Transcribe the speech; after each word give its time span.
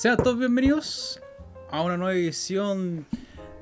Sean 0.00 0.16
todos 0.16 0.38
bienvenidos 0.38 1.20
a 1.70 1.82
una 1.82 1.98
nueva 1.98 2.14
edición 2.14 3.04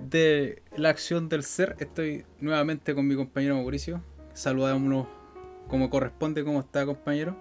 de 0.08 0.62
La 0.76 0.90
Acción 0.90 1.28
del 1.28 1.42
Ser. 1.42 1.74
Estoy 1.80 2.24
nuevamente 2.38 2.94
con 2.94 3.08
mi 3.08 3.16
compañero 3.16 3.56
Mauricio. 3.56 4.00
Saludámonos 4.34 5.08
como 5.66 5.90
corresponde. 5.90 6.44
¿Cómo 6.44 6.60
está, 6.60 6.86
compañero? 6.86 7.36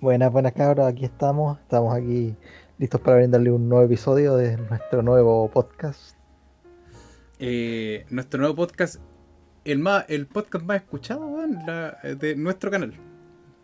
Buenas, 0.00 0.30
buenas 0.30 0.52
cabros. 0.52 0.86
Aquí 0.86 1.04
estamos. 1.04 1.58
Estamos 1.58 1.92
aquí 1.92 2.36
listos 2.78 3.00
para 3.00 3.16
brindarle 3.16 3.50
un 3.50 3.68
nuevo 3.68 3.84
episodio 3.84 4.36
de 4.36 4.58
nuestro 4.58 5.02
nuevo 5.02 5.50
podcast. 5.50 6.16
Eh, 7.40 8.06
nuestro 8.10 8.38
nuevo 8.38 8.54
podcast, 8.54 9.00
el, 9.64 9.80
más, 9.80 10.04
el 10.06 10.28
podcast 10.28 10.64
más 10.64 10.76
escuchado 10.82 11.36
la- 11.66 11.98
de 12.14 12.36
nuestro 12.36 12.70
canal, 12.70 12.94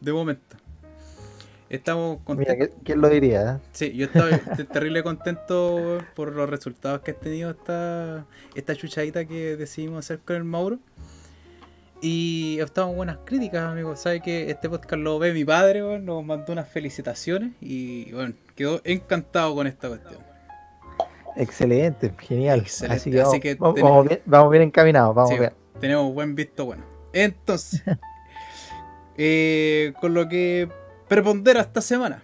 de 0.01 0.12
momento. 0.12 0.57
Estamos 1.71 2.19
Mira, 2.21 2.25
contentos. 2.25 2.69
¿qui- 2.69 2.73
¿quién 2.85 3.01
lo 3.03 3.09
diría? 3.11 3.53
eh? 3.57 3.69
Sí, 3.73 3.93
yo 3.95 4.07
estoy 4.07 4.33
te- 4.57 4.65
terrible 4.65 5.03
contento 5.03 5.99
por 6.15 6.33
los 6.35 6.49
resultados 6.49 7.01
que 7.03 7.11
ha 7.11 7.15
tenido 7.15 7.51
esta, 7.51 8.25
esta 8.55 8.75
chuchadita 8.75 9.27
que 9.27 9.57
decidimos 9.57 9.99
hacer 10.05 10.21
con 10.21 10.37
el 10.37 10.45
Mauro. 10.45 10.79
Y 12.01 12.59
estamos 12.61 12.95
buenas 12.95 13.19
críticas, 13.25 13.65
amigos. 13.71 14.01
Sabe 14.01 14.21
que 14.23 14.51
este 14.51 14.71
podcast 14.71 15.03
lo 15.03 15.19
ve 15.19 15.33
mi 15.35 15.45
padre, 15.45 15.83
weón, 15.83 16.05
nos 16.07 16.25
mandó 16.25 16.53
unas 16.53 16.69
felicitaciones 16.69 17.51
y 17.61 18.13
bueno, 18.13 18.35
quedó 18.55 18.80
encantado 18.85 19.55
con 19.55 19.66
esta 19.66 19.89
cuestión. 19.89 20.21
Excelente, 21.37 22.13
genial. 22.21 22.61
Excelente, 22.61 22.97
Así 23.01 23.11
que, 23.11 23.21
así 23.21 23.29
vamos, 23.30 23.41
que 23.41 23.55
vamos- 23.57 23.75
tenemos- 23.75 23.91
vamos 23.93 24.09
bien, 24.09 24.21
vamos 24.27 24.51
bien 24.53 24.63
encaminados. 24.63 25.15
Vamos 25.15 25.30
Sí, 25.33 25.39
bien. 25.39 25.53
tenemos 25.80 26.15
buen 26.15 26.35
visto 26.35 26.65
bueno. 26.66 26.85
Entonces, 27.13 27.82
eh, 29.16 29.93
con 30.01 30.15
lo 30.15 30.29
que 30.29 30.69
prepondera 31.09 31.60
esta 31.60 31.80
semana. 31.80 32.23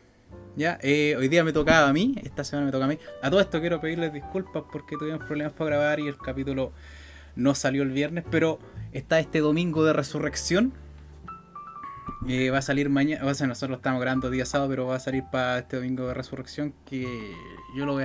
Ya, 0.57 0.79
Eh, 0.83 1.17
hoy 1.19 1.29
día 1.29 1.43
me 1.43 1.53
tocaba 1.53 1.89
a 1.89 1.93
mí, 1.93 2.15
esta 2.23 2.45
semana 2.45 2.67
me 2.67 2.73
toca 2.73 2.85
a 2.85 2.89
mí. 2.89 2.99
A 3.23 3.31
todo 3.31 3.41
esto 3.41 3.61
quiero 3.61 3.81
pedirles 3.81 4.13
disculpas 4.13 4.63
porque 4.71 4.97
tuvimos 4.97 5.25
problemas 5.25 5.53
para 5.53 5.71
grabar 5.71 6.01
y 6.01 6.07
el 6.07 6.17
capítulo 6.17 6.73
no 7.35 7.55
salió 7.57 7.83
el 7.83 7.91
viernes, 7.91 8.25
pero 8.31 8.61
está 8.93 9.19
este 9.19 9.41
domingo 9.41 9.85
de 9.85 9.93
resurrección. 9.93 10.73
Eh, 12.29 12.51
va 12.51 12.59
a 12.59 12.63
salir 12.63 12.89
mañana, 12.89 13.27
o 13.27 13.35
sea, 13.35 13.47
nosotros 13.47 13.71
lo 13.71 13.77
estamos 13.77 14.01
grabando 14.01 14.31
día 14.31 14.47
sábado, 14.47 14.71
pero 14.71 14.87
va 14.87 14.97
a 14.97 15.01
salir 15.01 15.25
para 15.31 15.59
este 15.59 15.77
domingo 15.77 16.07
de 16.07 16.15
resurrección 16.15 16.73
que 16.87 17.07
yo 17.77 17.85
lo 17.85 17.95
voy 17.95 18.05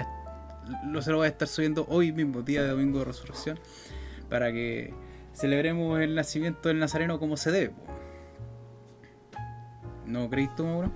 lo, 0.85 1.01
se 1.01 1.11
lo 1.11 1.17
voy 1.17 1.25
a 1.25 1.29
estar 1.29 1.47
subiendo 1.47 1.85
hoy 1.89 2.11
mismo, 2.11 2.41
día 2.41 2.63
de 2.63 2.69
domingo 2.69 2.99
de 2.99 3.05
resurrección, 3.05 3.59
para 4.29 4.51
que 4.51 4.93
celebremos 5.33 5.99
el 5.99 6.15
nacimiento 6.15 6.69
del 6.69 6.79
Nazareno 6.79 7.19
como 7.19 7.37
se 7.37 7.51
debe. 7.51 7.73
¿No 10.09 10.27
creís 10.27 10.53
tú, 10.55 10.65
Mauro? 10.65 10.91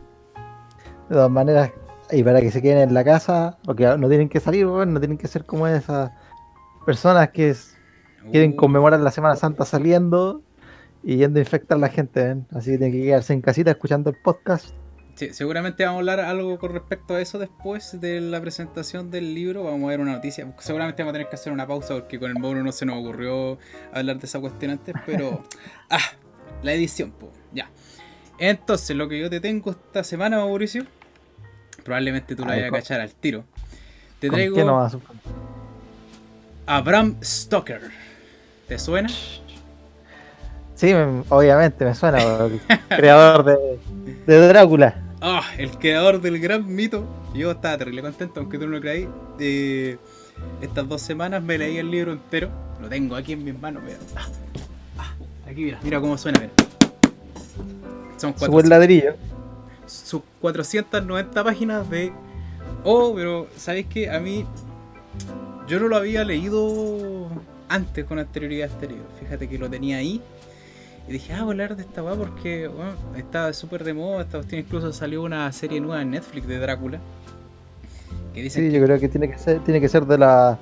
De 1.07 1.15
todas 1.15 1.29
maneras, 1.29 1.71
y 2.11 2.23
para 2.23 2.41
que 2.41 2.49
se 2.49 2.61
queden 2.63 2.89
en 2.89 2.93
la 2.95 3.03
casa, 3.03 3.59
porque 3.63 3.85
no 3.97 4.09
tienen 4.09 4.27
que 4.27 4.39
salir, 4.39 4.65
no 4.65 4.99
tienen 4.99 5.19
que 5.19 5.27
ser 5.27 5.45
como 5.45 5.67
esas 5.67 6.11
personas 6.85 7.29
que 7.29 7.55
quieren 8.31 8.53
Uh, 8.53 8.55
conmemorar 8.55 8.99
la 8.99 9.11
Semana 9.11 9.35
Santa 9.35 9.65
saliendo 9.65 10.41
y 11.03 11.17
yendo 11.17 11.39
a 11.39 11.41
infectar 11.41 11.77
a 11.77 11.81
la 11.81 11.89
gente. 11.89 12.23
¿ven? 12.23 12.47
Así 12.51 12.71
que 12.71 12.77
tienen 12.79 12.99
que 12.99 13.05
quedarse 13.05 13.33
en 13.33 13.41
casita 13.41 13.71
escuchando 13.71 14.09
el 14.09 14.15
podcast. 14.23 14.69
Sí, 15.15 15.31
seguramente 15.31 15.85
vamos 15.85 15.97
a 15.97 15.99
hablar 15.99 16.19
algo 16.21 16.57
con 16.57 16.73
respecto 16.73 17.13
a 17.13 17.21
eso 17.21 17.37
después 17.37 17.99
de 18.01 18.19
la 18.19 18.41
presentación 18.41 19.11
del 19.11 19.35
libro. 19.35 19.63
Vamos 19.63 19.83
a 19.83 19.89
ver 19.89 19.99
una 19.99 20.13
noticia. 20.13 20.51
Seguramente 20.57 21.03
vamos 21.03 21.11
a 21.11 21.13
tener 21.13 21.29
que 21.29 21.35
hacer 21.35 21.53
una 21.53 21.67
pausa 21.67 21.93
porque 21.93 22.17
con 22.17 22.31
el 22.31 22.39
Mauro 22.39 22.63
no 22.63 22.71
se 22.71 22.87
nos 22.87 22.97
ocurrió 22.97 23.59
hablar 23.93 24.17
de 24.17 24.25
esa 24.25 24.39
cuestión 24.39 24.71
antes, 24.71 24.95
pero. 25.05 25.43
¡Ah! 25.91 25.99
La 26.63 26.73
edición, 26.73 27.11
po. 27.11 27.29
Ya. 27.51 27.69
Entonces, 28.37 28.95
lo 28.95 29.07
que 29.07 29.19
yo 29.19 29.29
te 29.29 29.39
tengo 29.39 29.71
esta 29.71 30.03
semana, 30.03 30.37
Mauricio, 30.37 30.85
probablemente 31.83 32.35
tú 32.35 32.43
lo 32.43 32.51
A 32.51 32.55
ver, 32.55 32.71
vayas 32.71 32.73
a 32.73 32.77
cachar 32.77 33.01
al 33.01 33.13
tiro. 33.13 33.43
Te 34.19 34.27
¿Con 34.27 34.35
traigo 34.35 34.55
qué 34.55 34.63
nos 34.63 34.93
va 34.95 34.99
a 36.65 36.81
Bram 36.81 37.15
Stoker. 37.21 37.81
¿Te 38.67 38.79
suena? 38.79 39.09
Sí, 40.75 40.93
me- 40.93 41.23
obviamente 41.29 41.85
me 41.85 41.93
suena, 41.93 42.19
el 42.19 42.59
creador 42.89 43.43
de, 43.45 43.79
de 44.25 44.47
Drácula. 44.47 44.95
Ah, 45.21 45.43
el 45.57 45.71
creador 45.77 46.21
del 46.21 46.39
gran 46.39 46.65
mito. 46.73 47.05
Yo 47.33 47.51
estaba 47.51 47.77
terrible 47.77 48.01
contento, 48.01 48.39
aunque 48.39 48.57
tú 48.57 48.65
no 48.65 48.71
lo 48.75 48.81
creáis. 48.81 49.07
Eh, 49.39 49.97
estas 50.61 50.87
dos 50.87 51.01
semanas 51.01 51.41
me 51.41 51.57
leí 51.57 51.77
el 51.77 51.89
libro 51.89 52.11
entero. 52.11 52.49
Lo 52.81 52.89
tengo 52.89 53.15
aquí 53.15 53.33
en 53.33 53.43
mis 53.43 53.57
manos. 53.57 53.83
Mira. 53.83 53.97
Ah, 54.15 54.27
ah, 54.99 55.13
aquí 55.49 55.63
mira, 55.63 55.79
mira 55.83 56.01
cómo 56.01 56.17
suena. 56.17 56.39
Mira. 56.39 56.51
Son 58.17 58.31
Su 58.33 58.39
400, 58.39 58.49
buen 58.51 58.69
ladrillo. 58.69 59.13
sus 59.85 60.21
490 60.41 61.43
páginas 61.43 61.89
de... 61.89 62.11
Oh, 62.83 63.13
pero 63.15 63.47
¿sabéis 63.57 63.87
qué? 63.87 64.09
A 64.09 64.19
mí... 64.19 64.45
Yo 65.67 65.79
no 65.79 65.87
lo 65.87 65.95
había 65.95 66.23
leído 66.25 67.27
antes 67.69 68.03
con 68.05 68.19
anterioridad 68.19 68.69
a 68.69 68.73
este 68.73 68.87
libro. 68.87 69.05
Fíjate 69.19 69.47
que 69.47 69.57
lo 69.57 69.69
tenía 69.69 69.97
ahí. 69.97 70.21
Y 71.07 71.11
dije, 71.13 71.33
ah, 71.33 71.39
voy 71.43 71.49
a 71.49 71.51
hablar 71.51 71.75
de 71.75 71.83
esta 71.83 72.03
weá 72.03 72.15
porque 72.15 72.67
bueno, 72.67 72.91
está 73.17 73.51
súper 73.53 73.83
de 73.83 73.93
moda. 73.93 74.21
Esta 74.21 74.37
cuestión 74.39 74.61
incluso 74.61 74.91
salió 74.93 75.21
una 75.23 75.51
serie 75.51 75.79
nueva 75.81 76.01
en 76.01 76.11
Netflix 76.11 76.47
de 76.47 76.59
Drácula. 76.59 76.99
Que 78.33 78.41
dicen 78.41 78.63
Sí, 78.65 78.69
que- 78.71 78.79
yo 78.79 78.85
creo 78.85 78.99
que 78.99 79.09
tiene 79.09 79.29
que 79.29 79.37
ser, 79.37 79.59
tiene 79.63 79.79
que 79.81 79.89
ser 79.89 80.05
de 80.05 80.17
la- 80.17 80.57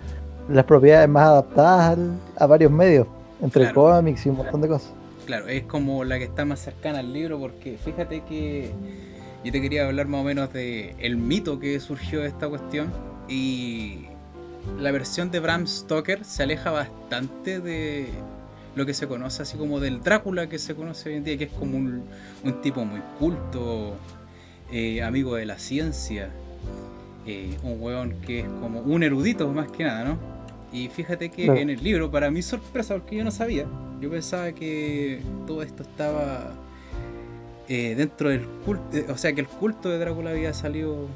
las 0.50 0.66
propiedades 0.66 1.10
más 1.10 1.24
adaptadas 1.28 1.98
al- 1.98 2.20
a 2.38 2.46
varios 2.46 2.72
medios, 2.72 3.08
entre 3.42 3.64
Claro. 3.64 3.76
cómics 3.82 4.26
y 4.26 4.30
un 4.30 4.38
montón 4.38 4.62
de 4.62 4.68
cosas. 4.68 4.92
Claro, 5.32 5.48
es 5.48 5.64
como 5.64 6.04
la 6.04 6.18
que 6.18 6.26
está 6.26 6.44
más 6.44 6.60
cercana 6.60 7.00
al 7.00 7.14
libro 7.14 7.40
porque 7.40 7.78
fíjate 7.78 8.22
que 8.28 8.70
yo 9.46 9.52
te 9.54 9.62
quería 9.62 9.86
hablar 9.86 10.08
más 10.08 10.20
o 10.20 10.24
menos 10.26 10.52
de 10.52 10.94
el 11.00 11.16
mito 11.16 11.58
que 11.58 11.80
surgió 11.80 12.20
de 12.20 12.28
esta 12.28 12.50
cuestión 12.50 12.92
y 13.30 14.08
la 14.78 14.92
versión 14.92 15.32
de 15.32 15.40
Bram 15.40 15.68
Stoker 15.68 16.26
se 16.26 16.44
aleja 16.44 16.72
bastante 16.72 17.62
de 17.62 18.08
lo 18.76 18.86
que 18.86 18.94
se 18.94 19.08
conoce 19.08 19.44
así 19.44 19.56
como 19.56 19.80
del 19.80 20.02
Drácula 20.02 20.50
que 20.50 20.60
se 20.60 20.76
conoce 20.76 21.08
hoy 21.08 21.16
en 21.16 21.24
día, 21.24 21.38
que 21.38 21.46
es 21.46 21.54
como 21.54 21.78
un, 21.78 22.04
un 22.44 22.62
tipo 22.62 22.84
muy 22.84 23.00
culto, 23.18 23.96
eh, 24.70 25.02
amigo 25.02 25.36
de 25.36 25.46
la 25.46 25.58
ciencia, 25.58 26.30
eh, 27.26 27.58
un 27.64 27.82
weón 27.82 28.20
que 28.20 28.42
es 28.42 28.48
como 28.60 28.82
un 28.82 29.02
erudito 29.02 29.48
más 29.54 29.72
que 29.72 29.86
nada, 29.86 30.04
¿no? 30.04 30.31
Y 30.72 30.88
fíjate 30.88 31.30
que 31.30 31.46
en 31.46 31.70
el 31.70 31.84
libro, 31.84 32.10
para 32.10 32.32
mi 32.32 32.42
sorpresa, 32.42 32.96
porque 32.96 33.18
yo 33.18 33.24
no 33.24 33.32
sabía, 33.32 33.66
yo 34.00 34.10
pensaba 34.10 34.52
que 34.54 35.22
todo 35.46 35.64
esto 35.64 35.84
estaba 35.84 36.54
eh, 37.68 37.94
dentro 37.96 38.30
del 38.30 38.46
culto, 38.66 38.98
o 39.10 39.18
sea, 39.18 39.34
que 39.34 39.42
el 39.42 39.48
culto 39.48 39.90
de 39.90 40.00
Drácula 40.00 40.30
había 40.32 40.54
salido 40.54 41.08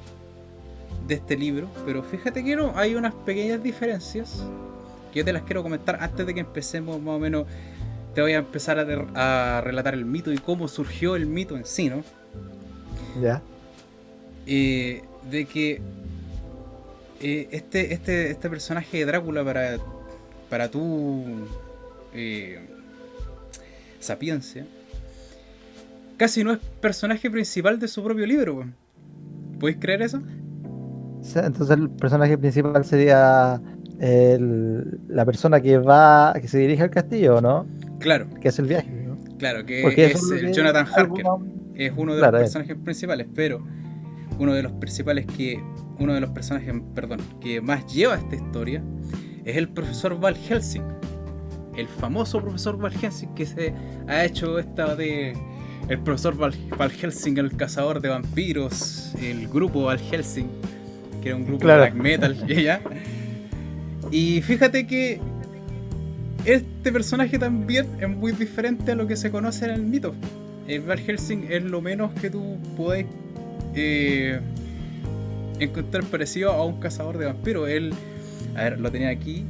de 1.07 1.15
este 1.15 1.37
libro, 1.37 1.69
pero 1.85 2.03
fíjate 2.03 2.43
que 2.43 2.55
no, 2.55 2.73
hay 2.75 2.95
unas 2.95 3.13
pequeñas 3.13 3.63
diferencias 3.63 4.43
que 5.13 5.19
yo 5.19 5.25
te 5.25 5.31
las 5.31 5.43
quiero 5.43 5.63
comentar 5.63 5.97
antes 6.01 6.25
de 6.25 6.33
que 6.33 6.41
empecemos 6.41 7.01
más 7.01 7.15
o 7.15 7.19
menos. 7.19 7.45
Te 8.13 8.21
voy 8.21 8.33
a 8.33 8.37
empezar 8.37 8.79
a 8.79 9.61
relatar 9.61 9.93
el 9.93 10.05
mito 10.05 10.31
y 10.31 10.37
cómo 10.37 10.67
surgió 10.67 11.15
el 11.15 11.25
mito 11.25 11.55
en 11.57 11.65
sí, 11.65 11.89
¿no? 11.89 12.03
Ya. 13.21 13.41
eh, 14.45 15.03
de 15.29 15.45
que 15.45 15.81
eh, 17.21 17.47
este, 17.51 17.93
este, 17.93 18.31
este 18.31 18.49
personaje 18.49 18.97
de 18.97 19.05
Drácula 19.05 19.43
para, 19.43 19.77
para 20.49 20.69
tu 20.69 21.23
eh, 22.13 22.59
sapiencia 23.99 24.65
casi 26.17 26.43
no 26.43 26.53
es 26.53 26.59
personaje 26.79 27.29
principal 27.29 27.77
de 27.79 27.87
su 27.89 28.01
propio 28.03 28.25
libro. 28.25 28.65
¿Podéis 29.59 29.77
creer 29.81 30.01
eso? 30.01 30.21
Entonces 31.35 31.71
el 31.77 31.89
personaje 31.89 32.37
principal 32.37 32.85
sería 32.85 33.59
el- 33.99 34.99
la 35.09 35.25
persona 35.25 35.59
que 35.59 35.77
va, 35.77 36.33
que 36.39 36.47
se 36.47 36.59
dirige 36.59 36.83
al 36.83 36.89
castillo, 36.91 37.41
¿no? 37.41 37.65
Claro, 37.99 38.27
Que 38.39 38.49
hace 38.49 38.61
el 38.61 38.67
viaje, 38.67 38.89
¿no? 39.07 39.17
claro, 39.37 39.65
que 39.65 39.81
Porque 39.81 40.05
es 40.05 40.31
el 40.31 40.41
que- 40.47 40.53
Jonathan 40.53 40.85
Harker. 40.87 41.25
es 41.75 41.91
uno 41.97 42.13
de 42.13 42.19
Claro, 42.19 42.37
los 42.37 42.41
personajes 42.43 42.77
principales, 42.83 43.27
pero 43.33 43.65
uno 44.39 44.53
de 44.53 44.63
los 44.63 44.71
principales 44.73 45.25
que 45.25 45.61
uno 45.99 46.13
de 46.13 46.21
los 46.21 46.29
personajes, 46.31 46.73
perdón, 46.93 47.19
que 47.41 47.61
más 47.61 47.85
lleva 47.93 48.15
esta 48.15 48.35
historia 48.35 48.83
es 49.45 49.55
el 49.57 49.69
profesor 49.69 50.19
Val 50.19 50.35
Helsing, 50.35 50.83
el 51.77 51.87
famoso 51.87 52.41
profesor 52.41 52.77
Val 52.77 52.93
Helsing 52.93 53.33
que 53.35 53.45
se 53.45 53.73
ha 54.07 54.23
hecho 54.25 54.57
esta 54.59 54.95
de 54.95 55.33
el 55.87 55.99
profesor 55.99 56.35
Val, 56.35 56.53
Val 56.77 56.91
Helsing, 56.91 57.37
el 57.37 57.55
cazador 57.55 58.01
de 58.01 58.09
vampiros, 58.09 59.13
el 59.21 59.47
grupo 59.47 59.83
Val 59.83 59.99
Helsing, 59.99 60.47
que 61.21 61.29
era 61.29 61.37
un 61.37 61.45
grupo 61.45 61.59
Claro. 61.61 61.83
de 61.83 61.91
black 61.91 62.01
metal, 62.03 62.45
y 62.49 62.63
ya. 62.63 62.81
Y 64.11 64.41
fíjate 64.41 64.87
que 64.87 65.19
este 66.45 66.91
personaje 66.91 67.37
también 67.39 67.87
es 67.99 68.09
muy 68.09 68.31
diferente 68.31 68.91
a 68.91 68.95
lo 68.95 69.07
que 69.07 69.15
se 69.15 69.31
conoce 69.31 69.65
en 69.65 69.71
el 69.71 69.81
mito. 69.83 70.13
El 70.67 70.81
Val 70.81 70.99
Helsing 70.99 71.45
es 71.49 71.63
lo 71.63 71.81
menos 71.81 72.11
que 72.19 72.29
tú 72.29 72.57
puedes 72.77 73.05
eh, 73.75 74.39
encontrar 75.59 76.03
parecido 76.05 76.51
a 76.51 76.65
un 76.65 76.79
cazador 76.79 77.17
de 77.17 77.25
vampiros. 77.25 77.69
Él, 77.69 77.93
a 78.55 78.63
ver, 78.63 78.79
lo 78.79 78.91
tenía 78.91 79.09
aquí. 79.09 79.45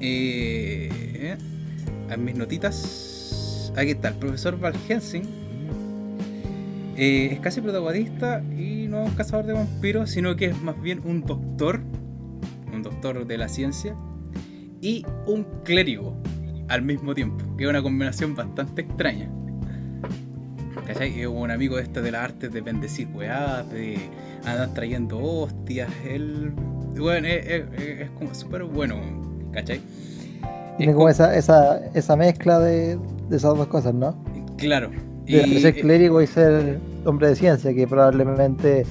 Eh, 0.00 1.36
en 2.10 2.24
mis 2.24 2.34
notitas. 2.34 3.72
Aquí 3.76 3.90
está, 3.90 4.08
el 4.08 4.16
profesor 4.16 4.58
Val 4.58 4.74
Helsing 4.88 5.22
Eh, 6.96 7.30
es 7.32 7.40
casi 7.40 7.60
protagonista 7.60 8.42
y 8.58 8.86
no 8.88 9.02
es 9.02 9.10
un 9.10 9.14
cazador 9.14 9.46
de 9.46 9.54
vampiros, 9.54 10.10
sino 10.10 10.36
que 10.36 10.46
es 10.46 10.60
más 10.60 10.80
bien 10.82 11.00
un 11.04 11.22
doctor, 11.24 11.80
un 12.72 12.82
doctor 12.82 13.26
de 13.26 13.38
la 13.38 13.48
ciencia, 13.48 13.96
y 14.82 15.06
un 15.26 15.46
clérigo 15.64 16.20
al 16.68 16.82
mismo 16.82 17.14
tiempo, 17.14 17.44
que 17.56 17.64
es 17.64 17.70
una 17.70 17.82
combinación 17.82 18.34
bastante 18.34 18.82
extraña. 18.82 19.30
¿Cachai? 20.86 21.20
Es 21.20 21.26
un 21.26 21.50
amigo 21.50 21.78
este 21.78 22.02
de 22.02 22.10
las 22.10 22.24
artes 22.24 22.52
de 22.52 22.60
bendecir 22.60 23.08
weá, 23.12 23.62
de 23.62 23.98
andar 24.44 24.72
trayendo 24.74 25.18
hostias, 25.18 25.90
él. 26.08 26.52
Bueno, 26.96 27.28
es, 27.28 28.10
como 28.18 28.34
súper 28.34 28.64
bueno, 28.64 28.96
¿cachai? 29.52 29.80
Tiene 30.76 30.94
como, 30.94 31.08
esa, 31.08 31.36
esa, 31.36 31.78
esa 31.94 32.16
mezcla 32.16 32.58
de, 32.58 32.96
de, 33.28 33.36
esas 33.36 33.56
dos 33.56 33.66
cosas, 33.68 33.94
¿no? 33.94 34.16
Claro. 34.56 34.90
De 35.26 35.60
ser 35.60 35.74
clérigo 35.74 36.20
y 36.22 36.26
ser 36.26 36.78
hombre 37.04 37.28
de 37.28 37.36
ciencia, 37.36 37.72
que 37.72 37.86
probablemente 37.86 38.84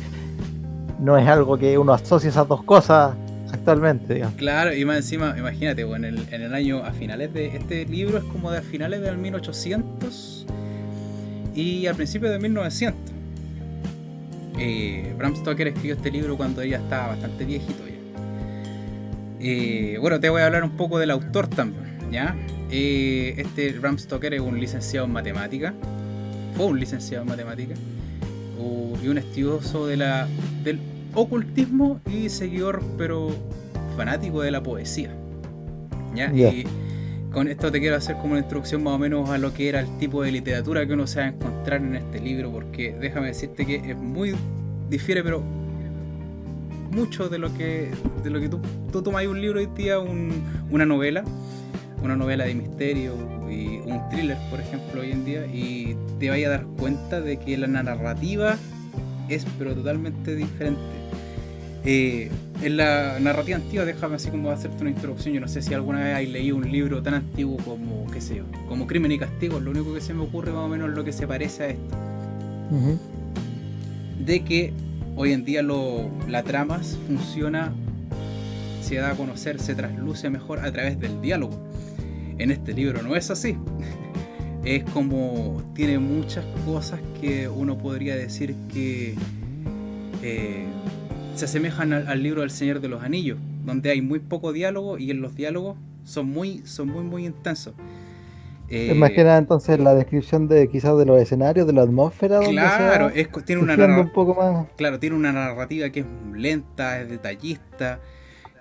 no 0.99 1.17
es 1.17 1.27
algo 1.27 1.57
que 1.57 1.77
uno 1.77 1.93
asocie 1.93 2.29
esas 2.29 2.47
dos 2.47 2.63
cosas 2.63 3.15
actualmente, 3.51 4.13
digamos. 4.13 4.35
Claro, 4.35 4.73
y 4.73 4.85
más 4.85 4.97
encima, 4.97 5.35
imagínate, 5.37 5.81
en, 5.81 6.05
el, 6.05 6.25
en 6.31 6.41
el 6.41 6.53
año, 6.53 6.83
a 6.83 6.91
finales 6.91 7.33
de, 7.33 7.47
este 7.47 7.85
libro 7.85 8.19
es 8.19 8.23
como 8.25 8.51
de 8.51 8.59
a 8.59 8.61
finales 8.61 9.01
del 9.01 9.17
1800 9.17 10.45
y 11.59 11.87
al 11.87 11.95
principio 11.95 12.29
de 12.31 12.39
1900. 12.39 13.11
Eh, 14.57 15.13
Bram 15.17 15.35
Stoker 15.35 15.67
escribió 15.67 15.95
este 15.95 16.11
libro 16.11 16.37
cuando 16.37 16.61
ella 16.61 16.77
estaba 16.77 17.09
bastante 17.09 17.45
viejito 17.45 17.85
ya. 17.87 17.93
Eh, 19.41 19.97
bueno, 19.99 20.19
te 20.19 20.29
voy 20.29 20.41
a 20.41 20.45
hablar 20.45 20.63
un 20.63 20.71
poco 20.71 20.99
del 20.99 21.11
autor 21.11 21.47
también, 21.47 22.11
¿ya? 22.11 22.35
Eh, 22.71 23.35
este 23.37 23.71
Bram 23.79 23.97
Stoker 23.97 24.33
es 24.33 24.41
un 24.41 24.59
licenciado 24.59 25.05
en 25.05 25.13
matemática, 25.13 25.73
fue 26.55 26.65
un 26.65 26.79
licenciado 26.79 27.23
en 27.23 27.29
matemática 27.29 27.75
y 29.01 29.07
un 29.07 29.17
estudioso 29.17 29.87
de 29.87 29.95
la, 29.95 30.27
del 30.65 30.79
ocultismo 31.13 32.01
y 32.11 32.27
seguidor, 32.27 32.83
pero 32.97 33.29
fanático 33.95 34.41
de 34.41 34.51
la 34.51 34.61
poesía. 34.61 35.11
¿ya? 36.13 36.33
Y 36.33 36.65
con 37.31 37.47
esto 37.47 37.71
te 37.71 37.79
quiero 37.79 37.95
hacer 37.95 38.15
como 38.17 38.31
una 38.31 38.39
introducción 38.39 38.83
más 38.83 38.93
o 38.93 38.97
menos 38.97 39.29
a 39.29 39.37
lo 39.37 39.53
que 39.53 39.69
era 39.69 39.81
el 39.81 39.97
tipo 39.97 40.23
de 40.23 40.31
literatura 40.31 40.85
que 40.85 40.93
uno 40.93 41.05
se 41.05 41.19
va 41.19 41.25
a 41.25 41.29
encontrar 41.29 41.81
en 41.81 41.95
este 41.95 42.19
libro, 42.19 42.51
porque 42.51 42.95
déjame 42.99 43.27
decirte 43.27 43.65
que 43.65 43.75
es 43.75 43.97
muy 43.97 44.35
difiere, 44.89 45.23
pero 45.23 45.41
mucho 46.91 47.29
de 47.29 47.37
lo 47.37 47.53
que 47.55 47.91
de 48.23 48.29
lo 48.29 48.39
que 48.39 48.49
tú, 48.49 48.59
tú 48.91 49.03
tomas 49.03 49.25
un 49.27 49.41
libro 49.41 49.59
hoy 49.59 49.69
día, 49.75 49.99
una 49.99 50.85
novela, 50.85 51.23
una 52.03 52.15
novela 52.15 52.45
de 52.45 52.55
misterio 52.55 53.13
y 53.49 53.77
un 53.85 54.01
thriller, 54.09 54.37
por 54.49 54.59
ejemplo, 54.59 55.01
hoy 55.01 55.11
en 55.11 55.25
día, 55.25 55.45
y 55.45 55.95
te 56.19 56.29
vayas 56.29 56.47
a 56.47 56.57
dar 56.57 56.65
cuenta 56.77 57.21
de 57.21 57.37
que 57.37 57.57
la 57.57 57.67
narrativa 57.67 58.57
es 59.27 59.45
pero 59.57 59.75
totalmente 59.75 60.35
diferente. 60.35 60.98
Eh, 61.85 62.29
en 62.61 62.77
la 62.77 63.19
narrativa 63.19 63.57
antigua, 63.57 63.85
déjame 63.85 64.15
así 64.15 64.29
como 64.29 64.51
hacerte 64.51 64.81
una 64.81 64.89
introducción. 64.89 65.33
Yo 65.33 65.41
no 65.41 65.47
sé 65.47 65.61
si 65.61 65.73
alguna 65.73 66.03
vez 66.03 66.15
hay 66.15 66.27
leído 66.27 66.57
un 66.57 66.69
libro 66.69 67.01
tan 67.01 67.13
antiguo 67.13 67.57
como, 67.57 68.05
qué 68.11 68.21
sé 68.21 68.37
yo, 68.37 68.43
como 68.67 68.85
Crimen 68.87 69.11
y 69.11 69.17
Castigo. 69.17 69.59
Lo 69.59 69.71
único 69.71 69.93
que 69.93 70.01
se 70.01 70.13
me 70.13 70.23
ocurre 70.23 70.51
más 70.51 70.65
o 70.65 70.67
menos 70.67 70.89
lo 70.89 71.03
que 71.03 71.13
se 71.13 71.27
parece 71.27 71.63
a 71.63 71.67
esto. 71.67 71.97
De 74.23 74.43
que 74.43 74.73
hoy 75.15 75.33
en 75.33 75.45
día 75.45 75.61
lo, 75.61 76.09
la 76.27 76.43
trama 76.43 76.79
funciona, 77.07 77.73
se 78.81 78.95
da 78.95 79.11
a 79.11 79.15
conocer, 79.15 79.59
se 79.59 79.73
trasluce 79.73 80.29
mejor 80.29 80.59
a 80.59 80.71
través 80.71 80.99
del 80.99 81.21
diálogo. 81.21 81.67
En 82.37 82.51
este 82.51 82.73
libro 82.73 83.01
no 83.01 83.15
es 83.15 83.31
así. 83.31 83.57
es 84.65 84.83
como 84.83 85.63
tiene 85.73 85.99
muchas 85.99 86.45
cosas 86.65 86.99
que 87.21 87.47
uno 87.47 87.77
podría 87.77 88.15
decir 88.15 88.55
que 88.71 89.15
eh, 90.21 90.65
se 91.39 91.45
asemejan 91.45 91.93
al, 91.93 92.21
libro 92.21 92.41
del 92.41 92.51
Señor 92.51 92.81
de 92.81 92.89
los 92.89 93.01
Anillos, 93.01 93.39
donde 93.63 93.91
hay 93.91 94.01
muy 94.01 94.19
poco 94.19 94.51
diálogo 94.51 94.97
y 94.97 95.09
en 95.09 95.21
los 95.21 95.35
diálogos 95.35 95.77
son 96.03 96.27
muy, 96.27 96.65
son 96.65 96.89
muy, 96.89 97.01
muy 97.01 97.25
intensos. 97.25 97.75
es 98.67 98.93
más 98.93 99.11
que 99.11 99.23
nada 99.23 99.37
entonces 99.37 99.79
la 99.79 99.95
descripción 99.95 100.49
de 100.49 100.67
quizás 100.67 100.97
de 100.97 101.05
los 101.05 101.17
escenarios, 101.21 101.65
de 101.65 101.71
la 101.71 101.83
atmósfera. 101.83 102.39
Claro, 102.41 103.09
tiene 103.45 103.61
una 103.61 103.75
un 104.01 104.11
poco 104.11 104.35
más. 104.35 104.67
Claro, 104.75 104.99
tiene 104.99 105.15
una 105.15 105.31
narrativa 105.31 105.89
que 105.91 106.01
es 106.01 106.05
lenta, 106.35 106.99
es 106.99 107.09
detallista, 107.09 108.01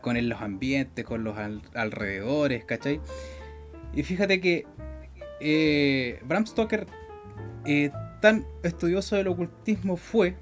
con 0.00 0.28
los 0.28 0.40
ambientes, 0.40 1.04
con 1.04 1.24
los 1.24 1.34
alrededores, 1.74 2.64
¿cachai? 2.64 3.00
Y 3.92 4.04
fíjate 4.04 4.40
que 4.40 4.66
eh, 5.40 6.20
Bram 6.28 6.46
Stoker, 6.46 6.86
eh, 7.64 7.90
tan 8.20 8.46
estudioso 8.62 9.16
del 9.16 9.26
ocultismo 9.26 9.96
fue 9.96 10.36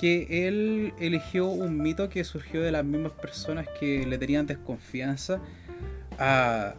que 0.00 0.48
él 0.48 0.94
eligió 0.98 1.46
un 1.48 1.76
mito 1.76 2.08
que 2.08 2.24
surgió 2.24 2.62
de 2.62 2.72
las 2.72 2.82
mismas 2.86 3.12
personas 3.12 3.68
que 3.78 4.06
le 4.06 4.16
tenían 4.16 4.46
desconfianza 4.46 5.42
a, 6.18 6.74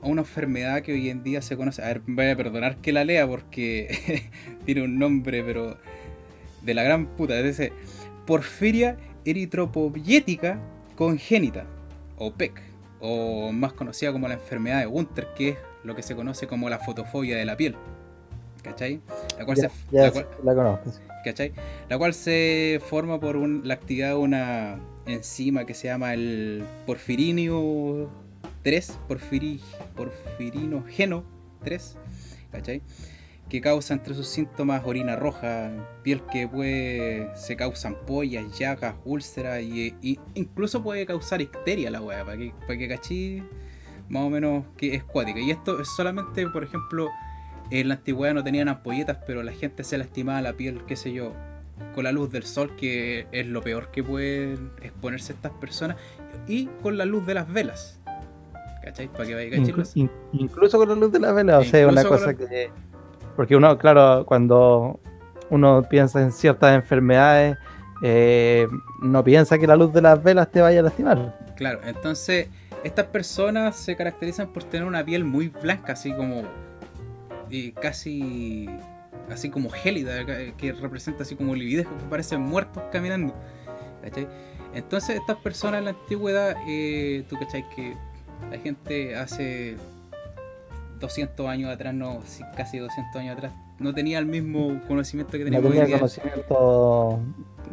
una 0.00 0.22
enfermedad 0.22 0.80
que 0.80 0.94
hoy 0.94 1.10
en 1.10 1.22
día 1.22 1.42
se 1.42 1.54
conoce. 1.54 1.82
A 1.82 1.88
ver, 1.88 2.02
voy 2.06 2.30
a 2.30 2.36
perdonar 2.36 2.78
que 2.78 2.92
la 2.92 3.04
lea 3.04 3.26
porque 3.26 4.30
tiene 4.64 4.82
un 4.84 4.98
nombre, 4.98 5.44
pero 5.44 5.76
de 6.62 6.72
la 6.72 6.82
gran 6.82 7.08
puta. 7.08 7.38
Es 7.38 7.44
decir, 7.44 7.72
porfiria 8.26 8.96
eritropoyética 9.26 10.58
congénita, 10.96 11.66
o 12.16 12.32
PEC, 12.32 12.62
o 13.00 13.52
más 13.52 13.74
conocida 13.74 14.12
como 14.12 14.28
la 14.28 14.34
enfermedad 14.34 14.80
de 14.80 14.86
Gunter, 14.86 15.28
que 15.36 15.50
es 15.50 15.56
lo 15.82 15.94
que 15.94 16.02
se 16.02 16.16
conoce 16.16 16.46
como 16.46 16.70
la 16.70 16.78
fotofobia 16.78 17.36
de 17.36 17.44
la 17.44 17.54
piel. 17.54 17.76
¿Cachai? 18.62 19.02
La 19.38 19.44
cual, 19.44 19.58
se, 19.58 19.70
la, 19.90 20.10
conozco. 20.54 20.90
¿Cachai? 21.24 21.52
La 21.88 21.98
cual 21.98 22.14
se 22.14 22.80
forma 22.88 23.18
por 23.18 23.36
la 23.36 23.74
actividad 23.74 24.10
de 24.10 24.14
una 24.14 24.78
enzima 25.06 25.64
que 25.64 25.74
se 25.74 25.88
llama 25.88 26.14
el 26.14 26.64
porfirinio 26.86 28.10
3, 28.62 28.98
porfiri, 29.08 29.60
porfirinogeno 29.96 31.24
3, 31.64 31.96
¿cachai? 32.52 32.82
Que 33.48 33.60
causa 33.60 33.94
entre 33.94 34.14
sus 34.14 34.26
síntomas 34.26 34.82
orina 34.84 35.16
roja, 35.16 35.70
piel 36.02 36.22
que 36.32 36.48
puede, 36.48 37.28
se 37.36 37.56
causan 37.56 37.94
ampollas, 37.94 38.58
llagas, 38.58 38.94
úlceras 39.04 39.62
y, 39.62 40.18
incluso 40.34 40.82
puede 40.82 41.04
causar 41.04 41.42
icteria 41.42 41.90
la 41.90 42.00
weá, 42.00 42.24
para 42.24 42.38
que, 42.38 42.54
para 42.66 42.78
que 42.78 42.88
cachí 42.88 43.42
más 44.08 44.22
o 44.22 44.30
menos 44.30 44.64
que 44.76 44.94
es 44.94 45.04
cuática. 45.04 45.40
Y 45.40 45.50
esto 45.50 45.80
es 45.80 45.88
solamente, 45.94 46.48
por 46.48 46.64
ejemplo, 46.64 47.10
en 47.70 47.88
la 47.88 47.94
antigüedad 47.94 48.34
no 48.34 48.44
tenían 48.44 48.68
ampolletas, 48.68 49.18
pero 49.26 49.42
la 49.42 49.52
gente 49.52 49.84
se 49.84 49.98
lastimaba 49.98 50.40
la 50.42 50.52
piel, 50.52 50.82
qué 50.86 50.96
sé 50.96 51.12
yo, 51.12 51.32
con 51.94 52.04
la 52.04 52.12
luz 52.12 52.30
del 52.30 52.44
sol, 52.44 52.76
que 52.76 53.26
es 53.32 53.46
lo 53.46 53.62
peor 53.62 53.90
que 53.90 54.02
pueden 54.02 54.70
exponerse 54.82 55.32
estas 55.32 55.52
personas, 55.52 55.96
y 56.46 56.66
con 56.82 56.98
la 56.98 57.04
luz 57.04 57.26
de 57.26 57.34
las 57.34 57.52
velas. 57.52 58.00
¿Cachai? 58.82 59.08
Para 59.08 59.24
que 59.24 59.34
vaya 59.34 59.56
incluso 60.32 60.78
con 60.78 60.88
la 60.88 60.94
luz 60.94 61.10
de 61.10 61.18
las 61.18 61.34
velas, 61.34 61.66
o 61.66 61.70
sea, 61.70 61.88
una 61.88 62.04
cosa 62.04 62.34
que. 62.34 62.70
Porque 63.34 63.56
uno, 63.56 63.76
claro, 63.78 64.24
cuando 64.26 65.00
uno 65.50 65.82
piensa 65.88 66.20
en 66.20 66.30
ciertas 66.30 66.74
enfermedades, 66.74 67.56
eh, 68.02 68.68
no 69.00 69.24
piensa 69.24 69.58
que 69.58 69.66
la 69.66 69.76
luz 69.76 69.92
de 69.92 70.02
las 70.02 70.22
velas 70.22 70.50
te 70.50 70.60
vaya 70.60 70.80
a 70.80 70.82
lastimar. 70.82 71.38
Claro, 71.56 71.80
entonces 71.84 72.48
estas 72.84 73.06
personas 73.06 73.76
se 73.76 73.96
caracterizan 73.96 74.48
por 74.52 74.64
tener 74.64 74.86
una 74.86 75.02
piel 75.04 75.24
muy 75.24 75.48
blanca, 75.48 75.94
así 75.94 76.12
como 76.12 76.42
casi 77.80 78.68
así 79.30 79.50
como 79.50 79.70
gélida, 79.70 80.24
que 80.56 80.72
representa 80.72 81.22
así 81.22 81.34
como 81.34 81.54
lividez, 81.54 81.86
que 81.86 82.04
parecen 82.10 82.40
muertos 82.40 82.82
caminando. 82.92 83.34
Entonces 84.74 85.16
estas 85.16 85.36
personas 85.38 85.78
en 85.78 85.84
la 85.84 85.90
antigüedad, 85.90 86.56
eh, 86.68 87.24
tú 87.28 87.38
cachai 87.38 87.64
que 87.74 87.94
la 88.50 88.58
gente 88.58 89.16
hace 89.16 89.76
200 91.00 91.46
años 91.46 91.72
atrás, 91.72 91.94
no, 91.94 92.20
casi 92.56 92.78
200 92.78 93.20
años 93.20 93.36
atrás, 93.36 93.52
no 93.78 93.94
tenía 93.94 94.18
el 94.18 94.26
mismo 94.26 94.80
conocimiento 94.86 95.32
que 95.32 95.44
tenía 95.44 95.60
no 95.60 95.68
tenía 95.68 95.98
conocimiento 95.98 97.20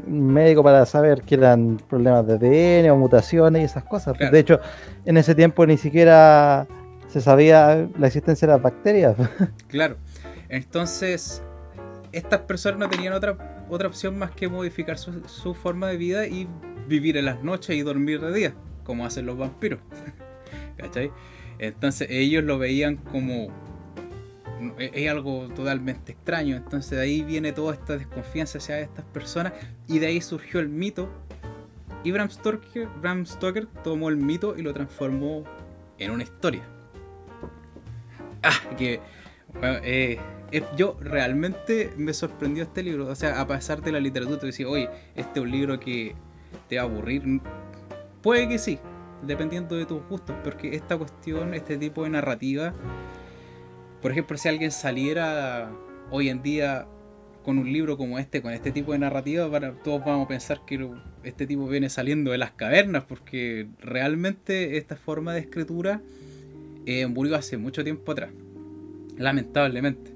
médico 0.07 0.63
para 0.63 0.85
saber 0.85 1.21
que 1.21 1.35
eran 1.35 1.79
problemas 1.89 2.25
de 2.25 2.33
ADN 2.33 2.91
o 2.91 2.97
mutaciones 2.97 3.61
y 3.61 3.65
esas 3.65 3.83
cosas. 3.83 4.17
De 4.17 4.39
hecho, 4.39 4.59
en 5.05 5.17
ese 5.17 5.35
tiempo 5.35 5.65
ni 5.65 5.77
siquiera 5.77 6.67
se 7.11 7.21
sabía 7.21 7.89
la 7.97 8.07
existencia 8.07 8.47
de 8.47 8.53
las 8.53 8.61
bacterias. 8.61 9.15
Claro. 9.67 9.97
Entonces, 10.49 11.41
estas 12.11 12.41
personas 12.41 12.79
no 12.79 12.89
tenían 12.89 13.13
otra, 13.13 13.65
otra 13.69 13.87
opción 13.87 14.17
más 14.17 14.31
que 14.31 14.49
modificar 14.49 14.97
su, 14.97 15.53
forma 15.53 15.87
de 15.87 15.97
vida 15.97 16.27
y 16.27 16.47
vivir 16.87 17.17
en 17.17 17.25
las 17.25 17.41
noches 17.43 17.75
y 17.75 17.81
dormir 17.81 18.19
de 18.19 18.33
día, 18.33 18.53
como 18.83 19.05
hacen 19.05 19.25
los 19.25 19.37
vampiros. 19.37 19.79
¿Cachai? 20.77 21.11
Entonces 21.59 22.07
ellos 22.09 22.43
lo 22.43 22.57
veían 22.57 22.97
como 22.97 23.49
es 24.77 25.09
algo 25.09 25.47
totalmente 25.55 26.11
extraño. 26.11 26.55
Entonces 26.55 26.91
de 26.91 27.01
ahí 27.01 27.23
viene 27.23 27.51
toda 27.51 27.73
esta 27.73 27.97
desconfianza 27.97 28.57
hacia 28.57 28.79
estas 28.79 29.05
personas 29.05 29.53
y 29.87 29.99
de 29.99 30.07
ahí 30.07 30.21
surgió 30.21 30.59
el 30.59 30.69
mito. 30.69 31.09
Y 32.03 32.11
Bram 32.11 32.29
Stoker, 32.29 32.87
Bram 32.99 33.25
Stoker 33.25 33.67
tomó 33.83 34.09
el 34.09 34.17
mito 34.17 34.57
y 34.57 34.63
lo 34.63 34.73
transformó 34.73 35.43
en 35.97 36.11
una 36.11 36.23
historia. 36.23 36.63
Ah, 38.43 38.53
que 38.77 38.99
eh, 39.61 40.19
yo 40.75 40.97
realmente 40.99 41.91
me 41.97 42.13
sorprendió 42.13 42.63
este 42.63 42.83
libro. 42.83 43.07
O 43.07 43.15
sea, 43.15 43.39
a 43.39 43.47
pasar 43.47 43.81
de 43.81 43.91
la 43.91 43.99
literatura, 43.99 44.39
te 44.39 44.47
decía, 44.47 44.67
oye, 44.67 44.89
este 45.15 45.39
es 45.39 45.45
un 45.45 45.51
libro 45.51 45.79
que 45.79 46.15
te 46.67 46.77
va 46.77 46.83
a 46.83 46.85
aburrir. 46.85 47.41
Puede 48.21 48.47
que 48.47 48.57
sí, 48.57 48.79
dependiendo 49.23 49.75
de 49.75 49.85
tus 49.85 50.05
gustos, 50.07 50.35
porque 50.43 50.75
esta 50.75 50.97
cuestión, 50.97 51.53
este 51.53 51.77
tipo 51.77 52.03
de 52.03 52.09
narrativa, 52.09 52.73
por 54.01 54.11
ejemplo, 54.11 54.37
si 54.37 54.49
alguien 54.49 54.71
saliera 54.71 55.71
hoy 56.09 56.29
en 56.29 56.41
día 56.41 56.87
con 57.43 57.57
un 57.57 57.71
libro 57.71 57.97
como 57.97 58.19
este, 58.19 58.41
con 58.41 58.53
este 58.53 58.71
tipo 58.71 58.91
de 58.91 58.99
narrativa, 58.99 59.49
todos 59.83 60.05
vamos 60.05 60.25
a 60.25 60.27
pensar 60.27 60.61
que 60.65 60.89
este 61.23 61.47
tipo 61.47 61.67
viene 61.67 61.89
saliendo 61.89 62.31
de 62.31 62.37
las 62.37 62.51
cavernas, 62.51 63.03
porque 63.05 63.67
realmente 63.79 64.77
esta 64.77 64.95
forma 64.95 65.33
de 65.33 65.39
escritura 65.39 66.01
eh, 66.85 67.07
murió 67.07 67.35
hace 67.35 67.57
mucho 67.57 67.83
tiempo 67.83 68.11
atrás, 68.11 68.31
lamentablemente. 69.17 70.11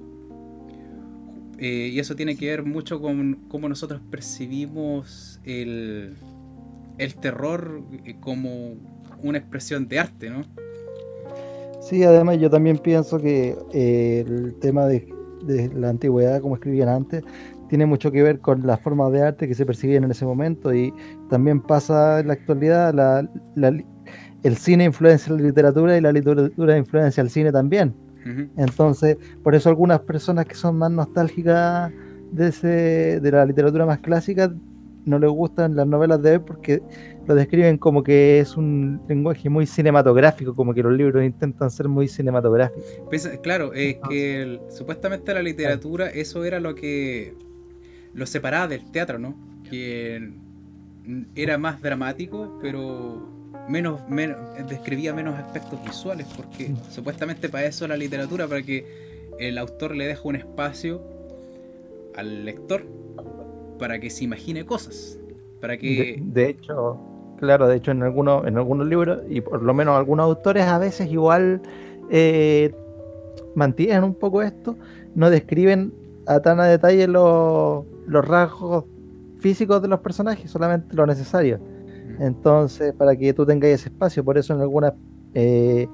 Eh, 1.58 1.90
y 1.94 2.00
eso 2.00 2.16
tiene 2.16 2.36
que 2.36 2.48
ver 2.48 2.64
mucho 2.64 3.02
con 3.02 3.46
cómo 3.48 3.70
nosotros 3.70 4.02
percibimos 4.12 5.40
el, 5.46 6.16
el 6.98 7.16
terror 7.16 7.82
eh, 8.04 8.16
como 8.20 8.74
una 9.24 9.38
expresión 9.38 9.88
de 9.88 10.00
arte, 10.00 10.30
¿no? 10.30 10.44
Sí, 11.82 12.04
además 12.04 12.40
yo 12.40 12.50
también 12.50 12.78
pienso 12.80 13.20
que 13.20 13.56
el 13.72 14.56
tema 14.56 14.88
de 14.88 15.08
la 15.76 15.90
antigüedad, 15.90 16.42
como 16.42 16.56
escribían 16.56 16.90
antes, 16.90 17.24
tiene 17.70 17.86
mucho 17.86 18.12
que 18.12 18.22
ver 18.22 18.40
con 18.40 18.66
las 18.66 18.80
formas 18.80 19.12
de 19.12 19.22
arte 19.22 19.48
que 19.48 19.56
se 19.56 19.66
percibían 19.66 20.04
en 20.04 20.12
ese 20.12 20.26
momento 20.26 20.74
y 20.74 20.94
también 21.30 21.62
pasa 21.62 22.20
en 22.20 22.28
la 22.28 22.34
actualidad, 22.34 22.94
la, 22.94 23.28
el 24.46 24.58
cine 24.58 24.84
influencia 24.84 25.34
la 25.34 25.42
literatura 25.42 25.98
y 25.98 26.02
la 26.02 26.12
literatura 26.12 26.78
influencia 26.78 27.22
el 27.22 27.30
cine 27.30 27.52
también. 27.52 27.94
Entonces, 28.58 29.18
por 29.44 29.54
eso 29.54 29.70
algunas 29.70 30.00
personas 30.00 30.48
que 30.48 30.56
son 30.56 30.78
más 30.78 30.90
nostálgicas 30.90 31.92
de, 32.32 32.48
ese, 32.48 33.20
de 33.20 33.32
la 33.32 33.46
literatura 33.46 33.86
más 33.86 34.00
clásica 34.00 34.52
no 35.06 35.20
les 35.20 35.30
gustan 35.30 35.76
las 35.76 35.86
novelas 35.86 36.22
de 36.24 36.32
hoy 36.32 36.40
porque 36.40 36.82
lo 37.28 37.36
describen 37.36 37.78
como 37.78 38.02
que 38.02 38.40
es 38.40 38.58
un 38.58 39.00
lenguaje 39.08 39.50
muy 39.50 39.68
cinematográfico, 39.68 40.56
como 40.56 40.74
que 40.74 40.82
los 40.82 40.94
libros 40.94 41.24
intentan 41.24 41.70
ser 41.70 41.88
muy 41.88 42.08
cinematográficos. 42.08 42.84
Pues, 43.06 43.28
claro, 43.44 43.74
es 43.74 43.98
que 44.10 44.60
supuestamente 44.70 45.32
la 45.34 45.44
literatura, 45.44 46.10
eso 46.10 46.44
era 46.46 46.60
lo 46.60 46.74
que 46.74 47.36
lo 48.14 48.26
separaba 48.26 48.68
del 48.68 48.92
teatro, 48.92 49.20
¿no? 49.20 49.36
Que 49.70 50.34
era 51.36 51.60
más 51.60 51.82
dramático, 51.82 52.58
pero 52.62 53.36
menos, 53.70 54.08
menos 54.10 54.38
describía 54.68 55.14
menos 55.14 55.38
aspectos 55.38 55.84
visuales, 55.84 56.28
porque 56.36 56.70
mm. 56.70 56.92
supuestamente 56.92 57.50
para 57.50 57.66
eso 57.66 57.88
la 57.88 57.98
literatura, 57.98 58.48
para 58.48 58.62
que 58.62 58.86
el 59.40 59.58
autor 59.58 59.96
le 59.96 60.08
deje 60.08 60.28
un 60.28 60.36
espacio 60.36 61.02
al 62.16 62.46
lector 62.46 62.86
para 63.80 64.00
que 64.00 64.10
se 64.10 64.24
imagine 64.24 64.66
cosas. 64.66 65.20
Para 65.60 65.78
que... 65.78 66.22
de 66.22 66.50
hecho, 66.50 67.00
Claro, 67.38 67.68
de 67.68 67.76
hecho 67.76 67.92
en 67.92 68.04
algunos, 68.04 68.48
en 68.48 68.58
algunos 68.58 68.88
libros, 68.88 69.22
y 69.30 69.42
por 69.42 69.62
lo 69.62 69.74
menos 69.74 69.98
algunos 69.98 70.26
autores 70.26 70.66
a 70.66 70.78
veces 70.78 71.12
igual 71.12 71.62
eh, 72.10 72.74
mantienen 73.56 74.04
un 74.04 74.14
poco 74.14 74.42
esto, 74.42 74.78
no 75.16 75.30
describen 75.30 75.94
a 76.28 76.40
tan 76.40 76.60
a 76.60 76.66
detalle 76.66 77.08
los, 77.08 77.86
rasgos 78.08 78.86
físicos 79.40 79.82
de 79.82 79.88
los 79.88 80.00
personajes, 80.00 80.50
solamente 80.50 80.96
lo 80.96 81.06
necesario. 81.06 81.60
Entonces, 82.20 82.94
para 82.94 83.16
que 83.16 83.34
tú 83.34 83.46
tengas 83.46 83.70
ese 83.70 83.90
espacio, 83.90 84.24
por 84.24 84.38
eso 84.38 84.54
en 84.54 84.62
algunas 84.62 84.94
eh, 85.34 85.88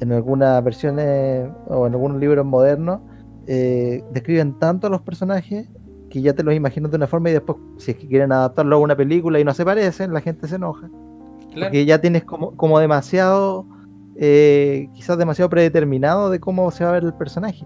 en 0.00 0.12
algunas 0.12 0.62
versiones 0.64 1.48
o 1.68 1.86
en 1.86 1.92
algunos 1.92 2.18
libros 2.18 2.44
modernos 2.44 3.00
eh, 3.46 4.02
describen 4.12 4.58
tanto 4.58 4.88
a 4.88 4.90
los 4.90 5.02
personajes 5.02 5.68
que 6.10 6.20
ya 6.20 6.34
te 6.34 6.42
los 6.42 6.54
imaginas 6.54 6.90
de 6.90 6.96
una 6.96 7.06
forma 7.06 7.30
y 7.30 7.34
después, 7.34 7.56
si 7.78 7.92
es 7.92 7.96
que 7.96 8.08
quieren 8.08 8.32
adaptarlo 8.32 8.76
a 8.76 8.78
una 8.80 8.96
película 8.96 9.38
y 9.38 9.44
no 9.44 9.54
se 9.54 9.64
parecen, 9.64 10.12
la 10.12 10.20
gente 10.20 10.48
se 10.48 10.56
enoja. 10.56 10.90
Porque 11.54 11.84
ya 11.84 12.00
tienes 12.00 12.24
como, 12.24 12.56
como 12.56 12.78
demasiado, 12.80 13.66
eh, 14.16 14.88
quizás 14.94 15.16
demasiado 15.18 15.48
predeterminado 15.48 16.30
de 16.30 16.40
cómo 16.40 16.70
se 16.70 16.84
va 16.84 16.90
a 16.90 16.92
ver 16.94 17.04
el 17.04 17.14
personaje. 17.14 17.64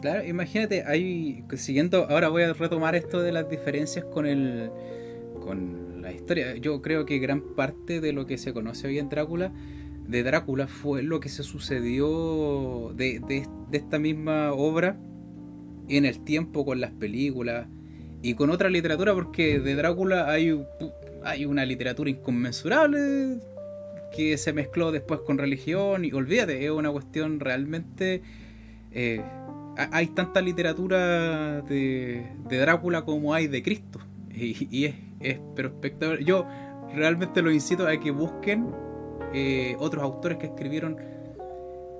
Claro, 0.00 0.24
imagínate, 0.24 0.84
hay, 0.86 1.44
siguiendo, 1.56 2.06
ahora 2.08 2.28
voy 2.28 2.44
a 2.44 2.52
retomar 2.52 2.94
esto 2.94 3.20
de 3.20 3.32
las 3.32 3.48
diferencias 3.48 4.04
con 4.06 4.26
el 4.26 4.70
con 5.44 6.02
la 6.02 6.12
historia. 6.12 6.56
Yo 6.56 6.82
creo 6.82 7.06
que 7.06 7.18
gran 7.18 7.40
parte 7.54 8.00
de 8.00 8.12
lo 8.12 8.26
que 8.26 8.38
se 8.38 8.52
conoce 8.52 8.88
hoy 8.88 8.98
en 8.98 9.08
Drácula, 9.08 9.52
de 10.08 10.22
Drácula, 10.22 10.66
fue 10.66 11.02
lo 11.02 11.20
que 11.20 11.28
se 11.28 11.42
sucedió 11.42 12.92
de, 12.94 13.20
de, 13.20 13.46
esta 13.72 13.98
misma 13.98 14.52
obra 14.52 14.96
en 15.88 16.04
el 16.04 16.24
tiempo 16.24 16.64
con 16.64 16.80
las 16.80 16.90
películas 16.92 17.66
y 18.22 18.34
con 18.34 18.50
otra 18.50 18.70
literatura, 18.70 19.14
porque 19.14 19.60
de 19.60 19.74
Drácula 19.74 20.30
hay, 20.30 20.60
hay 21.24 21.44
una 21.44 21.64
literatura 21.64 22.10
inconmensurable 22.10 23.38
que 24.16 24.36
se 24.38 24.52
mezcló 24.52 24.92
después 24.92 25.20
con 25.20 25.38
religión 25.38 26.04
y 26.04 26.12
olvídate, 26.12 26.64
es 26.64 26.70
una 26.70 26.90
cuestión 26.90 27.40
realmente... 27.40 28.22
Eh, 28.92 29.22
hay 29.76 30.06
tanta 30.08 30.40
literatura 30.40 31.60
de, 31.62 32.26
Drácula 32.48 33.04
como 33.04 33.34
hay 33.34 33.46
de 33.46 33.62
Cristo. 33.62 34.00
Y, 34.34 34.84
es, 34.84 34.94
es 35.30 35.40
pero 35.54 35.68
espectacular. 35.68 36.20
Yo 36.20 36.46
realmente 36.94 37.42
los 37.42 37.52
incito 37.52 37.86
a 37.86 37.98
que 37.98 38.10
busquen 38.10 38.70
eh, 39.32 39.76
otros 39.78 40.02
autores 40.02 40.38
que 40.38 40.46
escribieron 40.46 40.96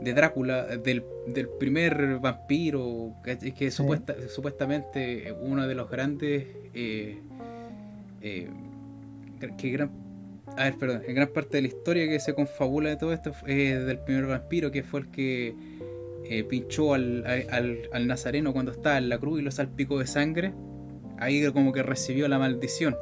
de 0.00 0.12
Drácula, 0.12 0.64
del, 0.76 1.02
primer 1.58 2.18
vampiro, 2.18 3.14
que, 3.24 3.66
es 3.66 3.74
supuestamente 4.28 5.34
uno 5.40 5.66
de 5.66 5.74
los 5.74 5.90
grandes... 5.90 6.46
Eh, 6.74 7.18
eh, 8.20 8.48
que 9.58 9.70
gran, 9.70 9.90
a 10.56 10.64
ver, 10.64 10.78
perdón, 10.78 11.02
en 11.06 11.14
gran 11.14 11.28
parte 11.28 11.58
de 11.58 11.62
la 11.62 11.68
historia 11.68 12.08
que 12.08 12.18
se 12.18 12.34
confabula 12.34 12.88
de 12.88 12.96
todo 12.96 13.12
esto 13.12 13.32
es 13.46 13.84
del 13.84 13.98
primer 13.98 14.26
vampiro, 14.26 14.70
que 14.70 14.82
fue 14.82 15.00
el 15.00 15.10
que 15.10 15.54
eh, 16.24 16.44
pinchó 16.44 16.94
al, 16.94 17.24
al, 17.92 18.06
nazareno 18.06 18.54
cuando 18.54 18.72
estaba 18.72 18.96
en 18.96 19.10
la 19.10 19.18
cruz 19.18 19.40
y 19.40 19.42
lo 19.42 19.50
salpicó 19.50 19.98
de 19.98 20.06
sangre. 20.06 20.54
Ahí 21.18 21.44
como 21.52 21.72
que 21.72 21.82
recibió 21.82 22.26
la 22.28 22.38
maldición. 22.38 22.96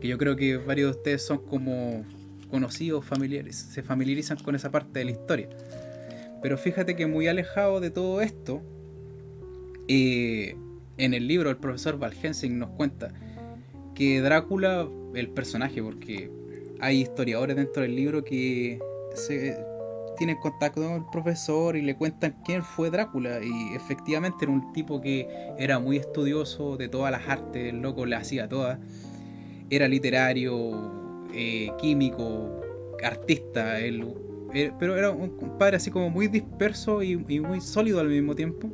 Que 0.00 0.08
yo 0.08 0.18
creo 0.18 0.36
que 0.36 0.56
varios 0.56 0.92
de 0.92 0.98
ustedes 0.98 1.26
son 1.26 1.38
como 1.38 2.04
conocidos, 2.50 3.04
familiares, 3.04 3.56
se 3.56 3.82
familiarizan 3.82 4.38
con 4.38 4.54
esa 4.54 4.70
parte 4.70 4.98
de 4.98 5.04
la 5.04 5.10
historia. 5.10 5.48
Pero 6.42 6.56
fíjate 6.56 6.96
que 6.96 7.06
muy 7.06 7.26
alejado 7.26 7.80
de 7.80 7.90
todo 7.90 8.20
esto, 8.20 8.62
eh, 9.88 10.56
en 10.96 11.14
el 11.14 11.26
libro 11.26 11.50
el 11.50 11.56
profesor 11.56 11.98
Val 11.98 12.14
Helsing 12.14 12.58
nos 12.58 12.70
cuenta 12.70 13.12
que 13.94 14.20
Drácula, 14.20 14.88
el 15.14 15.28
personaje, 15.30 15.82
porque 15.82 16.30
hay 16.80 17.00
historiadores 17.00 17.56
dentro 17.56 17.82
del 17.82 17.96
libro 17.96 18.22
que 18.22 18.78
se 19.14 19.58
tienen 20.16 20.36
contacto 20.36 20.82
con 20.82 20.92
el 20.92 21.04
profesor 21.12 21.76
y 21.76 21.82
le 21.82 21.96
cuentan 21.96 22.36
quién 22.44 22.62
fue 22.64 22.90
Drácula 22.90 23.40
y 23.42 23.74
efectivamente 23.74 24.44
era 24.44 24.52
un 24.52 24.72
tipo 24.72 25.00
que 25.00 25.28
era 25.58 25.78
muy 25.78 25.96
estudioso 25.96 26.76
de 26.76 26.88
todas 26.88 27.12
las 27.12 27.28
artes, 27.28 27.72
el 27.72 27.80
loco 27.80 28.04
le 28.04 28.16
hacía 28.16 28.48
todas, 28.48 28.78
era 29.70 29.88
literario, 29.88 30.98
eh, 31.34 31.70
químico, 31.78 32.60
artista, 33.02 33.80
eh, 33.80 34.72
pero 34.78 34.96
era 34.96 35.10
un 35.10 35.30
compadre 35.36 35.76
así 35.76 35.90
como 35.90 36.10
muy 36.10 36.28
disperso 36.28 37.02
y, 37.02 37.16
muy 37.16 37.60
sólido 37.60 38.00
al 38.00 38.08
mismo 38.08 38.34
tiempo. 38.34 38.70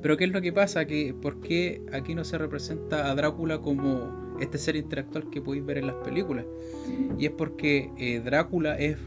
Pero 0.00 0.16
¿qué 0.16 0.24
es 0.24 0.30
lo 0.30 0.40
que 0.40 0.52
pasa? 0.52 0.84
Que, 0.84 1.14
¿Por 1.20 1.40
qué 1.40 1.82
aquí 1.92 2.14
no 2.14 2.24
se 2.24 2.38
representa 2.38 3.10
a 3.10 3.14
Drácula 3.14 3.58
como 3.58 4.36
este 4.40 4.58
ser 4.58 4.76
intelectual 4.76 5.28
que 5.30 5.40
podéis 5.40 5.64
ver 5.64 5.78
en 5.78 5.86
las 5.88 5.96
películas? 5.96 6.44
Y 7.18 7.26
es 7.26 7.32
porque 7.32 7.90
eh, 7.98 8.20
Drácula 8.20 8.78
es, 8.78 8.98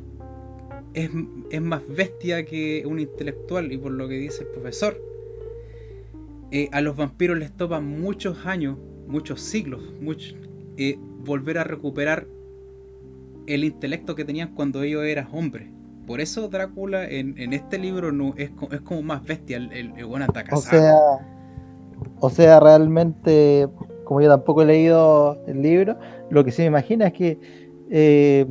es, 0.93 1.61
más 1.61 1.83
bestia 1.87 2.43
que 2.43 2.83
un 2.85 2.99
intelectual 2.99 3.71
y 3.71 3.77
por 3.77 3.91
lo 3.91 4.09
que 4.09 4.15
dice 4.15 4.43
el 4.43 4.49
profesor. 4.49 4.99
a 6.71 6.81
los 6.81 6.97
vampiros 6.97 7.37
les 7.37 7.55
toman 7.55 7.85
muchos 7.85 8.45
años, 8.45 8.77
muchos 9.07 9.39
siglos, 9.39 9.81
muchos, 10.01 10.35
volver 11.23 11.57
a 11.57 11.63
recuperar 11.63 12.27
el 13.47 13.63
intelecto 13.63 14.15
que 14.15 14.25
tenían 14.25 14.53
cuando 14.53 14.83
ellos 14.83 15.03
eran 15.03 15.27
hombres. 15.31 15.69
Por 16.07 16.19
eso 16.19 16.47
Drácula 16.47 17.07
en, 17.07 17.53
este 17.53 17.77
libro 17.77 18.11
no 18.11 18.33
es, 18.35 18.51
es, 18.71 18.81
como 18.81 19.01
más 19.01 19.23
bestia, 19.23 19.57
el, 19.57 19.71
el, 19.71 20.05
buen 20.05 20.23
ataca. 20.23 20.55
O 20.55 20.59
sea, 20.59 20.95
o 22.19 22.29
sea, 22.29 22.59
realmente, 22.59 23.67
como 24.03 24.21
yo 24.21 24.29
tampoco 24.29 24.63
he 24.63 24.65
leído 24.65 25.39
el 25.47 25.61
libro, 25.61 25.97
lo 26.29 26.43
que 26.43 26.51
se 26.51 26.63
me 26.63 26.67
imagina 26.67 27.07
es 27.07 27.13
que 27.13 27.39
eh, 27.89 28.45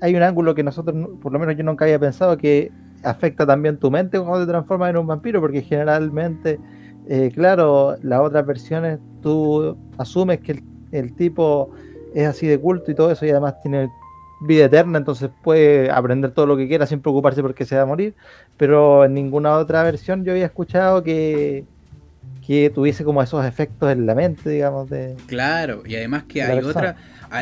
hay 0.00 0.14
un 0.14 0.22
ángulo 0.22 0.54
que 0.54 0.62
nosotros, 0.62 0.96
por 1.20 1.32
lo 1.32 1.38
menos 1.38 1.56
yo 1.56 1.64
nunca 1.64 1.84
había 1.84 1.98
pensado, 1.98 2.36
que 2.38 2.72
afecta 3.02 3.46
también 3.46 3.78
tu 3.78 3.90
mente 3.90 4.18
cuando 4.18 4.40
te 4.40 4.50
transformas 4.50 4.90
en 4.90 4.96
un 4.96 5.06
vampiro, 5.06 5.40
porque 5.40 5.62
generalmente, 5.62 6.58
eh, 7.08 7.30
claro, 7.34 7.96
las 8.02 8.20
otras 8.20 8.46
versiones 8.46 8.98
tú 9.22 9.76
asumes 9.98 10.40
que 10.40 10.52
el, 10.52 10.62
el 10.92 11.14
tipo 11.14 11.70
es 12.14 12.26
así 12.26 12.46
de 12.46 12.58
culto 12.58 12.90
y 12.90 12.94
todo 12.94 13.10
eso, 13.10 13.26
y 13.26 13.30
además 13.30 13.60
tiene 13.62 13.90
vida 14.40 14.66
eterna, 14.66 14.98
entonces 14.98 15.30
puede 15.42 15.90
aprender 15.90 16.30
todo 16.30 16.46
lo 16.46 16.56
que 16.56 16.68
quiera 16.68 16.86
sin 16.86 17.00
preocuparse 17.00 17.42
porque 17.42 17.64
se 17.64 17.76
va 17.76 17.82
a 17.82 17.86
morir, 17.86 18.14
pero 18.56 19.04
en 19.04 19.14
ninguna 19.14 19.56
otra 19.56 19.82
versión 19.82 20.24
yo 20.24 20.32
había 20.32 20.46
escuchado 20.46 21.02
que, 21.02 21.64
que 22.46 22.70
tuviese 22.70 23.04
como 23.04 23.22
esos 23.22 23.44
efectos 23.44 23.90
en 23.90 24.06
la 24.06 24.14
mente, 24.14 24.48
digamos, 24.48 24.88
de... 24.88 25.16
Claro, 25.26 25.82
y 25.84 25.96
además 25.96 26.24
que 26.24 26.42
hay 26.42 26.58
otra... 26.60 26.96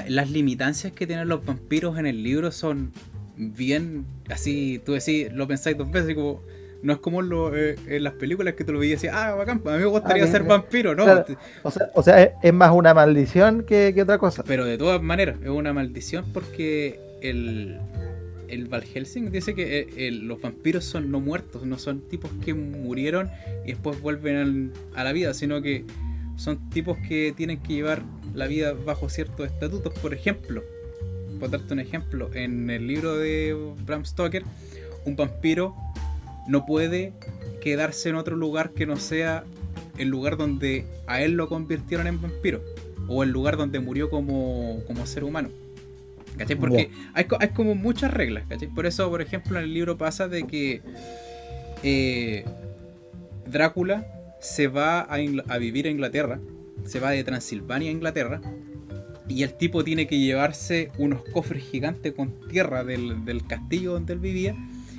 Las 0.09 0.31
limitancias 0.31 0.93
que 0.93 1.07
tienen 1.07 1.29
los 1.29 1.45
vampiros 1.45 1.97
en 1.99 2.07
el 2.07 2.23
libro 2.23 2.51
son 2.51 2.93
bien 3.37 4.05
así, 4.31 4.81
tú 4.85 4.93
decís, 4.93 5.33
lo 5.33 5.47
pensáis 5.47 5.77
dos 5.77 5.91
veces 5.91 6.11
y 6.11 6.15
como 6.15 6.41
no 6.87 6.93
es 6.93 7.01
como 7.01 7.21
eh, 7.53 7.75
en, 7.89 8.05
las 8.05 8.13
películas 8.13 8.55
que 8.55 8.63
tú 8.63 8.73
lo 8.73 8.79
veías 8.79 9.03
y 9.03 9.09
ah, 9.09 9.35
bacán, 9.35 9.61
a 9.67 9.71
mí 9.73 9.79
me 9.79 9.87
gustaría 9.87 10.23
ah, 10.23 10.29
ser 10.29 10.45
vampiro, 10.45 10.95
¿no? 10.95 11.05
o 11.65 12.03
sea, 12.03 12.37
es, 12.41 12.55
más 12.55 12.71
una 12.71 12.95
maldición 12.95 13.65
que, 13.65 13.93
otra 14.01 14.19
cosa. 14.19 14.45
Pero 14.45 14.65
de 14.65 14.79
todas 14.79 15.03
maneras, 15.03 15.37
es 15.43 15.49
una 15.49 15.73
maldición 15.73 16.27
porque 16.33 17.01
el, 17.23 17.81
el 18.47 18.69
Val 18.69 18.85
Helsing 18.85 19.33
dice 19.33 19.57
que 19.57 19.89
eh, 19.97 20.13
los 20.13 20.41
vampiros 20.41 20.85
son 20.85 21.11
no 21.11 21.19
muertos, 21.19 21.67
no 21.67 21.77
son 21.77 22.03
tipos 22.03 22.31
que 22.45 22.55
murieron 22.55 23.31
y 23.65 23.73
después 23.73 24.01
vuelven 24.01 24.73
a 24.95 25.03
la 25.03 25.13
vida, 25.13 25.35
sino 25.35 25.61
que 25.63 25.85
son 26.37 26.71
tipos 26.71 26.97
que 27.09 27.35
tienen 27.37 27.59
que 27.59 27.73
llevar 27.73 28.03
la 28.33 28.47
vida 28.47 28.75
bajo 28.75 29.09
ciertos 29.09 29.47
estatutos. 29.47 29.93
Por 29.95 30.15
ejemplo, 30.15 30.63
por 31.41 31.51
darte 31.51 31.73
un 31.73 31.81
ejemplo, 31.81 32.31
en 32.33 32.71
el 32.71 32.87
libro 32.87 33.17
de 33.17 33.57
Bram 33.85 34.05
Stoker, 34.05 34.45
un 35.05 35.17
vampiro 35.17 35.75
no 36.49 36.67
puede 36.67 37.13
quedarse 37.61 38.09
en 38.09 38.17
otro 38.17 38.37
lugar 38.37 38.71
que 38.71 38.87
no 38.87 38.97
sea 38.97 39.45
el 39.99 40.09
lugar 40.09 40.37
donde 40.37 40.85
a 41.07 41.23
él 41.23 41.33
lo 41.33 41.49
convirtieron 41.49 42.07
en 42.07 42.21
vampiro 42.21 42.63
o 43.09 43.23
el 43.23 43.31
lugar 43.31 43.57
donde 43.57 43.81
murió 43.81 44.11
como, 44.11 44.83
ser 45.05 45.25
humano. 45.25 45.49
¿Cachai? 46.37 46.57
Porque 46.57 46.91
hay, 47.15 47.25
como 47.55 47.75
muchas 47.75 48.13
reglas, 48.13 48.45
¿cachai? 48.49 48.69
Por 48.69 48.85
eso, 48.85 49.09
por 49.09 49.23
ejemplo, 49.23 49.59
en 49.59 49.65
el 49.65 49.73
libro 49.73 49.97
pasa 49.97 50.29
de 50.29 50.47
que 50.47 50.83
eh, 51.83 52.45
Drácula 53.47 54.07
se 54.41 54.69
va 54.69 55.01
a, 55.01 55.15
a, 55.15 55.59
vivir 55.59 55.87
a 55.87 55.91
Inglaterra, 55.91 56.41
se 56.85 57.01
va 57.01 57.11
de 57.11 57.25
Transilvania 57.25 57.89
a 57.89 57.93
Inglaterra, 57.93 58.41
y 59.29 59.43
el 59.45 59.55
tipo 59.55 59.83
tiene 59.83 60.07
que 60.07 60.19
llevarse 60.19 60.93
unos 60.99 61.23
cofres 61.33 61.65
gigantes 61.65 62.13
con 62.13 62.33
tierra 62.49 62.85
del, 62.85 63.25
del 63.25 63.47
castillo 63.47 63.95
donde 63.95 64.13
él 64.13 64.19
vivía 64.19 64.55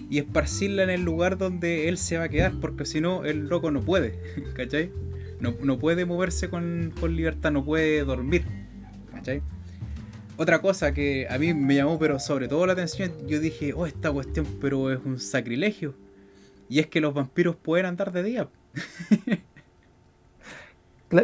y 0.10 0.20
esparcirla 0.20 0.84
en 0.84 0.90
el 0.90 1.04
lugar 1.04 1.38
donde 1.38 1.90
él 1.90 1.98
se 1.98 2.18
va 2.18 2.26
a 2.26 2.30
quedar, 2.30 2.54
porque 2.62 2.86
si 2.86 3.02
no, 3.02 3.26
el 3.26 3.48
loco 3.48 3.72
no 3.72 3.82
puede, 3.82 4.20
¿cachai? 4.56 4.92
No, 5.40 5.78
puede 5.78 6.06
moverse 6.06 6.50
con, 6.50 6.94
libertad, 7.10 7.52
no 7.52 7.64
puede 7.64 8.04
dormir, 8.04 8.44
¿cachai? 9.12 9.42
Otra 10.36 10.60
cosa 10.60 10.94
que 10.94 11.28
a 11.30 11.38
mí 11.38 11.54
me 11.54 11.76
llamó, 11.76 12.00
pero 12.00 12.20
sobre 12.20 12.48
todo 12.48 12.66
la 12.66 12.74
atención, 12.74 13.12
yo 13.28 13.40
dije, 13.40 13.74
oh, 13.74 13.86
esta 13.86 14.12
cuestión, 14.12 14.48
pero 14.62 14.92
es 14.92 15.00
un 15.04 15.20
sacrilegio. 15.20 15.96
Y 16.70 16.80
es 16.80 16.88
que 16.88 17.02
los 17.02 17.14
vampiros 17.14 17.56
pueden 17.56 17.86
andar 17.86 18.12
de 18.12 18.24
día. 18.24 18.50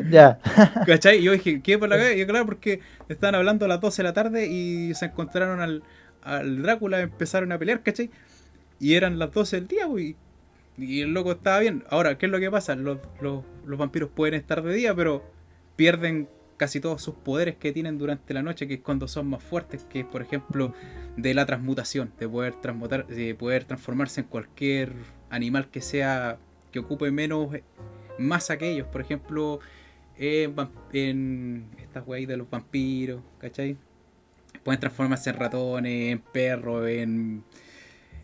Ya. 0.09 0.39
¿Cachai? 0.87 1.21
Yo 1.21 1.33
dije, 1.33 1.61
¿qué 1.61 1.77
por 1.77 1.89
la 1.89 1.97
calle? 1.97 2.21
Y 2.21 2.25
claro, 2.25 2.45
porque 2.45 2.79
estaban 3.09 3.35
hablando 3.35 3.65
a 3.65 3.67
las 3.67 3.81
12 3.81 4.01
de 4.01 4.03
la 4.07 4.13
tarde 4.13 4.47
y 4.47 4.93
se 4.93 5.05
encontraron 5.05 5.59
al, 5.59 5.83
al 6.21 6.61
Drácula, 6.61 7.01
empezaron 7.01 7.51
a 7.51 7.57
pelear, 7.57 7.83
¿cachai? 7.83 8.09
Y 8.83 8.95
eran 8.95 9.17
las 9.17 9.31
12 9.31 9.61
del 9.61 9.67
día, 9.69 9.87
y, 9.97 10.17
y 10.77 10.99
el 10.99 11.13
loco 11.13 11.31
estaba 11.31 11.59
bien. 11.59 11.85
Ahora, 11.89 12.17
¿qué 12.17 12.25
es 12.25 12.31
lo 12.33 12.37
que 12.41 12.51
pasa? 12.51 12.75
Los, 12.75 12.99
vampiros 13.65 14.09
pueden 14.09 14.33
estar 14.33 14.61
de 14.61 14.73
día, 14.73 14.93
pero 14.93 15.23
pierden 15.77 16.27
casi 16.57 16.81
todos 16.81 17.01
sus 17.01 17.15
poderes 17.15 17.55
que 17.55 17.71
tienen 17.71 17.97
durante 17.97 18.33
la 18.33 18.43
noche, 18.43 18.67
que 18.67 18.73
es 18.73 18.79
cuando 18.81 19.07
son 19.07 19.27
más 19.27 19.41
fuertes, 19.41 19.85
que 19.85 20.01
es 20.01 20.05
por 20.05 20.21
ejemplo 20.21 20.73
de 21.15 21.33
la 21.33 21.45
transmutación, 21.45 22.11
de 22.19 22.27
poder 22.27 22.59
transmutar, 22.59 23.07
de 23.07 23.33
poder 23.35 23.63
transformarse 23.63 24.19
en 24.19 24.27
cualquier 24.27 24.91
animal 25.29 25.69
que 25.69 25.79
sea, 25.79 26.37
que 26.73 26.79
ocupe 26.79 27.09
menos 27.09 27.51
masa 28.19 28.57
que 28.57 28.69
ellos, 28.69 28.87
por 28.87 28.99
ejemplo, 28.99 29.61
en, 30.17 31.69
estas 31.81 32.05
weas 32.05 32.27
de 32.27 32.35
los 32.35 32.49
vampiros, 32.49 33.21
¿cachai? 33.37 33.77
Pueden 34.61 34.81
transformarse 34.81 35.29
en 35.29 35.37
ratones, 35.37 36.11
en 36.11 36.19
perros, 36.19 36.85
en 36.89 37.45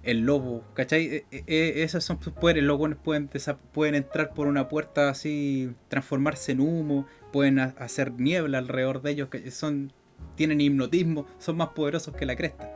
el 0.03 0.21
lobo, 0.21 0.63
¿cachai? 0.73 1.05
E, 1.07 1.25
e, 1.31 1.43
e, 1.47 1.83
esos 1.83 2.03
son 2.03 2.21
sus 2.21 2.33
poderes. 2.33 2.63
Los 2.63 2.77
buenos 2.77 2.99
pueden, 3.03 3.29
pueden 3.73 3.95
entrar 3.95 4.33
por 4.33 4.47
una 4.47 4.69
puerta 4.69 5.09
así, 5.09 5.73
transformarse 5.87 6.53
en 6.53 6.61
humo, 6.61 7.05
pueden 7.31 7.59
hacer 7.59 8.13
niebla 8.13 8.57
alrededor 8.57 9.01
de 9.01 9.11
ellos, 9.11 9.29
que 9.29 9.51
son 9.51 9.93
tienen 10.35 10.61
hipnotismo, 10.61 11.25
son 11.37 11.57
más 11.57 11.69
poderosos 11.69 12.15
que 12.15 12.25
la 12.25 12.35
cresta. 12.35 12.71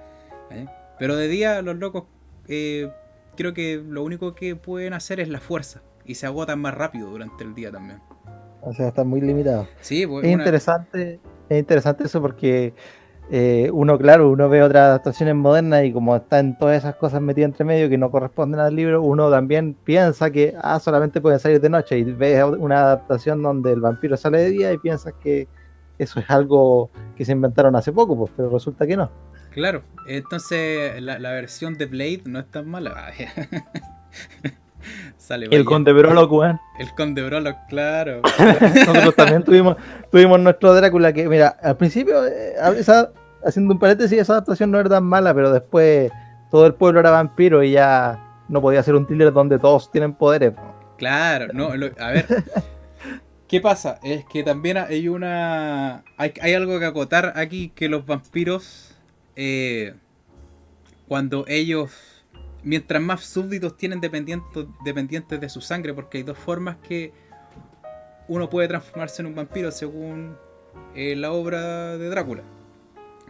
Pero 0.99 1.15
de 1.15 1.27
día 1.27 1.61
los 1.61 1.77
locos 1.77 2.05
eh, 2.47 2.91
creo 3.35 3.53
que 3.53 3.81
lo 3.85 4.03
único 4.03 4.35
que 4.35 4.55
pueden 4.55 4.93
hacer 4.93 5.19
es 5.19 5.29
la 5.29 5.39
fuerza 5.39 5.81
y 6.05 6.15
se 6.15 6.25
agotan 6.25 6.59
más 6.59 6.73
rápido 6.73 7.09
durante 7.09 7.43
el 7.43 7.55
día 7.55 7.71
también. 7.71 7.99
O 8.61 8.73
sea, 8.73 8.89
están 8.89 9.07
muy 9.07 9.21
limitados. 9.21 9.67
Sí, 9.81 10.05
pues, 10.05 10.25
es 10.25 10.31
interesante, 10.31 11.19
es 11.49 11.59
interesante 11.59 12.05
eso 12.05 12.21
porque 12.21 12.73
eh, 13.31 13.69
uno, 13.71 13.97
claro, 13.97 14.29
uno 14.29 14.49
ve 14.49 14.61
otras 14.61 14.83
adaptaciones 14.83 15.35
modernas 15.35 15.85
y 15.85 15.93
como 15.93 16.15
están 16.15 16.57
todas 16.57 16.77
esas 16.77 16.95
cosas 16.95 17.21
metidas 17.21 17.49
entre 17.49 17.65
medio 17.65 17.89
que 17.89 17.97
no 17.97 18.11
corresponden 18.11 18.59
al 18.59 18.75
libro, 18.75 19.01
uno 19.01 19.31
también 19.31 19.75
piensa 19.83 20.29
que 20.29 20.53
ah, 20.61 20.79
solamente 20.79 21.21
pueden 21.21 21.39
salir 21.39 21.61
de 21.61 21.69
noche 21.69 21.97
y 21.97 22.03
ves 22.03 22.43
una 22.43 22.81
adaptación 22.81 23.41
donde 23.41 23.71
el 23.71 23.81
vampiro 23.81 24.17
sale 24.17 24.39
de 24.39 24.49
día 24.49 24.73
y 24.73 24.77
piensas 24.77 25.13
que 25.21 25.47
eso 25.97 26.19
es 26.19 26.29
algo 26.29 26.89
que 27.15 27.25
se 27.25 27.31
inventaron 27.31 27.75
hace 27.75 27.91
poco, 27.91 28.17
pues, 28.17 28.31
pero 28.35 28.49
resulta 28.49 28.85
que 28.85 28.97
no. 28.97 29.09
Claro, 29.51 29.83
entonces 30.07 31.01
la, 31.01 31.17
versión 31.17 31.77
de 31.77 31.85
Blade 31.85 32.23
no 32.25 32.39
es 32.39 32.47
tan 32.47 32.67
mala. 32.67 33.13
Sale 35.17 35.47
el 35.49 35.65
Conde 35.65 35.93
Brolo, 35.93 36.27
weón. 36.27 36.59
El 36.79 36.93
Conde 36.95 37.23
Brolo, 37.23 37.55
claro. 37.69 38.21
Nosotros 38.87 39.15
también 39.15 39.43
tuvimos, 39.43 39.77
tuvimos 40.11 40.39
nuestro 40.39 40.73
Drácula 40.73 41.13
que, 41.13 41.27
mira, 41.27 41.55
al 41.61 41.77
principio, 41.77 42.25
eh, 42.25 42.53
haciendo 43.45 43.73
un 43.73 43.79
paréntesis, 43.79 44.19
esa 44.19 44.33
adaptación 44.33 44.71
no 44.71 44.79
era 44.79 44.89
tan 44.89 45.03
mala, 45.03 45.33
pero 45.33 45.51
después 45.51 46.11
todo 46.51 46.65
el 46.65 46.73
pueblo 46.73 46.99
era 46.99 47.11
vampiro 47.11 47.63
y 47.63 47.71
ya 47.71 48.19
no 48.49 48.61
podía 48.61 48.83
ser 48.83 48.95
un 48.95 49.07
thriller 49.07 49.31
donde 49.31 49.59
todos 49.59 49.91
tienen 49.91 50.13
poderes. 50.13 50.53
Claro, 50.97 51.47
no, 51.53 51.69
a 51.69 52.11
ver. 52.11 52.25
¿Qué 53.47 53.61
pasa? 53.61 53.99
Es 54.03 54.25
que 54.25 54.43
también 54.43 54.77
hay 54.77 55.07
una. 55.07 56.03
Hay, 56.17 56.33
hay 56.41 56.53
algo 56.53 56.79
que 56.79 56.85
acotar 56.85 57.33
aquí 57.35 57.69
que 57.75 57.89
los 57.89 58.05
vampiros. 58.05 58.95
Eh, 59.35 59.93
cuando 61.07 61.45
ellos 61.47 62.12
mientras 62.63 63.01
más 63.01 63.23
súbditos 63.23 63.77
tienen 63.77 64.01
dependientes, 64.01 64.65
dependientes 64.83 65.39
de 65.39 65.49
su 65.49 65.61
sangre, 65.61 65.93
porque 65.93 66.19
hay 66.19 66.23
dos 66.23 66.37
formas 66.37 66.77
que 66.77 67.11
uno 68.27 68.49
puede 68.49 68.67
transformarse 68.67 69.21
en 69.21 69.27
un 69.27 69.35
vampiro 69.35 69.71
según 69.71 70.35
eh, 70.95 71.15
la 71.15 71.31
obra 71.31 71.97
de 71.97 72.09
Drácula. 72.09 72.43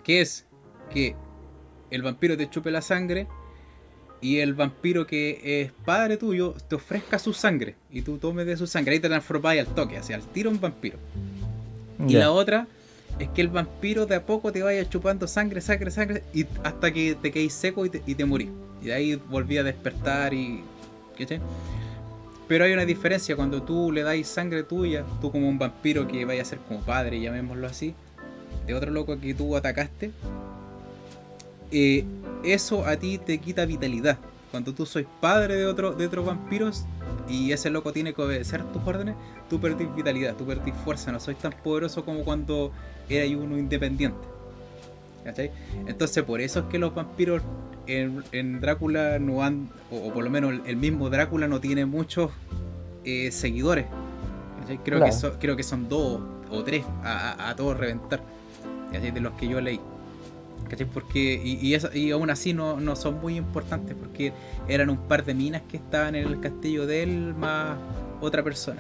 Que 0.04 0.22
es 0.22 0.46
que 0.92 1.16
el 1.90 2.02
vampiro 2.02 2.38
te 2.38 2.50
chupe 2.50 2.72
la 2.72 2.82
sangre 2.82 3.28
y 4.22 4.40
el 4.40 4.54
vampiro 4.54 5.06
que 5.06 5.62
es 5.62 5.72
padre 5.86 6.18
tuyo 6.18 6.56
te 6.68 6.76
ofrezca 6.76 7.20
su 7.20 7.34
sangre 7.34 7.76
y 7.92 8.02
tú 8.02 8.18
tomes 8.18 8.46
de 8.46 8.58
su 8.58 8.68
sangre. 8.68 8.94
Ahí 8.94 9.00
te 9.00 9.10
transformas 9.10 9.58
al 9.58 9.68
toque, 9.68 9.98
hacia 9.98 10.16
el 10.16 10.24
tiro 10.24 10.50
un 10.50 10.60
vampiro. 10.60 10.98
Y 12.08 12.14
la 12.14 12.32
otra 12.32 12.68
es 13.20 13.30
que 13.30 13.42
el 13.42 13.50
vampiro 13.50 14.06
de 14.06 14.16
a 14.16 14.26
poco 14.26 14.52
te 14.52 14.62
vaya 14.62 14.88
chupando 14.90 15.28
sangre, 15.28 15.62
sangre, 15.62 15.92
sangre, 15.92 16.24
y 16.34 16.46
hasta 16.64 16.92
que 16.92 17.16
te 17.16 17.32
quedes 17.32 17.54
seco 17.54 17.86
y 17.86 17.90
te, 17.90 18.02
y 18.06 18.16
te 18.16 18.26
morís. 18.26 18.50
Y 18.84 18.92
ahí 18.92 19.16
volví 19.30 19.58
a 19.58 19.64
despertar 19.64 20.34
y. 20.34 20.64
¿Qué 21.16 21.40
Pero 22.48 22.66
hay 22.66 22.74
una 22.74 22.86
diferencia 22.86 23.36
cuando 23.36 23.62
tú 23.62 23.92
le 23.92 24.02
das 24.02 24.28
sangre 24.28 24.64
tuya, 24.64 25.06
tú 25.22 25.32
como 25.32 25.48
un 25.48 25.60
vampiro 25.60 26.08
que 26.08 26.26
vaya 26.26 26.42
a 26.42 26.46
ser 26.46 26.58
como 26.68 26.82
padre, 26.82 27.22
llamémoslo 27.22 27.68
así, 27.68 27.94
de 28.66 28.74
otro 28.74 28.92
loco 28.92 29.20
que 29.20 29.34
tú 29.36 29.56
atacaste, 29.56 30.12
eh, 31.72 32.04
eso 32.44 32.86
a 32.86 32.98
ti 32.98 33.20
te 33.20 33.38
quita 33.38 33.66
vitalidad. 33.66 34.18
Cuando 34.52 34.74
tú 34.74 34.86
sois 34.86 35.08
padre 35.22 35.56
de 35.56 35.66
otro 35.66 35.94
de 35.94 36.06
otros 36.06 36.26
vampiros 36.26 36.86
y 37.30 37.52
ese 37.52 37.70
loco 37.70 37.94
tiene 37.94 38.14
que 38.14 38.22
obedecer 38.22 38.64
tus 38.72 38.82
órdenes, 38.86 39.16
tú 39.50 39.60
perdís 39.60 39.94
vitalidad, 39.96 40.36
tú 40.36 40.46
perdís 40.46 40.74
fuerza, 40.84 41.12
no 41.12 41.20
sois 41.20 41.38
tan 41.38 41.54
poderoso 41.64 42.04
como 42.04 42.24
cuando 42.24 42.72
eras 43.08 43.30
uno 43.36 43.58
independiente. 43.58 44.33
¿Cachai? 45.24 45.52
Entonces 45.88 46.24
por 46.24 46.42
eso 46.42 46.62
es 46.62 46.66
que 46.66 46.80
los 46.80 46.94
vampiros 46.94 47.42
en, 47.88 48.62
Drácula 48.62 49.20
no 49.20 49.44
han, 49.44 49.70
o, 49.92 50.12
por 50.14 50.24
lo 50.24 50.30
menos 50.30 50.54
el 50.66 50.78
mismo 50.78 51.10
Drácula 51.10 51.48
no 51.48 51.60
tiene 51.60 51.86
muchos 51.86 52.32
eh, 53.04 53.32
seguidores. 53.32 53.86
Creo, 54.86 55.04
que 55.04 55.12
creo 55.40 55.56
que 55.58 55.64
son 55.64 55.90
dos 55.90 56.22
o 56.50 56.64
tres 56.64 56.86
a, 57.04 57.54
todos 57.58 57.78
reventar, 57.78 58.22
de 58.92 59.20
los 59.20 59.34
que 59.34 59.48
yo 59.48 59.60
leí. 59.60 59.80
Porque, 60.94 61.40
y, 61.44 61.76
y, 61.94 62.12
aún 62.12 62.30
así 62.30 62.54
no, 62.54 62.80
no, 62.80 62.96
son 62.96 63.20
muy 63.22 63.36
importantes 63.36 63.96
porque 64.00 64.34
eran 64.68 64.90
un 64.90 64.98
par 64.98 65.24
de 65.24 65.34
minas 65.34 65.62
que 65.70 65.78
estaban 65.78 66.16
en 66.16 66.26
el 66.26 66.40
castillo 66.40 66.88
de 66.88 67.04
él 67.04 67.36
más 67.36 67.78
otra 68.22 68.44
persona. 68.44 68.80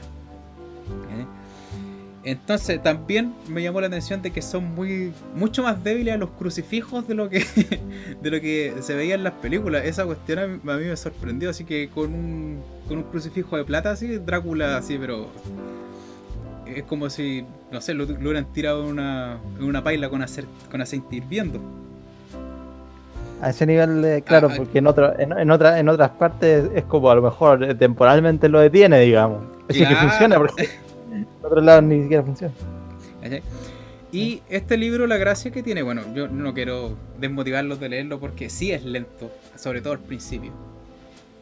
Entonces 2.25 2.81
también 2.81 3.33
me 3.49 3.61
llamó 3.61 3.81
la 3.81 3.87
atención 3.87 4.21
de 4.21 4.31
que 4.31 4.41
son 4.41 4.75
muy 4.75 5.11
mucho 5.35 5.61
más 5.61 5.83
débiles 5.83 6.13
a 6.13 6.17
los 6.17 6.29
crucifijos 6.29 7.05
de 7.05 7.15
lo 7.15 7.29
que 7.29 7.45
de 8.21 8.31
lo 8.31 8.39
que 8.39 8.75
se 8.81 8.95
veía 8.95 9.15
en 9.15 9.23
las 9.23 9.33
películas. 9.33 9.83
Esa 9.85 10.05
cuestión 10.05 10.39
a 10.39 10.47
mí, 10.47 10.59
me 10.63 10.95
sorprendió, 10.95 11.49
así 11.49 11.65
que 11.65 11.89
con 11.89 12.13
un, 12.13 12.61
con 12.87 12.99
un 12.99 13.03
crucifijo 13.03 13.57
de 13.57 13.65
plata 13.65 13.91
así, 13.91 14.17
Drácula 14.17 14.77
así, 14.77 14.97
pero 14.97 15.27
es 16.65 16.83
como 16.83 17.09
si, 17.09 17.45
no 17.71 17.81
sé, 17.81 17.93
lo, 17.93 18.05
hubieran 18.05 18.45
tirado 18.53 18.83
en 18.83 18.89
una, 18.89 19.37
en 19.57 19.63
una 19.65 19.83
paila 19.83 20.09
con, 20.09 20.21
hacer, 20.21 20.45
con 20.71 20.81
aceite 20.81 21.17
hirviendo. 21.17 21.59
A 23.41 23.49
ese 23.49 23.65
nivel, 23.65 24.23
claro, 24.23 24.47
ah, 24.49 24.53
ah. 24.53 24.57
porque 24.57 24.77
en, 24.77 24.87
otro, 24.87 25.19
en, 25.19 25.37
en, 25.37 25.51
otra, 25.51 25.77
en 25.77 25.89
otras 25.89 26.11
partes 26.11 26.69
es 26.73 26.83
como 26.85 27.11
a 27.11 27.15
lo 27.15 27.21
mejor 27.21 27.63
eh, 27.63 27.75
temporalmente 27.75 28.47
lo 28.47 28.59
detiene, 28.59 29.01
digamos. 29.01 29.43
Así 29.69 29.85
que 29.85 29.95
funciona, 29.95 30.37
porque 30.37 30.69
otros 31.43 31.63
lados 31.63 31.83
ni 31.83 32.01
siquiera 32.01 32.23
funciona. 32.23 32.53
Y 34.11 34.41
este 34.47 34.77
libro, 34.77 35.07
la 35.07 35.17
gracia 35.17 35.49
que 35.51 35.63
tiene, 35.63 35.81
bueno, 35.81 36.03
yo 36.13 36.27
no 36.27 36.53
quiero 36.53 36.95
desmotivarlos 37.19 37.79
de 37.79 37.89
leerlo 37.89 38.19
porque 38.19 38.49
sí 38.49 38.71
es 38.71 38.85
lento, 38.85 39.31
sobre 39.55 39.81
todo 39.81 39.93
al 39.93 39.99
principio. 39.99 40.51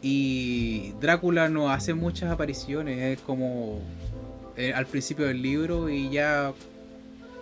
Y 0.02 0.94
Drácula 1.02 1.50
no 1.50 1.70
hace 1.70 1.94
muchas 1.94 2.32
apariciones, 2.32 3.18
es 3.18 3.20
como 3.20 3.82
eh, 4.56 4.74
al 4.74 4.86
principio 4.86 5.28
del 5.28 5.42
libro 5.42 5.90
y 5.90 6.10
ya 6.10 6.54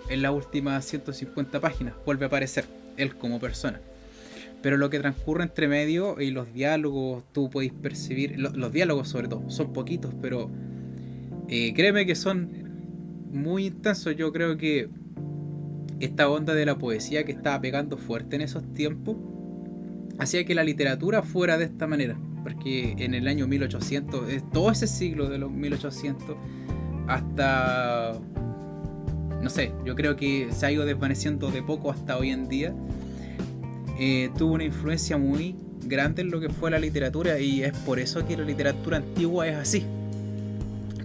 en 0.09 0.21
las 0.23 0.31
últimas 0.31 0.83
150 0.85 1.59
páginas 1.59 1.93
vuelve 2.05 2.25
a 2.25 2.27
aparecer 2.27 2.65
él 2.97 3.15
como 3.15 3.39
persona. 3.39 3.79
Pero 4.61 4.77
lo 4.77 4.89
que 4.89 4.99
transcurre 4.99 5.43
entre 5.43 5.67
medio 5.67 6.19
y 6.19 6.31
los 6.31 6.51
diálogos, 6.53 7.23
tú 7.31 7.49
podéis 7.49 7.71
percibir, 7.71 8.37
los 8.39 8.73
diálogos 8.73 9.07
sobre 9.07 9.27
todo, 9.27 9.49
son 9.49 9.71
poquitos, 9.71 10.13
pero 10.21 10.49
eh, 11.49 11.73
créeme 11.73 12.05
que 12.05 12.15
son 12.15 12.49
muy 13.31 13.65
intensos. 13.65 14.15
Yo 14.15 14.31
creo 14.31 14.55
que 14.57 14.89
esta 15.99 16.29
onda 16.29 16.53
de 16.53 16.65
la 16.65 16.77
poesía 16.77 17.25
que 17.25 17.31
estaba 17.31 17.59
pegando 17.59 17.97
fuerte 17.97 18.35
en 18.35 18.43
esos 18.43 18.73
tiempos 18.73 19.17
hacía 20.19 20.45
que 20.45 20.53
la 20.53 20.63
literatura 20.63 21.23
fuera 21.23 21.57
de 21.57 21.65
esta 21.65 21.87
manera. 21.87 22.19
Porque 22.43 22.95
en 22.99 23.15
el 23.15 23.27
año 23.27 23.47
1800, 23.47 24.51
todo 24.53 24.71
ese 24.71 24.87
siglo 24.87 25.27
de 25.27 25.39
los 25.39 25.51
1800, 25.51 26.37
hasta, 27.07 28.13
no 29.41 29.49
sé, 29.49 29.71
yo 29.85 29.95
creo 29.95 30.15
que 30.15 30.49
se 30.51 30.65
ha 30.65 30.71
ido 30.71 30.85
desvaneciendo 30.85 31.49
de 31.49 31.63
poco 31.63 31.91
hasta 31.91 32.17
hoy 32.17 32.29
en 32.29 32.47
día, 32.47 32.73
eh, 33.99 34.29
tuvo 34.37 34.53
una 34.53 34.63
influencia 34.63 35.17
muy 35.17 35.55
grande 35.83 36.21
en 36.21 36.29
lo 36.29 36.39
que 36.39 36.49
fue 36.49 36.69
la 36.71 36.79
literatura 36.79 37.39
y 37.39 37.63
es 37.63 37.73
por 37.79 37.99
eso 37.99 38.25
que 38.25 38.37
la 38.37 38.43
literatura 38.43 38.97
antigua 38.97 39.47
es 39.47 39.55
así. 39.55 39.85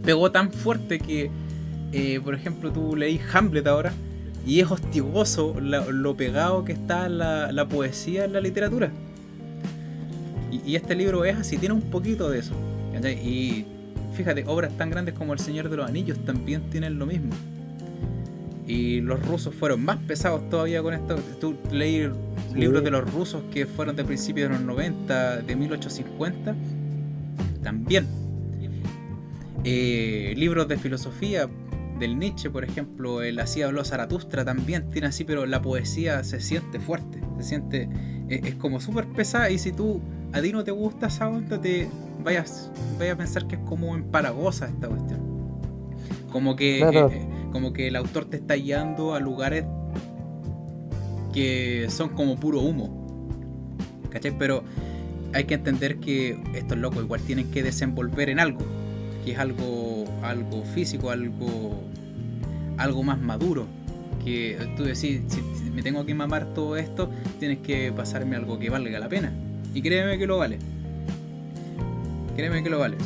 Pegó 0.04 0.30
tan 0.30 0.52
fuerte 0.52 0.98
que, 0.98 1.30
eh, 1.92 2.20
por 2.22 2.34
ejemplo, 2.34 2.72
tú 2.72 2.96
leí 2.96 3.20
Hamlet 3.32 3.66
ahora 3.66 3.92
y 4.46 4.60
es 4.60 4.70
hostigoso 4.70 5.58
lo, 5.60 6.16
pegado 6.16 6.64
que 6.64 6.72
está 6.72 7.08
la, 7.08 7.66
poesía 7.68 8.24
en 8.24 8.32
la 8.32 8.40
literatura. 8.40 8.90
Y, 10.50 10.72
y, 10.72 10.76
este 10.76 10.94
libro 10.94 11.24
es 11.24 11.36
así, 11.36 11.56
tiene 11.56 11.74
un 11.74 11.82
poquito 11.90 12.30
de 12.30 12.40
eso. 12.40 12.54
Y 13.24 13.66
Fíjate, 14.14 14.44
obras 14.46 14.72
tan 14.78 14.90
grandes 14.90 15.14
como 15.14 15.32
El 15.32 15.40
Señor 15.40 15.68
de 15.68 15.76
los 15.76 15.88
Anillos 15.88 16.18
también 16.24 16.70
tienen 16.70 16.98
lo 16.98 17.06
mismo. 17.06 17.30
Y 18.66 19.00
los 19.00 19.20
rusos 19.26 19.54
fueron 19.54 19.84
más 19.84 19.98
pesados 19.98 20.48
todavía 20.48 20.82
con 20.82 20.94
esto. 20.94 21.16
Tú 21.40 21.56
leí 21.72 22.08
libros 22.54 22.84
de 22.84 22.90
los 22.90 23.12
rusos 23.12 23.42
que 23.52 23.66
fueron 23.66 23.96
de 23.96 24.04
principios 24.04 24.48
de 24.48 24.56
los 24.56 24.64
90, 24.64 25.38
de 25.38 25.56
1850, 25.56 26.54
también. 27.62 28.06
Eh, 29.64 30.34
libros 30.36 30.68
de 30.68 30.76
filosofía 30.76 31.48
del 31.98 32.18
Nietzsche, 32.18 32.50
por 32.50 32.64
ejemplo, 32.64 33.22
el 33.22 33.38
Así 33.38 33.62
habló 33.62 33.84
Zaratustra 33.84 34.44
también 34.44 34.90
tiene 34.90 35.06
así, 35.06 35.24
pero 35.24 35.46
la 35.46 35.62
poesía 35.62 36.22
se 36.22 36.40
siente 36.40 36.80
fuerte, 36.80 37.20
se 37.38 37.44
siente, 37.44 37.88
eh, 38.28 38.40
es, 38.44 38.54
como 38.56 38.80
súper 38.80 39.06
pesada 39.06 39.50
y 39.50 39.58
si 39.58 39.72
tú 39.72 40.02
a 40.32 40.42
ti 40.42 40.52
no 40.52 40.64
te 40.64 40.70
gusta 40.70 41.06
esa 41.06 41.28
onda, 41.28 41.60
te, 41.60 41.88
vayas, 42.22 42.70
vaya 42.98 43.12
a 43.12 43.16
pensar 43.16 43.46
que 43.46 43.54
es 43.54 43.60
como 43.62 43.94
empalagosa 43.94 44.66
esta 44.66 44.88
cuestión. 44.88 45.20
Como 46.30 46.56
que, 46.56 46.80
eh, 46.80 47.28
como 47.52 47.72
que 47.72 47.88
el 47.88 47.96
autor 47.96 48.24
te 48.24 48.36
está 48.36 48.54
guiando 48.54 49.14
a 49.14 49.20
lugares 49.20 49.64
que 51.32 51.86
son 51.88 52.10
como 52.10 52.36
puro 52.36 52.60
humo. 52.60 53.28
¿Cachai? 54.10 54.36
Pero 54.36 54.64
hay 55.32 55.44
que 55.44 55.54
entender 55.54 55.98
que 55.98 56.40
estos 56.54 56.76
locos 56.76 57.02
igual 57.02 57.20
tienen 57.20 57.50
que 57.50 57.62
desenvolver 57.62 58.28
en 58.30 58.40
algo. 58.40 58.60
Que 59.24 59.32
es 59.32 59.38
algo, 59.38 60.04
algo 60.22 60.62
físico, 60.64 61.10
algo, 61.10 61.74
algo 62.76 63.02
más 63.02 63.20
maduro. 63.20 63.66
Que 64.24 64.58
tú 64.76 64.84
decís, 64.84 65.22
si 65.28 65.70
me 65.70 65.82
tengo 65.82 66.04
que 66.06 66.14
mamar 66.14 66.46
todo 66.54 66.76
esto, 66.76 67.10
tienes 67.38 67.58
que 67.58 67.92
pasarme 67.92 68.36
algo 68.36 68.58
que 68.58 68.70
valga 68.70 68.98
la 68.98 69.08
pena. 69.08 69.32
Y 69.74 69.82
créeme 69.82 70.18
que 70.18 70.26
lo 70.26 70.38
vale. 70.38 70.58
Créeme 72.36 72.62
que 72.62 72.70
lo 72.70 72.78
vale. 72.78 72.96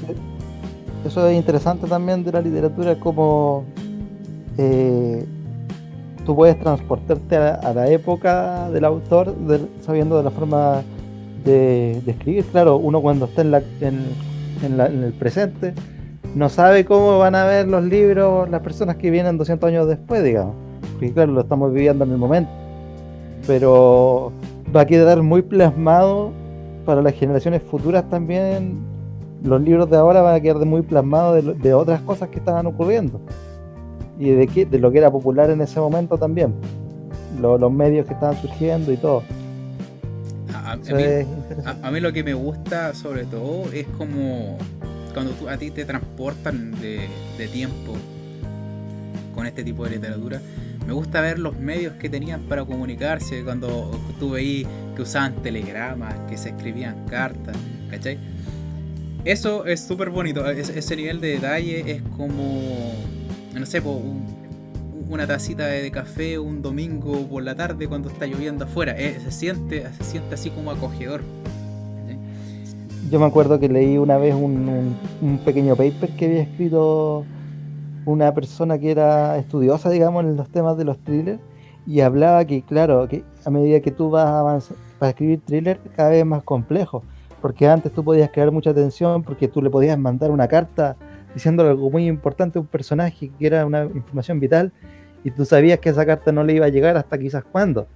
Eso 1.05 1.29
es 1.29 1.37
interesante 1.37 1.87
también 1.87 2.25
de 2.25 2.33
la 2.33 2.41
literatura, 2.41 2.99
como 2.99 3.65
eh, 4.59 5.25
tú 6.27 6.35
puedes 6.35 6.59
transportarte 6.59 7.37
a, 7.37 7.73
la 7.73 7.89
época 7.89 8.69
del 8.71 8.85
autor 8.85 9.35
sabiendo 9.81 10.19
de 10.19 10.25
la 10.25 10.31
forma 10.31 10.83
de, 11.45 12.03
escribir. 12.07 12.45
Claro, 12.47 12.77
uno 12.77 13.01
cuando 13.01 13.27
está 13.27 13.43
en, 13.43 13.51
la, 13.53 13.63
en, 13.81 15.03
el 15.05 15.13
presente 15.13 15.73
no 16.35 16.49
sabe 16.49 16.85
cómo 16.85 17.19
van 17.19 17.35
a 17.35 17.45
ver 17.45 17.69
los 17.69 17.85
libros 17.85 18.49
las 18.51 18.61
personas 18.63 18.97
que 18.97 19.11
vienen 19.11 19.39
200 19.39 19.69
años 19.69 19.89
después, 19.89 20.23
digamos. 20.23 20.55
Porque 20.93 21.13
claro, 21.13 21.33
lo 21.33 21.41
estamos 21.41 21.73
viviendo 21.73 22.05
en 22.05 22.13
el 22.13 22.19
momento. 22.19 22.51
Pero 23.47 24.33
va 24.75 24.83
a 24.83 24.87
quedar 24.87 25.23
muy 25.23 25.43
plasmado 25.43 26.33
para 26.85 27.03
las 27.03 27.15
generaciones 27.15 27.63
futuras 27.63 28.09
también 28.09 28.89
los 29.43 29.61
libros 29.61 29.89
de 29.91 29.97
ahora 29.97 30.21
van 30.21 30.35
a 30.35 30.41
quedar 30.41 30.65
muy 30.67 30.83
plasmados 30.83 31.61
de, 31.61 31.75
otras 31.75 32.01
cosas 32.03 32.29
que 32.29 32.39
estaban 32.39 32.67
ocurriendo 32.67 33.21
y 34.19 34.31
de, 34.31 34.47
qué, 34.49 34.67
de 34.67 34.79
lo 34.79 34.91
que 34.91 34.99
era 34.99 35.11
popular 35.11 35.51
en 35.51 35.61
ese 35.61 35.79
momento 35.79 36.19
también, 36.19 36.55
los 37.41 37.73
medios 37.73 38.07
que 38.07 38.15
estaban 38.15 38.37
surgiendo 38.41 38.93
y 38.93 38.97
todo. 38.97 39.23
A, 40.65 41.91
mí, 41.91 42.01
lo 42.01 42.13
que 42.13 42.25
me 42.25 42.35
gusta 42.35 42.93
sobre 42.95 43.25
todo 43.25 43.73
es 43.73 43.87
como 43.97 44.59
cuando 45.19 45.35
tú, 45.35 45.49
a 45.49 45.57
ti 45.57 45.73
te 45.73 45.85
transportan 45.85 46.81
de, 46.81 47.09
de 47.37 47.49
tiempo 47.49 47.97
con 49.35 49.47
este 49.47 49.65
tipo 49.65 49.83
de 49.83 49.91
literatura. 49.91 50.41
Me 50.87 50.93
gusta 50.93 51.21
ver 51.21 51.41
los 51.41 51.59
medios 51.59 51.95
que 51.95 52.09
tenían 52.09 52.43
para 52.43 52.65
comunicarse, 52.65 53.43
cuando 53.43 54.01
tú 54.21 54.31
veías 54.31 54.71
que 54.95 55.03
usaban 55.03 55.43
telegramas, 55.43 56.15
que 56.29 56.39
se 56.39 56.51
escribían 56.51 57.05
cartas, 57.07 57.57
¿cachai? 57.91 58.17
Eso 59.25 59.67
es 59.67 59.81
súper 59.81 60.11
bonito. 60.11 60.49
ese 60.49 60.95
nivel 60.95 61.21
de 61.21 61.31
detalle 61.31 61.91
es 61.91 62.03
como, 62.17 62.95
no 63.53 63.67
sé, 63.67 63.83
una 65.09 65.27
tacita 65.27 65.67
de 65.67 65.91
café 65.91 66.39
un 66.39 66.63
domingo 66.63 67.27
por 67.27 67.43
la 67.43 67.57
tarde 67.57 67.89
cuando 67.89 68.09
está 68.09 68.27
lloviendo 68.27 68.67
afuera. 68.67 68.95
Eh, 68.97 69.19
se, 69.25 69.33
siente, 69.33 69.85
se 69.99 70.05
siente 70.05 70.37
así 70.37 70.51
como 70.51 70.71
acogedor. 70.71 71.23
Yo 73.11 73.19
me 73.19 73.27
acuerdo 73.27 73.59
que 73.59 73.69
leí 73.69 73.97
una 73.97 74.19
vez 74.19 74.35
un, 74.35 74.97
pequeño 75.45 75.77
paper 75.77 76.11
que 76.11 76.27
había 76.27 76.43
escrito 76.43 77.25
una 78.05 78.35
persona 78.35 78.79
que 78.79 78.91
era 78.91 79.39
estudiosa, 79.39 79.91
digamos, 79.91 80.25
en 80.25 80.37
los 80.37 80.49
temas 80.49 80.77
de 80.77 80.85
los 80.85 80.99
thrillers 80.99 81.41
y 81.87 82.01
hablaba 82.01 82.45
que, 82.45 82.63
claro, 82.63 83.09
que 83.09 83.25
a 83.45 83.51
medida 83.51 83.81
que 83.81 83.91
tú 83.91 84.11
vas 84.11 84.27
avanzar 84.27 84.77
para 84.99 85.11
escribir 85.11 85.41
thriller 85.45 85.81
cada 85.97 86.11
vez 86.11 86.27
más 86.27 86.43
complejo 86.43 87.03
porque 87.41 87.69
antes 87.69 87.93
tú 87.93 88.05
podías 88.05 88.31
crear 88.31 88.51
mucha 88.51 88.71
atención 88.71 89.23
porque 89.23 89.49
tú 89.49 89.63
le 89.63 89.71
podías 89.71 89.99
mandar 89.99 90.31
una 90.31 90.49
carta 90.49 90.97
diciéndole 91.35 91.71
algo 91.71 91.91
muy 91.91 92.07
importante 92.07 92.59
a 92.59 92.63
un 92.63 92.67
personaje 92.67 93.31
que 93.39 93.47
era 93.47 93.65
una 93.65 93.85
información 93.85 94.41
vital 94.41 94.73
y 95.25 95.31
tú 95.31 95.45
sabías 95.45 95.79
que 95.79 95.91
esa 95.91 96.05
carta 96.05 96.33
no 96.33 96.45
le 96.45 96.55
iba 96.55 96.67
a 96.67 96.71
llegar 96.71 96.97
hasta 96.97 97.19
quizás 97.19 97.45
cuándo. 97.45 97.87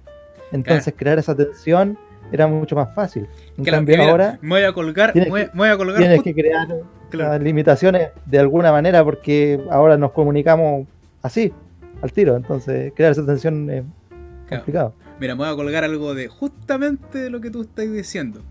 Entonces 0.51 0.93
crear 0.95 1.19
esa 1.19 1.31
atención 1.31 1.97
era 2.31 2.47
mucho 2.47 2.75
más 2.75 2.93
fácil. 2.93 3.27
En 3.57 3.63
cambio 3.63 4.01
ahora... 4.03 4.37
Me 4.41 4.49
voy 4.49 4.63
a 4.63 4.73
colgar, 4.73 5.13
tienes, 5.13 5.51
voy 5.53 5.69
a 5.69 5.77
colgar 5.77 5.97
tienes 5.99 6.23
que 6.23 6.33
crear 6.33 6.67
las 7.11 7.41
limitaciones 7.41 8.09
de 8.25 8.39
alguna 8.39 8.71
manera 8.71 9.03
porque 9.03 9.59
ahora 9.69 9.97
nos 9.97 10.11
comunicamos 10.11 10.87
así, 11.21 11.53
al 12.01 12.11
tiro. 12.11 12.35
Entonces 12.35 12.93
crear 12.95 13.11
esa 13.11 13.21
atención 13.21 13.69
es 13.69 13.83
complicado. 14.49 14.93
Mira, 15.19 15.35
me 15.35 15.43
voy 15.43 15.53
a 15.53 15.55
colgar 15.55 15.83
algo 15.83 16.13
de 16.15 16.27
justamente 16.27 17.29
lo 17.29 17.39
que 17.39 17.49
tú 17.49 17.61
estás 17.61 17.91
diciendo. 17.91 18.41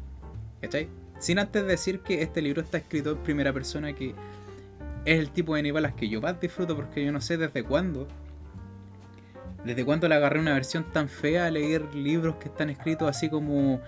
¿Cachai? 0.60 0.88
Sin 1.18 1.38
antes 1.38 1.66
decir 1.66 2.00
que 2.00 2.22
este 2.22 2.42
libro 2.42 2.62
está 2.62 2.78
escrito 2.78 3.12
en 3.12 3.18
primera 3.18 3.52
persona, 3.52 3.92
que 3.92 4.14
es 5.04 5.18
el 5.18 5.30
tipo 5.30 5.54
de 5.54 5.62
nivelas 5.62 5.92
que 5.94 6.08
yo 6.08 6.20
más 6.20 6.40
disfruto 6.40 6.76
porque 6.76 7.04
yo 7.04 7.12
no 7.12 7.20
sé 7.20 7.36
desde 7.36 7.62
cuándo. 7.62 8.06
Desde 9.64 9.84
cuándo 9.84 10.08
le 10.08 10.14
agarré 10.14 10.40
una 10.40 10.54
versión 10.54 10.84
tan 10.92 11.08
fea 11.08 11.46
a 11.46 11.50
leer 11.50 11.94
libros 11.94 12.36
que 12.36 12.48
están 12.48 12.70
escritos 12.70 13.08
así 13.08 13.28
como 13.28 13.80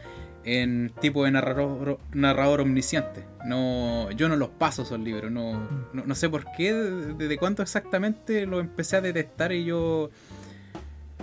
en 0.45 0.93
tipo 1.01 1.25
de 1.25 1.31
narrador, 1.31 1.99
narrador 2.13 2.61
omnisciente. 2.61 3.25
No, 3.45 4.11
yo 4.13 4.29
no 4.29 4.37
los 4.37 4.51
paso 4.51 4.83
esos 4.83 5.01
libros, 5.01 5.31
no, 5.31 5.69
no, 5.93 6.15
sé 6.15 6.29
por 6.29 6.45
qué, 6.57 6.73
desde 6.73 7.37
cuánto 7.39 7.63
exactamente 7.63 8.47
lo 8.47 8.61
empecé 8.61 8.97
a 8.97 9.01
detestar 9.01 9.53
y 9.53 9.65
yo 9.65 10.11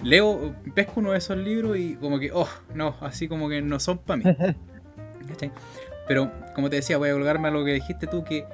leo, 0.03 0.55
pesco 0.75 0.93
uno 0.99 1.11
de 1.11 1.19
esos 1.19 1.37
libros 1.37 1.77
y 1.77 1.95
como 1.95 2.19
que, 2.19 2.31
oh, 2.33 2.49
no, 2.73 2.95
así 3.01 3.27
como 3.27 3.47
que 3.47 3.61
no 3.61 3.79
son 3.79 3.99
para 3.99 4.17
mí. 4.17 4.23
Pero 6.07 6.31
como 6.55 6.69
te 6.69 6.77
decía, 6.77 6.97
voy 6.97 7.09
a 7.09 7.13
colgarme 7.13 7.47
a 7.47 7.51
lo 7.51 7.63
que 7.63 7.73
dijiste 7.73 8.07
tú, 8.07 8.23
que 8.23 8.45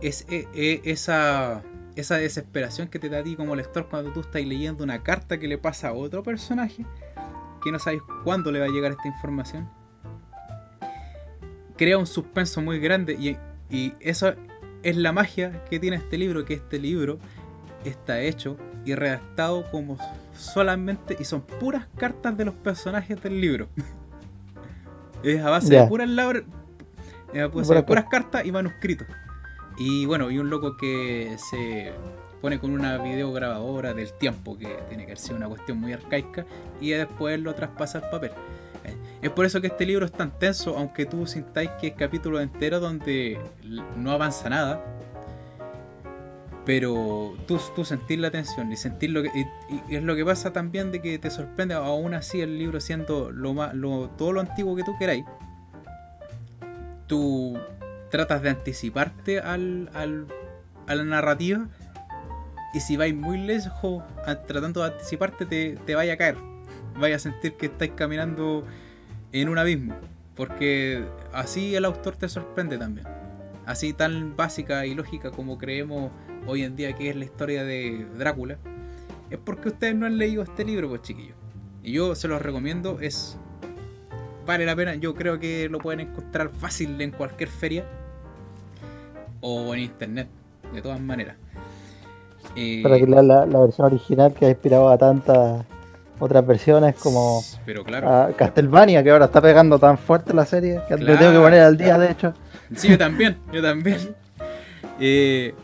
es 0.00 0.26
e, 0.30 0.46
e, 0.54 0.80
esa, 0.84 1.62
esa 1.96 2.16
desesperación 2.16 2.88
que 2.88 2.98
te 2.98 3.08
da 3.08 3.18
a 3.18 3.22
ti 3.22 3.36
como 3.36 3.56
lector 3.56 3.88
cuando 3.88 4.12
tú 4.12 4.20
estás 4.20 4.44
leyendo 4.44 4.84
una 4.84 5.02
carta 5.02 5.38
que 5.38 5.48
le 5.48 5.58
pasa 5.58 5.88
a 5.88 5.92
otro 5.92 6.22
personaje, 6.22 6.86
que 7.62 7.72
no 7.72 7.78
sabes 7.78 8.00
cuándo 8.22 8.52
le 8.52 8.60
va 8.60 8.66
a 8.66 8.68
llegar 8.68 8.92
esta 8.92 9.08
información 9.08 9.68
crea 11.76 11.98
un 11.98 12.06
suspenso 12.06 12.60
muy 12.62 12.78
grande 12.78 13.14
y, 13.14 13.36
y 13.74 13.94
eso 14.00 14.34
es 14.82 14.96
la 14.96 15.12
magia 15.12 15.64
que 15.70 15.78
tiene 15.78 15.96
este 15.96 16.18
libro, 16.18 16.44
que 16.44 16.54
este 16.54 16.78
libro 16.78 17.18
está 17.84 18.20
hecho 18.20 18.56
y 18.84 18.94
redactado 18.94 19.70
como 19.70 19.98
solamente 20.36 21.16
y 21.18 21.24
son 21.24 21.42
puras 21.42 21.86
cartas 21.96 22.36
de 22.36 22.44
los 22.44 22.54
personajes 22.54 23.22
del 23.22 23.40
libro. 23.40 23.68
es 25.22 25.40
a 25.42 25.50
base 25.50 25.74
de 25.74 25.86
puras 25.86 26.08
puras 27.84 28.04
cartas 28.10 28.44
y 28.44 28.52
manuscritos. 28.52 29.06
Y 29.78 30.06
bueno, 30.06 30.30
y 30.30 30.38
un 30.38 30.48
loco 30.48 30.76
que 30.76 31.36
se 31.38 31.92
pone 32.40 32.58
con 32.58 32.70
una 32.70 32.98
videograbadora 32.98 33.92
del 33.94 34.12
tiempo, 34.12 34.56
que 34.56 34.68
tiene 34.88 35.06
que 35.06 35.16
ser 35.16 35.36
una 35.36 35.48
cuestión 35.48 35.78
muy 35.78 35.92
arcaica, 35.92 36.46
y 36.80 36.90
después 36.90 37.40
lo 37.40 37.54
traspasa 37.54 37.98
al 37.98 38.10
papel. 38.10 38.32
Es 39.22 39.30
por 39.30 39.46
eso 39.46 39.60
que 39.60 39.68
este 39.68 39.86
libro 39.86 40.06
es 40.06 40.12
tan 40.12 40.38
tenso, 40.38 40.76
aunque 40.76 41.06
tú 41.06 41.26
sintáis 41.26 41.70
que 41.80 41.88
es 41.88 41.94
capítulo 41.94 42.40
entero 42.40 42.80
donde 42.80 43.38
no 43.96 44.10
avanza 44.12 44.48
nada. 44.48 44.84
Pero 46.64 47.34
tú, 47.46 47.60
tú 47.74 47.84
sentís 47.84 48.18
la 48.18 48.30
tensión 48.30 48.70
y 48.72 48.76
sentir 48.76 49.10
lo 49.10 49.22
que. 49.22 49.30
Y, 49.88 49.94
es 49.94 50.02
lo 50.02 50.16
que 50.16 50.24
pasa 50.24 50.52
también 50.52 50.90
de 50.90 51.00
que 51.00 51.18
te 51.18 51.30
sorprende, 51.30 51.74
aún 51.74 52.14
así 52.14 52.40
el 52.40 52.58
libro 52.58 52.80
siendo 52.80 53.30
lo 53.30 53.54
más, 53.54 53.74
lo, 53.74 54.10
todo 54.10 54.32
lo 54.32 54.40
antiguo 54.40 54.74
que 54.76 54.82
tú 54.82 54.96
queráis. 54.98 55.24
Tú 57.06 57.56
tratas 58.16 58.40
de 58.40 58.48
anticiparte 58.48 59.40
al, 59.40 59.90
al, 59.92 60.26
a 60.86 60.94
la 60.94 61.04
narrativa. 61.04 61.68
Y 62.72 62.80
si 62.80 62.96
vais 62.96 63.14
muy 63.14 63.38
lejos 63.38 64.02
tratando 64.48 64.80
de 64.80 64.92
anticiparte, 64.92 65.44
te, 65.44 65.76
te 65.84 65.94
vaya 65.94 66.14
a 66.14 66.16
caer. 66.16 66.36
Vaya 66.98 67.16
a 67.16 67.18
sentir 67.18 67.54
que 67.58 67.66
estáis 67.66 67.92
caminando 67.94 68.64
en 69.32 69.50
un 69.50 69.58
abismo. 69.58 69.94
Porque 70.34 71.04
así 71.34 71.74
el 71.74 71.84
autor 71.84 72.16
te 72.16 72.28
sorprende 72.28 72.78
también. 72.78 73.06
Así 73.66 73.92
tan 73.92 74.34
básica 74.34 74.86
y 74.86 74.94
lógica 74.94 75.30
como 75.30 75.58
creemos 75.58 76.10
hoy 76.46 76.62
en 76.62 76.74
día 76.74 76.94
que 76.94 77.10
es 77.10 77.16
la 77.16 77.24
historia 77.24 77.64
de 77.64 78.06
Drácula. 78.16 78.56
Es 79.28 79.38
porque 79.38 79.68
ustedes 79.68 79.94
no 79.94 80.06
han 80.06 80.16
leído 80.16 80.42
este 80.42 80.64
libro, 80.64 80.88
pues 80.88 81.02
chiquillos. 81.02 81.36
Y 81.82 81.92
yo 81.92 82.14
se 82.14 82.28
los 82.28 82.40
recomiendo, 82.40 82.98
es... 83.00 83.36
Vale 84.46 84.64
la 84.64 84.76
pena, 84.76 84.94
yo 84.94 85.14
creo 85.14 85.40
que 85.40 85.68
lo 85.68 85.78
pueden 85.78 86.00
encontrar 86.00 86.48
fácil 86.50 87.00
en 87.00 87.10
cualquier 87.10 87.48
feria. 87.48 87.84
O 89.40 89.74
en 89.74 89.80
internet, 89.80 90.28
de 90.72 90.82
todas 90.82 91.00
maneras. 91.00 91.36
Para 92.82 92.98
que 92.98 93.06
la, 93.06 93.22
la, 93.22 93.60
versión 93.60 93.86
original 93.86 94.32
que 94.32 94.46
ha 94.46 94.50
inspirado 94.50 94.88
a 94.88 94.96
tantas 94.96 95.64
otras 96.18 96.46
versiones 96.46 96.94
como 96.96 97.42
pero 97.64 97.84
claro. 97.84 98.34
Castlevania, 98.36 99.02
que 99.02 99.10
ahora 99.10 99.26
está 99.26 99.40
pegando 99.40 99.78
tan 99.78 99.98
fuerte 99.98 100.32
la 100.32 100.46
serie, 100.46 100.80
que 100.88 100.96
lo 100.96 101.18
tengo 101.18 101.32
que 101.32 101.38
poner 101.38 101.60
al 101.60 101.76
día, 101.76 101.98
de 101.98 102.10
hecho. 102.10 102.32
Sí, 102.74 102.88
yo 102.88 102.98
también, 102.98 103.36
yo 103.52 103.62
también. 103.62 104.14
Eh, 104.98 105.54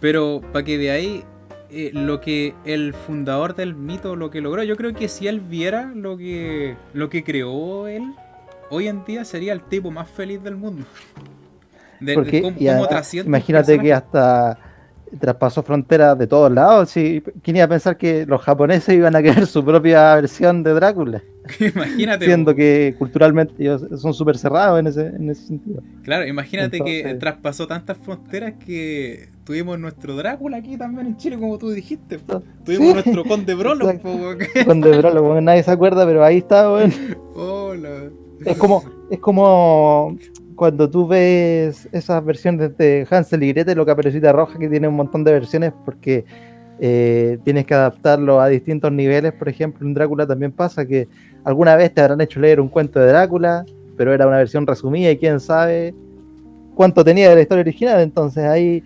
pero 0.00 0.40
para 0.52 0.64
que 0.64 0.78
de 0.78 0.90
ahí 0.90 1.24
eh, 1.70 1.90
lo 1.94 2.20
que 2.20 2.54
el 2.64 2.94
fundador 2.94 3.54
del 3.54 3.74
mito 3.74 4.16
lo 4.16 4.30
que 4.30 4.40
logró, 4.40 4.64
yo 4.64 4.76
creo 4.76 4.92
que 4.92 5.08
si 5.08 5.28
él 5.28 5.40
viera 5.40 5.92
lo 5.94 6.16
que 6.16 6.76
lo 6.92 7.08
que 7.08 7.22
creó 7.22 7.86
él, 7.86 8.14
hoy 8.70 8.88
en 8.88 9.04
día 9.04 9.24
sería 9.24 9.52
el 9.52 9.62
tipo 9.62 9.90
más 9.90 10.10
feliz 10.10 10.42
del 10.42 10.56
mundo. 10.56 10.84
Porque, 12.14 12.54
imagínate 13.24 13.78
que 13.78 13.92
hasta 13.92 14.58
traspasó 15.18 15.62
fronteras 15.62 16.16
de 16.18 16.26
todos 16.26 16.52
lados. 16.52 16.90
¿sí? 16.90 17.22
¿Quién 17.42 17.56
iba 17.56 17.64
a 17.64 17.68
pensar 17.68 17.96
que 17.96 18.26
los 18.26 18.40
japoneses 18.42 18.94
iban 18.94 19.16
a 19.16 19.22
querer 19.22 19.46
su 19.46 19.64
propia 19.64 20.14
versión 20.16 20.62
de 20.62 20.74
Drácula? 20.74 21.22
imagínate. 21.74 22.26
Siendo 22.26 22.54
que 22.54 22.94
culturalmente 22.98 23.54
ellos 23.58 23.84
son 23.96 24.14
súper 24.14 24.38
cerrados 24.38 24.78
en 24.78 24.86
ese, 24.86 25.06
en 25.06 25.30
ese 25.30 25.46
sentido. 25.46 25.82
Claro, 26.04 26.26
imagínate 26.26 26.80
que 26.80 27.16
traspasó 27.18 27.66
tantas 27.66 27.98
fronteras 27.98 28.54
que 28.64 29.30
tuvimos 29.44 29.78
nuestro 29.78 30.14
Drácula 30.16 30.58
aquí 30.58 30.76
también 30.76 31.08
en 31.08 31.16
Chile, 31.16 31.38
como 31.38 31.58
tú 31.58 31.70
dijiste. 31.70 32.18
Tuvimos 32.64 32.94
nuestro 32.94 33.24
Conde 33.24 33.54
Brolo. 33.54 33.86
Conde 34.66 34.96
Brolo, 34.98 35.40
nadie 35.40 35.62
se 35.62 35.70
acuerda, 35.70 36.06
pero 36.06 36.24
ahí 36.24 36.38
está, 36.38 36.70
Hola. 37.34 38.10
Es 38.44 38.56
como, 38.56 38.82
es 39.10 39.18
como 39.18 40.16
cuando 40.60 40.90
tú 40.90 41.08
ves 41.08 41.88
esas 41.90 42.22
versiones 42.22 42.76
de 42.76 43.06
Hansel 43.08 43.42
y 43.44 43.50
Gretel, 43.54 43.78
lo 43.78 43.86
Caperucita 43.86 44.30
Roja, 44.30 44.58
que 44.58 44.68
tiene 44.68 44.88
un 44.88 44.94
montón 44.94 45.24
de 45.24 45.32
versiones 45.32 45.72
porque 45.86 46.26
eh, 46.78 47.38
tienes 47.44 47.64
que 47.64 47.72
adaptarlo 47.72 48.42
a 48.42 48.48
distintos 48.48 48.92
niveles, 48.92 49.32
por 49.32 49.48
ejemplo, 49.48 49.86
en 49.86 49.94
Drácula 49.94 50.26
también 50.26 50.52
pasa 50.52 50.84
que 50.84 51.08
alguna 51.44 51.76
vez 51.76 51.94
te 51.94 52.02
habrán 52.02 52.20
hecho 52.20 52.40
leer 52.40 52.60
un 52.60 52.68
cuento 52.68 53.00
de 53.00 53.06
Drácula, 53.06 53.64
pero 53.96 54.12
era 54.12 54.26
una 54.26 54.36
versión 54.36 54.66
resumida 54.66 55.10
y 55.10 55.16
quién 55.16 55.40
sabe 55.40 55.94
cuánto 56.74 57.02
tenía 57.04 57.30
de 57.30 57.36
la 57.36 57.40
historia 57.40 57.62
original, 57.62 58.00
entonces 58.02 58.44
ahí 58.44 58.84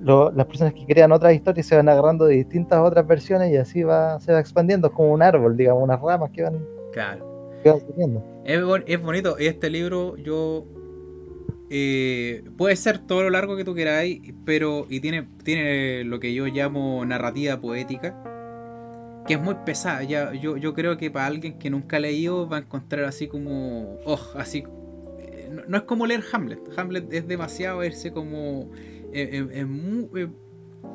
las 0.00 0.46
personas 0.46 0.74
que 0.74 0.84
crean 0.84 1.12
otras 1.12 1.32
historias 1.32 1.64
se 1.64 1.76
van 1.76 1.88
agarrando 1.88 2.24
de 2.24 2.34
distintas 2.34 2.80
otras 2.80 3.06
versiones 3.06 3.52
y 3.52 3.56
así 3.56 3.84
va, 3.84 4.18
se 4.18 4.32
va 4.32 4.40
expandiendo, 4.40 4.88
es 4.88 4.94
como 4.94 5.12
un 5.12 5.22
árbol, 5.22 5.56
digamos, 5.56 5.80
unas 5.80 6.00
ramas 6.00 6.32
que 6.32 6.42
van... 6.42 6.58
Claro. 6.92 7.24
es, 8.42 8.60
es 8.86 9.00
bonito, 9.00 9.38
este 9.38 9.70
libro 9.70 10.16
yo 10.16 10.66
eh, 11.70 12.44
puede 12.56 12.76
ser 12.76 12.98
todo 12.98 13.22
lo 13.22 13.30
largo 13.30 13.56
que 13.56 13.64
tú 13.64 13.74
queráis, 13.74 14.20
pero 14.44 14.86
y 14.88 15.00
tiene, 15.00 15.28
tiene 15.44 16.04
lo 16.04 16.18
que 16.18 16.32
yo 16.32 16.46
llamo 16.46 17.04
narrativa 17.04 17.60
poética, 17.60 18.16
que 19.26 19.34
es 19.34 19.40
muy 19.40 19.54
pesada. 19.66 20.02
Ya, 20.02 20.32
yo, 20.32 20.56
yo 20.56 20.72
creo 20.72 20.96
que 20.96 21.10
para 21.10 21.26
alguien 21.26 21.58
que 21.58 21.68
nunca 21.68 21.98
ha 21.98 22.00
leído 22.00 22.48
va 22.48 22.58
a 22.58 22.60
encontrar 22.60 23.04
así 23.04 23.28
como, 23.28 23.98
oh, 24.06 24.20
así, 24.34 24.64
eh, 25.18 25.50
no, 25.68 25.76
es 25.76 25.82
como 25.82 26.06
leer 26.06 26.24
Hamlet. 26.32 26.60
Hamlet 26.76 27.12
es 27.12 27.28
demasiado 27.28 27.84
irse 27.84 28.12
como, 28.12 28.70
eh, 29.12 29.66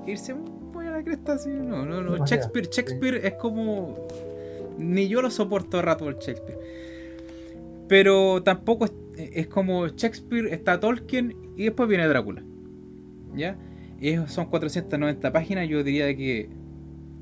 irse 0.08 0.34
muy 0.34 0.88
a 0.88 0.92
la 0.92 1.04
cresta 1.04 1.34
así, 1.34 1.50
no, 1.50 1.86
no, 1.86 2.02
no. 2.02 2.26
Shakespeare, 2.26 2.68
Shakespeare 2.68 3.22
es 3.24 3.34
como, 3.36 4.08
ni 4.80 5.08
yo 5.08 5.22
lo 5.22 5.30
soporto 5.30 5.78
a 5.78 5.84
rato 5.84 6.10
el 6.10 6.16
Shakespeare. 6.16 6.58
Pero 7.88 8.42
tampoco 8.42 8.86
es 8.86 9.03
es 9.17 9.47
como 9.47 9.88
Shakespeare, 9.88 10.47
está 10.54 10.80
Tolkien 10.80 11.36
y 11.56 11.65
después 11.65 11.88
viene 11.89 12.08
Drácula. 12.08 12.43
¿Ya? 13.36 13.58
Y 13.99 14.15
son 14.28 14.47
490 14.47 15.32
páginas, 15.32 15.67
yo 15.69 15.84
diría 15.84 16.15
que 16.15 16.49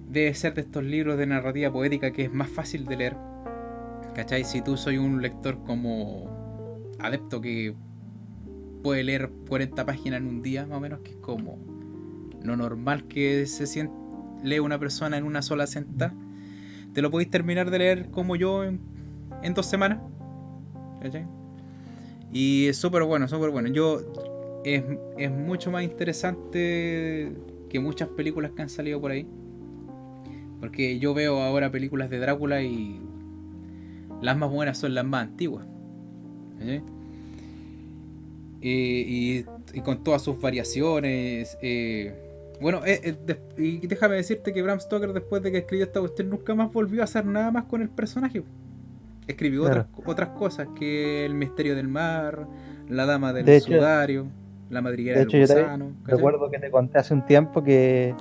debe 0.09 0.33
ser 0.33 0.53
de 0.53 0.61
estos 0.61 0.83
libros 0.83 1.17
de 1.17 1.25
narrativa 1.25 1.71
poética 1.71 2.11
que 2.11 2.23
es 2.23 2.33
más 2.33 2.49
fácil 2.49 2.85
de 2.85 2.97
leer. 2.97 3.17
¿Cachai? 4.15 4.43
Si 4.43 4.61
tú 4.61 4.75
soy 4.75 4.97
un 4.97 5.21
lector 5.21 5.63
como 5.63 6.89
adepto 6.99 7.39
que 7.39 7.73
puede 8.83 9.03
leer 9.03 9.29
40 9.47 9.85
páginas 9.85 10.19
en 10.19 10.27
un 10.27 10.41
día, 10.41 10.65
más 10.65 10.77
o 10.77 10.81
menos, 10.81 10.99
que 10.99 11.11
es 11.11 11.17
como 11.17 11.57
lo 12.43 12.57
normal 12.57 13.07
que 13.07 13.45
se 13.45 13.67
siente, 13.67 13.93
lee 14.43 14.59
una 14.59 14.79
persona 14.79 15.17
en 15.17 15.23
una 15.23 15.41
sola 15.41 15.67
senta, 15.67 16.13
te 16.93 17.01
lo 17.01 17.09
podéis 17.09 17.29
terminar 17.29 17.71
de 17.71 17.77
leer 17.77 18.09
como 18.09 18.35
yo 18.35 18.63
en, 18.63 18.81
en 19.43 19.53
dos 19.53 19.67
semanas. 19.67 19.99
¿Cachai? 21.01 21.25
Y 22.31 22.67
es 22.67 22.77
súper 22.77 23.03
bueno, 23.03 23.27
súper 23.27 23.49
bueno. 23.49 23.69
Yo 23.69 24.01
es, 24.63 24.83
es, 25.17 25.31
mucho 25.31 25.71
más 25.71 25.83
interesante 25.83 27.33
que 27.69 27.79
muchas 27.79 28.09
películas 28.09 28.51
que 28.51 28.61
han 28.61 28.69
salido 28.69 29.01
por 29.01 29.11
ahí. 29.11 29.27
Porque 30.59 30.99
yo 30.99 31.13
veo 31.13 31.41
ahora 31.41 31.71
películas 31.71 32.09
de 32.09 32.19
Drácula 32.19 32.61
y 32.61 32.99
las 34.21 34.37
más 34.37 34.51
buenas 34.51 34.77
son 34.77 34.93
las 34.93 35.05
más 35.05 35.23
antiguas. 35.23 35.65
y, 38.61 39.43
con 39.83 40.03
todas 40.03 40.21
sus 40.21 40.39
variaciones. 40.39 41.57
Eh, 41.61 42.13
bueno, 42.61 42.85
eh, 42.85 43.17
eh, 43.27 43.39
y 43.57 43.87
déjame 43.87 44.15
decirte 44.15 44.53
que 44.53 44.61
Bram 44.61 44.79
Stoker 44.79 45.13
después 45.13 45.41
de 45.41 45.51
que 45.51 45.57
escribió 45.59 45.85
esta 45.85 45.99
cuestión 45.99 46.29
nunca 46.29 46.53
más 46.53 46.71
volvió 46.71 47.01
a 47.01 47.05
hacer 47.05 47.25
nada 47.25 47.49
más 47.49 47.63
con 47.63 47.81
el 47.81 47.89
personaje 47.89 48.43
escribió 49.27 49.63
otras, 49.63 49.87
otras 50.05 50.29
cosas 50.29 50.67
que 50.77 51.25
El 51.25 51.33
misterio 51.33 51.75
del 51.75 51.87
mar, 51.87 52.47
La 52.89 53.05
dama 53.05 53.33
del 53.33 53.61
sudario, 53.61 54.27
La 54.69 54.81
madriguera 54.81 55.19
de 55.19 55.25
del 55.25 55.41
gusano. 55.41 55.91
recuerdo 56.05 56.49
que 56.49 56.59
te 56.59 56.71
conté 56.71 56.99
hace 56.99 57.13
un 57.13 57.25
tiempo 57.25 57.63
que 57.63 58.13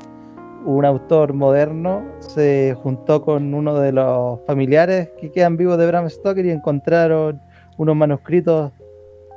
un 0.65 0.85
autor 0.85 1.33
moderno 1.33 2.05
se 2.19 2.77
juntó 2.83 3.23
con 3.23 3.55
uno 3.55 3.79
de 3.79 3.93
los 3.93 4.41
familiares 4.47 5.11
que 5.21 5.31
quedan 5.31 5.57
vivos 5.57 5.79
de 5.79 5.87
Bram 5.87 6.09
Stoker 6.09 6.45
y 6.45 6.51
encontraron 6.51 7.41
unos 7.79 7.97
manuscritos 7.97 8.73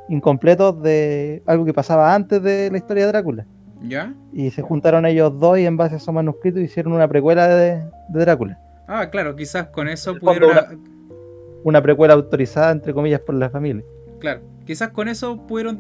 incompletos 0.10 0.82
de 0.82 1.42
algo 1.46 1.66
que 1.66 1.74
pasaba 1.74 2.14
antes 2.14 2.44
de 2.44 2.70
la 2.70 2.78
historia 2.78 3.06
de 3.06 3.12
Drácula. 3.12 3.46
¿Ya? 3.82 4.14
Y 4.32 4.52
se 4.52 4.62
juntaron 4.62 5.06
ellos 5.06 5.38
dos 5.40 5.60
y 5.60 5.66
en 5.66 5.78
base 5.78 5.96
a 5.96 5.98
esos 5.98 6.14
manuscritos 6.14 6.62
hicieron 6.62 6.94
una 6.94 7.08
precuela 7.08 7.48
de, 7.48 7.82
Drácula. 8.10 8.60
Ah, 8.88 9.10
claro, 9.10 9.36
quizás 9.36 9.68
con 9.68 9.88
eso 9.88 10.16
pudieron... 10.18 10.52
Una, 10.52 10.68
precuela 11.82 12.14
autorizada, 12.14 12.72
entre 12.72 12.94
comillas, 12.94 13.22
por 13.22 13.36
la 13.36 13.50
familia. 13.50 13.84
Claro, 14.20 14.42
quizás 14.66 14.90
con 14.90 15.08
eso 15.08 15.46
pudieron 15.48 15.78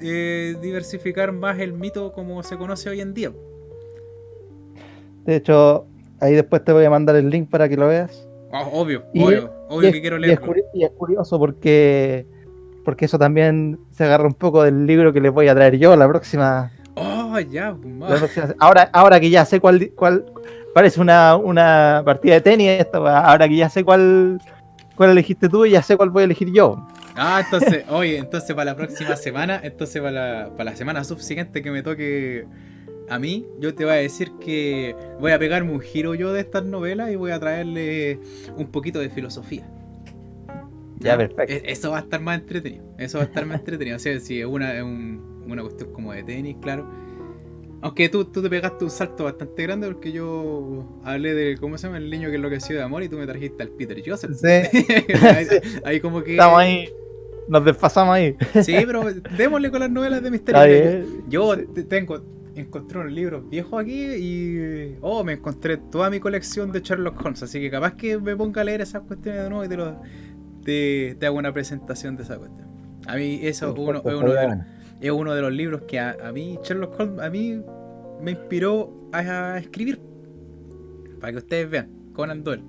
eh, 0.00 0.56
diversificar 0.60 1.32
más 1.32 1.58
el 1.58 1.72
mito 1.72 2.12
como 2.12 2.42
se 2.42 2.56
conoce 2.56 2.90
hoy 2.90 3.00
en 3.00 3.14
día. 3.14 3.32
De 5.24 5.36
hecho, 5.36 5.86
ahí 6.20 6.34
después 6.34 6.64
te 6.64 6.72
voy 6.72 6.84
a 6.84 6.90
mandar 6.90 7.16
el 7.16 7.30
link 7.30 7.48
para 7.50 7.68
que 7.68 7.76
lo 7.76 7.88
veas. 7.88 8.28
Ah, 8.52 8.66
obvio, 8.70 9.04
obvio, 9.14 9.50
obvio 9.68 9.92
que 9.92 10.00
quiero 10.00 10.18
leerlo. 10.18 10.54
Y 10.74 10.84
es, 10.84 10.90
curioso 10.90 11.38
porque, 11.38 12.26
porque 12.84 13.06
eso 13.06 13.18
también 13.18 13.78
se 13.90 14.04
agarra 14.04 14.26
un 14.26 14.34
poco 14.34 14.62
del 14.62 14.86
libro 14.86 15.12
que 15.12 15.20
les 15.20 15.32
voy 15.32 15.48
a 15.48 15.54
traer 15.54 15.78
yo 15.78 15.96
la 15.96 16.06
próxima. 16.06 16.70
Oh, 16.94 17.38
ya, 17.38 17.74
ahora, 18.58 18.90
ahora 18.92 19.18
que 19.18 19.30
ya 19.30 19.46
sé 19.46 19.58
cuál, 19.58 19.90
cuál 19.96 20.26
parece 20.74 21.00
una, 21.00 21.36
una 21.36 22.02
partida 22.04 22.34
de 22.34 22.40
tenis 22.42 22.68
esto, 22.68 23.06
ahora 23.06 23.48
que 23.48 23.56
ya 23.56 23.70
sé 23.70 23.84
cuál, 23.84 24.38
cuál 25.02 25.10
elegiste 25.10 25.48
tú 25.48 25.66
y 25.66 25.72
ya 25.72 25.82
sé 25.82 25.96
cuál 25.96 26.10
voy 26.10 26.20
a 26.20 26.24
elegir 26.26 26.52
yo. 26.52 26.86
Ah, 27.16 27.42
entonces, 27.44 27.84
oye, 27.90 28.18
entonces 28.18 28.54
para 28.54 28.66
la 28.66 28.76
próxima 28.76 29.16
semana, 29.16 29.60
entonces 29.60 30.00
para 30.00 30.12
la, 30.12 30.50
para 30.56 30.70
la 30.70 30.76
semana 30.76 31.02
subsiguiente 31.02 31.60
que 31.60 31.72
me 31.72 31.82
toque 31.82 32.46
a 33.08 33.18
mí, 33.18 33.44
yo 33.58 33.74
te 33.74 33.84
voy 33.84 33.94
a 33.94 33.96
decir 33.96 34.30
que 34.40 34.94
voy 35.18 35.32
a 35.32 35.40
pegarme 35.40 35.72
un 35.72 35.80
giro 35.80 36.14
yo 36.14 36.32
de 36.32 36.40
estas 36.40 36.64
novelas 36.64 37.10
y 37.10 37.16
voy 37.16 37.32
a 37.32 37.40
traerle 37.40 38.20
un 38.56 38.68
poquito 38.68 39.00
de 39.00 39.10
filosofía. 39.10 39.68
Ya, 41.00 41.16
perfecto. 41.16 41.52
E-, 41.52 41.72
eso 41.72 41.90
va 41.90 41.98
a 41.98 42.02
estar 42.02 42.20
más 42.20 42.38
entretenido. 42.38 42.84
Eso 42.96 43.18
va 43.18 43.24
a 43.24 43.26
estar 43.26 43.44
más 43.44 43.58
entretenido. 43.58 43.96
O 43.96 43.98
sea, 43.98 44.20
si 44.20 44.38
es 44.40 44.46
una, 44.46 44.84
una 44.84 45.62
cuestión 45.62 45.92
como 45.92 46.12
de 46.12 46.22
tenis, 46.22 46.56
claro. 46.62 46.88
Aunque 47.82 48.08
tú, 48.08 48.24
tú 48.24 48.40
te 48.40 48.48
pegaste 48.48 48.84
un 48.84 48.90
salto 48.90 49.24
bastante 49.24 49.62
grande 49.64 49.88
porque 49.88 50.12
yo 50.12 50.86
hablé 51.02 51.34
de, 51.34 51.58
¿cómo 51.58 51.76
se 51.76 51.88
llama? 51.88 51.98
El 51.98 52.08
niño 52.10 52.30
que 52.30 52.36
enloqueció 52.36 52.76
de 52.76 52.82
amor 52.82 53.02
y 53.02 53.08
tú 53.08 53.18
me 53.18 53.26
trajiste 53.26 53.62
al 53.64 53.70
Peter 53.70 54.00
Joseph. 54.04 54.30
Sí. 54.42 54.48
ahí, 55.84 56.00
como 56.00 56.22
que... 56.22 56.32
Estamos 56.32 56.60
ahí. 56.60 56.88
Nos 57.48 57.64
desfasamos 57.64 58.14
ahí. 58.14 58.36
Sí, 58.62 58.74
pero 58.86 59.04
démosle 59.36 59.70
con 59.72 59.80
las 59.80 59.90
novelas 59.90 60.22
de 60.22 60.30
misterio. 60.30 61.06
Yo 61.28 61.56
tengo, 61.88 62.22
encontré 62.54 63.00
unos 63.00 63.12
libros 63.12 63.48
viejos 63.50 63.82
aquí 63.82 64.00
y 64.00 64.96
oh, 65.00 65.24
me 65.24 65.34
encontré 65.34 65.76
toda 65.76 66.08
mi 66.08 66.20
colección 66.20 66.70
de 66.70 66.80
Sherlock 66.80 67.20
Holmes, 67.24 67.42
así 67.42 67.60
que 67.60 67.70
capaz 67.70 67.94
que 67.96 68.18
me 68.18 68.36
ponga 68.36 68.60
a 68.60 68.64
leer 68.64 68.80
esas 68.80 69.02
cuestiones 69.02 69.42
de 69.42 69.50
nuevo 69.50 69.64
y 69.64 69.68
te, 69.68 69.76
lo, 69.76 70.00
te, 70.64 71.26
hago 71.26 71.38
una 71.38 71.52
presentación 71.52 72.16
de 72.16 72.22
esa 72.22 72.38
cuestión. 72.38 72.68
A 73.06 73.16
mí 73.16 73.40
eso 73.42 73.72
es 73.72 73.78
uno, 73.78 74.02
es 75.06 75.12
uno, 75.12 75.34
de 75.34 75.42
los, 75.42 75.52
libros 75.52 75.82
que 75.82 75.98
a, 75.98 76.16
mí 76.32 76.58
Sherlock 76.62 76.98
Holmes 76.98 77.20
a 77.20 77.30
mí 77.30 77.62
me 78.20 78.32
inspiró 78.32 78.92
a, 79.12 79.58
escribir. 79.58 80.00
Para 81.20 81.32
que 81.32 81.38
ustedes 81.38 81.70
vean, 81.70 81.88
Conan 82.12 82.42
Doyle. 82.42 82.64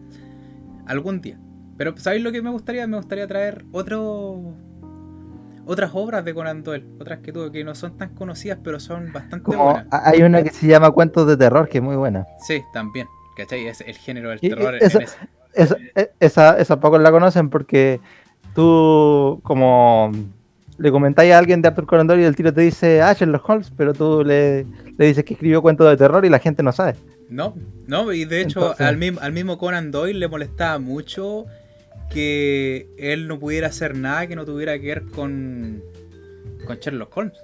Algún 0.85 1.21
día. 1.21 1.39
Pero 1.77 1.97
¿sabéis 1.97 2.23
lo 2.23 2.31
que 2.31 2.41
me 2.41 2.49
gustaría? 2.49 2.85
Me 2.87 2.97
gustaría 2.97 3.27
traer 3.27 3.65
otro 3.71 4.53
otras 5.65 5.91
obras 5.93 6.25
de 6.25 6.33
Conan 6.33 6.63
Doyle, 6.63 6.85
otras 6.99 7.19
que 7.19 7.31
tuvo 7.31 7.51
que 7.51 7.63
no 7.63 7.73
son 7.73 7.97
tan 7.97 8.13
conocidas, 8.15 8.59
pero 8.63 8.79
son 8.79 9.13
bastante 9.13 9.55
buenas. 9.55 9.87
Hay 9.91 10.21
una 10.21 10.43
que 10.43 10.49
se 10.49 10.67
llama 10.67 10.91
Cuentos 10.91 11.25
de 11.25 11.37
Terror, 11.37 11.69
que 11.69 11.77
es 11.77 11.83
muy 11.83 11.95
buena. 11.95 12.25
Sí, 12.45 12.61
también. 12.73 13.07
¿Cachai? 13.37 13.67
Es 13.67 13.81
el 13.81 13.95
género 13.95 14.29
del 14.29 14.39
terror. 14.39 14.75
E, 14.75 16.11
esa, 16.19 16.57
esa, 16.57 16.79
pocos 16.79 17.01
la 17.01 17.11
conocen 17.11 17.49
porque 17.49 17.99
tú, 18.53 19.39
como 19.43 20.11
le 20.77 20.91
comentáis 20.91 21.33
a 21.33 21.37
alguien 21.37 21.61
de 21.61 21.67
Arthur 21.67 21.85
Conan 21.85 22.07
Doyle 22.07 22.23
y 22.23 22.25
el 22.25 22.35
tiro 22.35 22.53
te 22.53 22.61
dice, 22.61 23.01
ah, 23.01 23.13
Sherlock 23.13 23.47
Holmes, 23.47 23.71
pero 23.75 23.93
tú 23.93 24.23
le, 24.23 24.65
le 24.97 25.05
dices 25.05 25.23
que 25.23 25.33
escribió 25.33 25.61
cuentos 25.61 25.89
de 25.89 25.97
terror 25.97 26.25
y 26.25 26.29
la 26.29 26.39
gente 26.39 26.63
no 26.63 26.71
sabe. 26.71 26.95
No, 27.29 27.55
no, 27.87 28.11
y 28.13 28.25
de 28.25 28.41
hecho 28.41 28.75
al, 28.79 28.97
mismo, 28.97 29.19
al 29.21 29.33
mismo 29.33 29.57
Conan 29.57 29.91
Doyle 29.91 30.19
le 30.19 30.27
molestaba 30.27 30.77
mucho 30.79 31.45
que 32.09 32.87
él 32.97 33.27
no 33.27 33.39
pudiera 33.39 33.67
hacer 33.67 33.97
nada 33.97 34.27
que 34.27 34.35
no 34.35 34.45
tuviera 34.45 34.77
que 34.79 34.87
ver 34.87 35.03
con, 35.05 35.81
con 36.65 36.77
Sherlock 36.77 37.17
Holmes. 37.17 37.37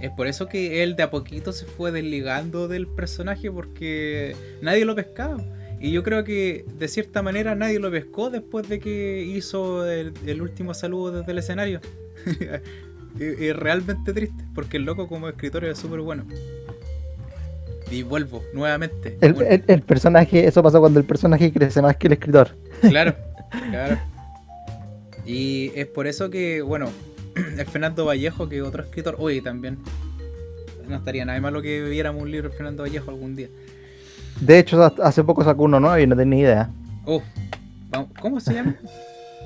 Es 0.00 0.10
por 0.10 0.26
eso 0.26 0.46
que 0.46 0.82
él 0.82 0.96
de 0.96 1.04
a 1.04 1.10
poquito 1.10 1.52
se 1.52 1.64
fue 1.64 1.92
desligando 1.92 2.68
del 2.68 2.86
personaje 2.86 3.50
porque 3.50 4.36
nadie 4.60 4.84
lo 4.84 4.94
pescaba. 4.94 5.38
Y 5.80 5.92
yo 5.92 6.02
creo 6.02 6.24
que 6.24 6.64
de 6.78 6.88
cierta 6.88 7.22
manera 7.22 7.54
nadie 7.54 7.78
lo 7.78 7.90
pescó 7.90 8.30
después 8.30 8.68
de 8.68 8.78
que 8.78 9.22
hizo 9.22 9.86
el, 9.86 10.40
último 10.40 10.74
saludo 10.74 11.12
desde 11.12 11.32
el 11.32 11.38
escenario. 11.38 11.80
es 13.20 13.56
realmente 13.56 14.12
triste 14.12 14.44
porque 14.54 14.76
el 14.76 14.84
loco 14.84 15.08
como 15.08 15.28
escritor 15.28 15.64
es 15.64 15.78
súper 15.78 16.00
bueno. 16.00 16.24
Y 17.90 18.02
vuelvo 18.02 18.42
nuevamente. 18.52 19.16
el, 19.20 19.82
personaje, 19.82 20.46
eso 20.46 20.62
pasó 20.62 20.80
cuando 20.80 20.98
el 20.98 21.06
personaje 21.06 21.52
crece 21.52 21.80
más 21.80 21.96
que 21.96 22.08
el 22.08 22.14
escritor. 22.14 22.56
Claro, 22.80 23.14
Claro. 23.70 23.98
Y 25.24 25.72
es 25.74 25.86
por 25.86 26.06
eso 26.06 26.30
que, 26.30 26.62
bueno, 26.62 26.88
el 27.58 27.66
Fernando 27.66 28.04
Vallejo, 28.04 28.48
que 28.48 28.62
otro 28.62 28.82
escritor, 28.82 29.16
hoy 29.18 29.40
también. 29.40 29.78
No 30.88 30.96
estaría 30.96 31.24
nada 31.24 31.40
malo 31.40 31.62
que 31.62 31.82
viéramos 31.82 32.22
un 32.22 32.30
libro 32.30 32.48
de 32.48 32.56
Fernando 32.56 32.84
Vallejo 32.84 33.10
algún 33.10 33.34
día. 33.34 33.48
De 34.40 34.58
hecho, 34.58 34.82
hace 35.02 35.24
poco 35.24 35.42
sacó 35.42 35.64
uno 35.64 35.80
nuevo 35.80 35.98
y 35.98 36.06
no 36.06 36.14
tenía 36.14 36.40
idea. 36.40 36.70
Oh, 37.04 37.22
¿cómo 38.20 38.38
se 38.38 38.54
llama? 38.54 38.76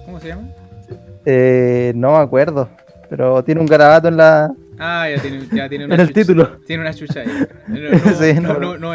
¿Cómo 0.05 0.21
se 0.21 0.29
llama? 0.29 0.49
Eh, 1.25 1.93
no 1.95 2.13
me 2.13 2.19
acuerdo, 2.19 2.71
pero 3.09 3.43
tiene 3.45 3.61
un 3.61 3.67
garabato 3.67 4.09
en 4.09 4.17
la. 4.17 4.53
Ah, 4.79 5.09
ya 5.09 5.21
tiene, 5.21 5.47
ya 5.53 5.69
tiene 5.69 5.85
una 5.87 5.95
en 5.95 6.01
el 6.01 6.13
título. 6.13 6.59
Tiene 6.67 6.83
una 6.83 6.95
chucha 6.95 7.21
ahí. 7.21 7.29
No, 7.69 8.15
sí, 8.15 8.35
no, 8.41 8.59
no, 8.59 8.79
no, 8.79 8.93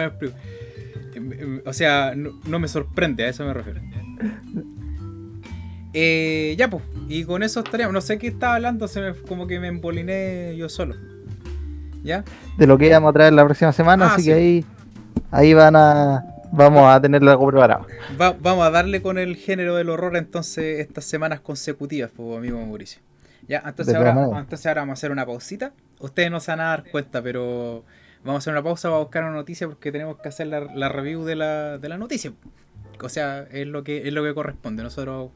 O 1.65 1.73
sea, 1.73 2.13
no 2.15 2.59
me 2.59 2.67
sorprende, 2.67 3.23
a 3.23 3.29
eso 3.29 3.45
me 3.45 3.53
refiero. 3.53 3.81
Eh, 5.97 6.55
ya, 6.57 6.69
pues, 6.69 6.83
y 7.07 7.23
con 7.23 7.41
eso 7.41 7.61
estaríamos. 7.61 7.93
No 7.93 8.01
sé 8.01 8.17
qué 8.17 8.27
estaba 8.27 8.55
hablando, 8.55 8.85
se 8.89 8.99
me, 8.99 9.13
como 9.13 9.47
que 9.47 9.61
me 9.61 9.69
emboliné 9.69 10.53
yo 10.57 10.67
solo. 10.67 10.93
¿Ya? 12.03 12.25
De 12.57 12.67
lo 12.67 12.77
que 12.77 12.87
íbamos 12.87 13.11
a 13.11 13.13
traer 13.13 13.33
la 13.33 13.45
próxima 13.45 13.71
semana, 13.71 14.07
ah, 14.07 14.13
así 14.15 14.25
que 14.25 14.33
ahí, 14.33 14.65
ahí 15.31 15.53
van 15.53 15.77
a. 15.77 16.25
Vamos 16.51 16.83
a 16.87 17.01
tener 17.01 17.21
algo 17.27 17.47
preparado. 17.47 17.87
vamos 18.17 18.65
a 18.65 18.71
darle 18.71 19.01
con 19.01 19.17
el 19.17 19.35
género 19.35 19.75
del 19.75 19.89
horror 19.89 20.17
entonces 20.17 20.79
estas 20.79 21.05
semanas 21.05 21.41
consecutivas, 21.41 22.11
pues, 22.15 22.37
amigo 22.37 22.59
Mauricio. 22.59 23.01
Ya, 23.47 23.61
entonces 23.65 23.93
ahora, 23.93 24.39
entonces 24.39 24.65
ahora 24.65 24.81
vamos 24.81 24.93
a 24.93 24.99
hacer 24.99 25.11
una 25.11 25.25
pausita. 25.25 25.73
Ustedes 25.99 26.31
no 26.31 26.39
se 26.39 26.51
van 26.51 26.61
a 26.61 26.65
dar 26.65 26.83
cuenta, 26.89 27.21
pero 27.21 27.83
vamos 28.23 28.35
a 28.35 28.37
hacer 28.39 28.53
una 28.53 28.63
pausa 28.63 28.89
para 28.89 28.99
buscar 28.99 29.23
una 29.23 29.33
noticia 29.33 29.67
porque 29.67 29.91
tenemos 29.91 30.17
que 30.17 30.29
hacer 30.29 30.47
la, 30.47 30.61
la 30.61 30.89
review 30.89 31.23
de 31.23 31.35
la, 31.35 31.77
de 31.77 31.89
la 31.89 31.97
noticia. 31.97 32.33
O 33.01 33.09
sea, 33.09 33.45
es 33.51 33.67
lo 33.67 33.83
que 33.83 34.07
es 34.07 34.13
lo 34.13 34.23
que 34.23 34.33
corresponde. 34.33 34.81
Nosotros 34.81 35.29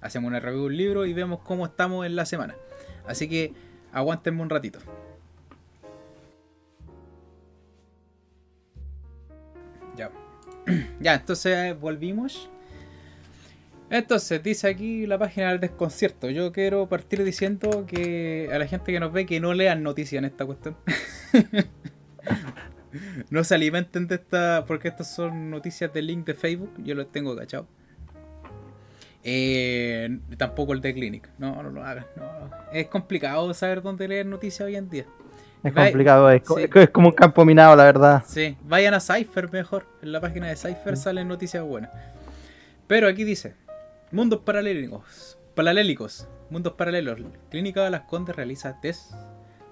hacemos 0.00 0.28
una 0.28 0.40
review 0.40 0.60
de 0.60 0.66
un 0.66 0.76
libro 0.76 1.06
y 1.06 1.12
vemos 1.12 1.40
cómo 1.40 1.66
estamos 1.66 2.06
en 2.06 2.14
la 2.14 2.26
semana. 2.26 2.54
Así 3.06 3.28
que 3.28 3.52
aguántenme 3.92 4.42
un 4.42 4.50
ratito. 4.50 4.78
ya, 11.00 11.14
entonces 11.14 11.78
volvimos. 11.78 12.50
Entonces, 13.90 14.42
dice 14.42 14.68
aquí 14.68 15.06
la 15.06 15.18
página 15.18 15.50
del 15.50 15.60
desconcierto. 15.60 16.28
Yo 16.28 16.52
quiero 16.52 16.88
partir 16.88 17.24
diciendo 17.24 17.86
que 17.86 18.50
a 18.52 18.58
la 18.58 18.66
gente 18.66 18.92
que 18.92 19.00
nos 19.00 19.12
ve 19.12 19.24
que 19.24 19.40
no 19.40 19.54
lean 19.54 19.82
noticias 19.82 20.18
en 20.18 20.26
esta 20.26 20.44
cuestión. 20.44 20.76
no 23.30 23.44
se 23.44 23.54
alimenten 23.54 24.06
de 24.06 24.16
esta. 24.16 24.64
Porque 24.66 24.88
estas 24.88 25.14
son 25.14 25.50
noticias 25.50 25.92
de 25.92 26.02
link 26.02 26.26
de 26.26 26.34
Facebook. 26.34 26.72
Yo 26.84 26.94
los 26.94 27.10
tengo 27.10 27.34
cachado. 27.34 27.66
Eh, 29.24 30.20
tampoco 30.36 30.74
el 30.74 30.82
de 30.82 30.92
Clinic. 30.92 31.30
No, 31.38 31.62
no 31.62 31.70
lo 31.70 31.82
hagan. 31.82 32.06
Es 32.72 32.88
complicado 32.88 33.52
saber 33.54 33.80
dónde 33.80 34.06
leer 34.06 34.26
noticias 34.26 34.66
hoy 34.66 34.76
en 34.76 34.90
día. 34.90 35.06
Es 35.64 35.72
complicado, 35.72 36.30
es, 36.30 36.42
como 36.92 37.08
un 37.08 37.14
campo 37.14 37.44
minado, 37.44 37.74
la 37.74 37.84
verdad. 37.84 38.22
Sí, 38.26 38.56
vayan 38.64 38.94
a 38.94 39.00
Cypher 39.00 39.50
mejor. 39.50 39.86
En 40.02 40.12
la 40.12 40.20
página 40.20 40.46
de 40.46 40.56
Cypher 40.56 40.96
salen 40.96 41.26
noticias 41.26 41.64
buenas. 41.64 41.90
Pero 42.86 43.08
aquí 43.08 43.24
dice: 43.24 43.54
Mundos 44.12 44.40
paralelos. 44.40 45.38
Paralélicos. 45.54 46.28
Mundos 46.50 46.74
paralelos. 46.74 47.20
Clínica 47.50 47.82
de 47.82 47.90
las 47.90 48.02
Condes 48.02 48.36
realiza 48.36 48.80
test 48.80 49.12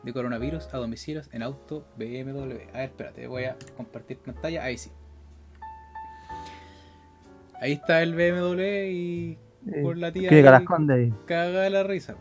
de 0.02 0.12
coronavirus 0.12 0.68
a 0.72 0.78
domicilios 0.78 1.28
en 1.32 1.42
auto 1.42 1.86
BMW. 1.96 2.68
A 2.74 2.78
ver, 2.78 2.84
espérate, 2.84 3.26
voy 3.28 3.44
a 3.44 3.56
compartir 3.76 4.18
pantalla. 4.18 4.64
Ahí 4.64 4.78
sí. 4.78 4.90
Ahí 7.60 7.72
está 7.72 8.02
el 8.02 8.14
BMW 8.14 8.62
y 8.90 9.38
por 9.82 9.96
la 9.96 10.12
tía. 10.12 10.28
Caga 11.26 11.70
la 11.70 11.82
risa. 11.84 12.16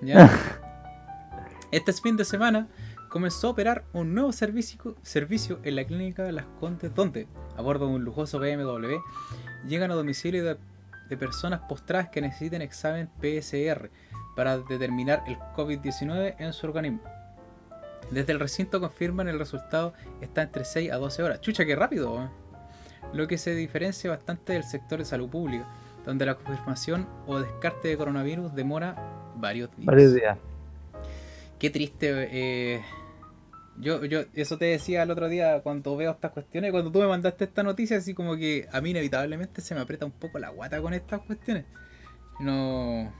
este 1.70 1.92
fin 1.92 2.16
de 2.16 2.24
semana 2.24 2.68
comenzó 3.12 3.48
a 3.48 3.50
operar 3.50 3.84
un 3.92 4.14
nuevo 4.14 4.32
servicio, 4.32 4.96
servicio 5.02 5.60
en 5.64 5.76
la 5.76 5.84
clínica 5.84 6.32
las 6.32 6.46
Condes, 6.58 6.94
donde, 6.94 7.28
a 7.58 7.60
bordo 7.60 7.86
de 7.86 7.92
un 7.92 8.04
lujoso 8.04 8.38
BMW, 8.38 8.96
llegan 9.68 9.90
a 9.90 9.94
domicilio 9.94 10.42
de, 10.42 10.56
personas 11.18 11.60
postradas 11.68 12.08
que 12.08 12.22
necesiten 12.22 12.62
examen 12.62 13.10
PSR 13.20 13.90
para 14.34 14.56
determinar 14.56 15.22
el 15.26 15.36
COVID-19 15.54 16.36
en 16.38 16.54
su 16.54 16.66
organismo. 16.66 17.02
Desde 18.10 18.32
el 18.32 18.40
recinto 18.40 18.80
confirman 18.80 19.28
el 19.28 19.38
resultado 19.38 19.92
está 20.22 20.40
entre 20.40 20.64
6 20.64 20.90
a 20.90 20.96
12 20.96 21.22
horas. 21.22 21.40
Chucha, 21.42 21.66
qué 21.66 21.76
rápido. 21.76 22.30
Lo 23.12 23.28
que 23.28 23.36
se 23.36 23.54
diferencia 23.54 24.08
bastante 24.08 24.54
del 24.54 24.64
sector 24.64 25.00
de 25.00 25.04
salud 25.04 25.28
pública, 25.28 25.68
donde 26.06 26.24
la 26.24 26.36
confirmación 26.36 27.06
o 27.26 27.40
descarte 27.40 27.88
de 27.88 27.98
coronavirus 27.98 28.54
demora 28.54 28.96
varios 29.36 29.68
días. 29.76 29.84
Varios 29.84 30.14
días. 30.14 30.38
Qué 31.58 31.68
triste. 31.68 32.28
Eh, 32.32 32.82
yo, 33.78 34.04
yo, 34.04 34.20
eso 34.34 34.58
te 34.58 34.66
decía 34.66 35.02
el 35.02 35.10
otro 35.10 35.28
día 35.28 35.60
cuando 35.62 35.96
veo 35.96 36.12
estas 36.12 36.32
cuestiones, 36.32 36.70
cuando 36.72 36.90
tú 36.92 37.00
me 37.00 37.06
mandaste 37.06 37.44
esta 37.44 37.62
noticia, 37.62 37.96
así 37.96 38.14
como 38.14 38.36
que 38.36 38.68
a 38.72 38.80
mí 38.80 38.90
inevitablemente 38.90 39.60
se 39.60 39.74
me 39.74 39.80
aprieta 39.80 40.06
un 40.06 40.12
poco 40.12 40.38
la 40.38 40.50
guata 40.50 40.80
con 40.80 40.94
estas 40.94 41.20
cuestiones. 41.20 41.64
No, 42.40 43.12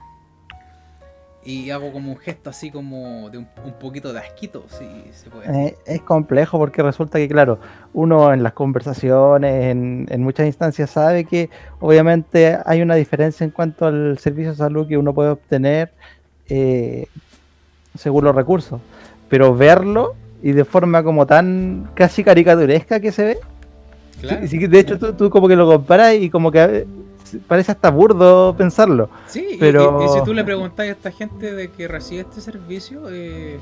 y 1.45 1.71
hago 1.71 1.91
como 1.91 2.11
un 2.11 2.17
gesto 2.17 2.49
así 2.49 2.71
como 2.71 3.29
de 3.29 3.37
un, 3.37 3.47
poquito 3.79 4.13
de 4.13 4.19
asquito, 4.19 4.65
si 4.69 4.85
se 5.11 5.29
puede 5.29 5.67
eh, 5.67 5.75
es 5.85 6.01
complejo 6.01 6.57
porque 6.57 6.81
resulta 6.81 7.17
que, 7.17 7.27
claro, 7.27 7.59
uno 7.93 8.33
en 8.33 8.43
las 8.43 8.53
conversaciones, 8.53 9.71
en, 9.71 10.23
muchas 10.23 10.45
instancias, 10.45 10.89
sabe 10.89 11.25
que 11.25 11.49
obviamente 11.79 12.57
hay 12.65 12.81
una 12.81 12.95
diferencia 12.95 13.43
en 13.43 13.51
cuanto 13.51 13.85
al 13.85 14.17
servicio 14.19 14.51
de 14.51 14.57
salud 14.57 14.87
que 14.87 14.97
uno 14.97 15.13
puede 15.13 15.31
obtener 15.31 15.91
eh, 16.47 17.07
según 17.95 18.23
los 18.23 18.35
recursos. 18.35 18.79
Pero 19.29 19.55
verlo 19.55 20.15
y 20.43 20.51
de 20.51 20.65
forma 20.65 21.03
como 21.03 21.25
tan 21.25 21.89
casi 21.95 22.23
caricaturesca 22.23 22.99
que 22.99 23.11
se 23.13 23.23
ve. 23.23 23.39
de 24.21 24.79
hecho, 24.79 24.99
tú, 24.99 25.13
tú, 25.13 25.29
como 25.29 25.47
que 25.47 25.55
lo 25.55 25.65
comparas 25.65 26.15
y 26.15 26.29
como 26.29 26.51
que 26.51 26.85
parece 27.47 27.71
hasta 27.71 27.89
burdo 27.89 28.53
pensarlo. 28.55 29.09
Sí, 29.25 29.57
pero... 29.57 30.03
y, 30.03 30.09
si 30.09 30.23
tú 30.23 30.33
le 30.33 30.43
preguntas 30.43 30.85
a 30.85 30.89
esta 30.89 31.11
gente 31.11 31.53
de 31.53 31.69
que 31.69 31.87
recibe 31.87 32.21
este 32.21 32.41
servicio, 32.41 33.03
eh, 33.09 33.57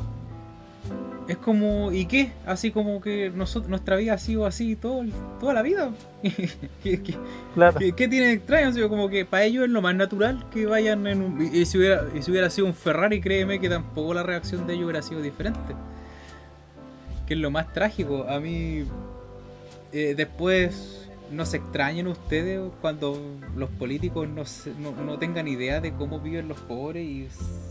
es 1.27 1.37
como, 1.37 1.91
¿y 1.91 2.05
qué? 2.05 2.31
Así 2.47 2.71
como 2.71 2.99
que 2.99 3.29
nosotros, 3.29 3.69
nuestra 3.69 3.95
vida 3.95 4.15
ha 4.15 4.17
sido 4.17 4.47
así 4.47 4.75
todo, 4.75 5.03
toda 5.39 5.53
la 5.53 5.61
vida. 5.61 5.91
¿Qué, 6.83 6.99
qué, 7.95 8.07
tiene 8.07 8.31
extraño? 8.33 8.89
como 8.89 9.07
que 9.07 9.23
para 9.23 9.43
ellos 9.43 9.65
es 9.65 9.69
lo 9.69 9.83
más 9.83 9.93
natural 9.93 10.45
que 10.51 10.65
vayan 10.65 11.05
en 11.05 11.21
un... 11.21 11.41
Y 11.53 11.63
si 11.65 11.77
hubiera, 11.77 12.05
y 12.15 12.23
si 12.23 12.31
hubiera 12.31 12.49
sido 12.49 12.65
un 12.65 12.73
Ferrari, 12.73 13.21
créeme 13.21 13.59
que 13.59 13.69
tampoco 13.69 14.15
la 14.15 14.23
reacción 14.23 14.65
de 14.65 14.73
ellos 14.73 14.85
hubiera 14.85 15.03
sido 15.03 15.21
diferente. 15.21 15.75
Que 17.31 17.35
es 17.35 17.39
lo 17.39 17.49
más 17.49 17.71
trágico. 17.71 18.25
A 18.27 18.41
mí, 18.41 18.83
eh, 19.93 20.15
después 20.17 21.09
no 21.31 21.45
se 21.45 21.55
extrañen 21.55 22.07
ustedes 22.07 22.59
cuando 22.81 23.17
los 23.55 23.69
políticos 23.69 24.27
no, 24.27 24.43
no, 25.05 25.17
tengan 25.17 25.47
idea 25.47 25.79
de 25.79 25.93
cómo 25.93 26.19
viven 26.19 26.49
los 26.49 26.59
pobres 26.59 27.05
y 27.05 27.29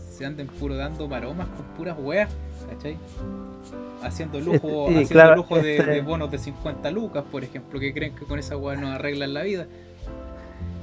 se 0.09 0.25
anden 0.25 0.47
puro 0.47 0.77
dando 0.77 1.07
maromas 1.07 1.47
con 1.49 1.63
puras 1.77 1.95
weas, 1.99 2.31
¿cachai? 2.71 2.97
Haciendo 4.01 4.39
lujo, 4.39 4.87
este, 4.89 5.03
haciendo 5.03 5.35
lujo 5.35 5.55
de, 5.57 5.77
este 5.77 6.01
bonos 6.01 6.31
de 6.31 6.39
50 6.39 6.89
lucas, 6.89 7.23
por 7.31 7.43
ejemplo, 7.43 7.79
que 7.79 7.93
creen 7.93 8.15
que 8.15 8.25
con 8.25 8.39
esa 8.39 8.57
wea 8.57 8.75
nos 8.75 8.95
arreglan 8.95 9.35
la 9.35 9.43
vida. 9.43 9.67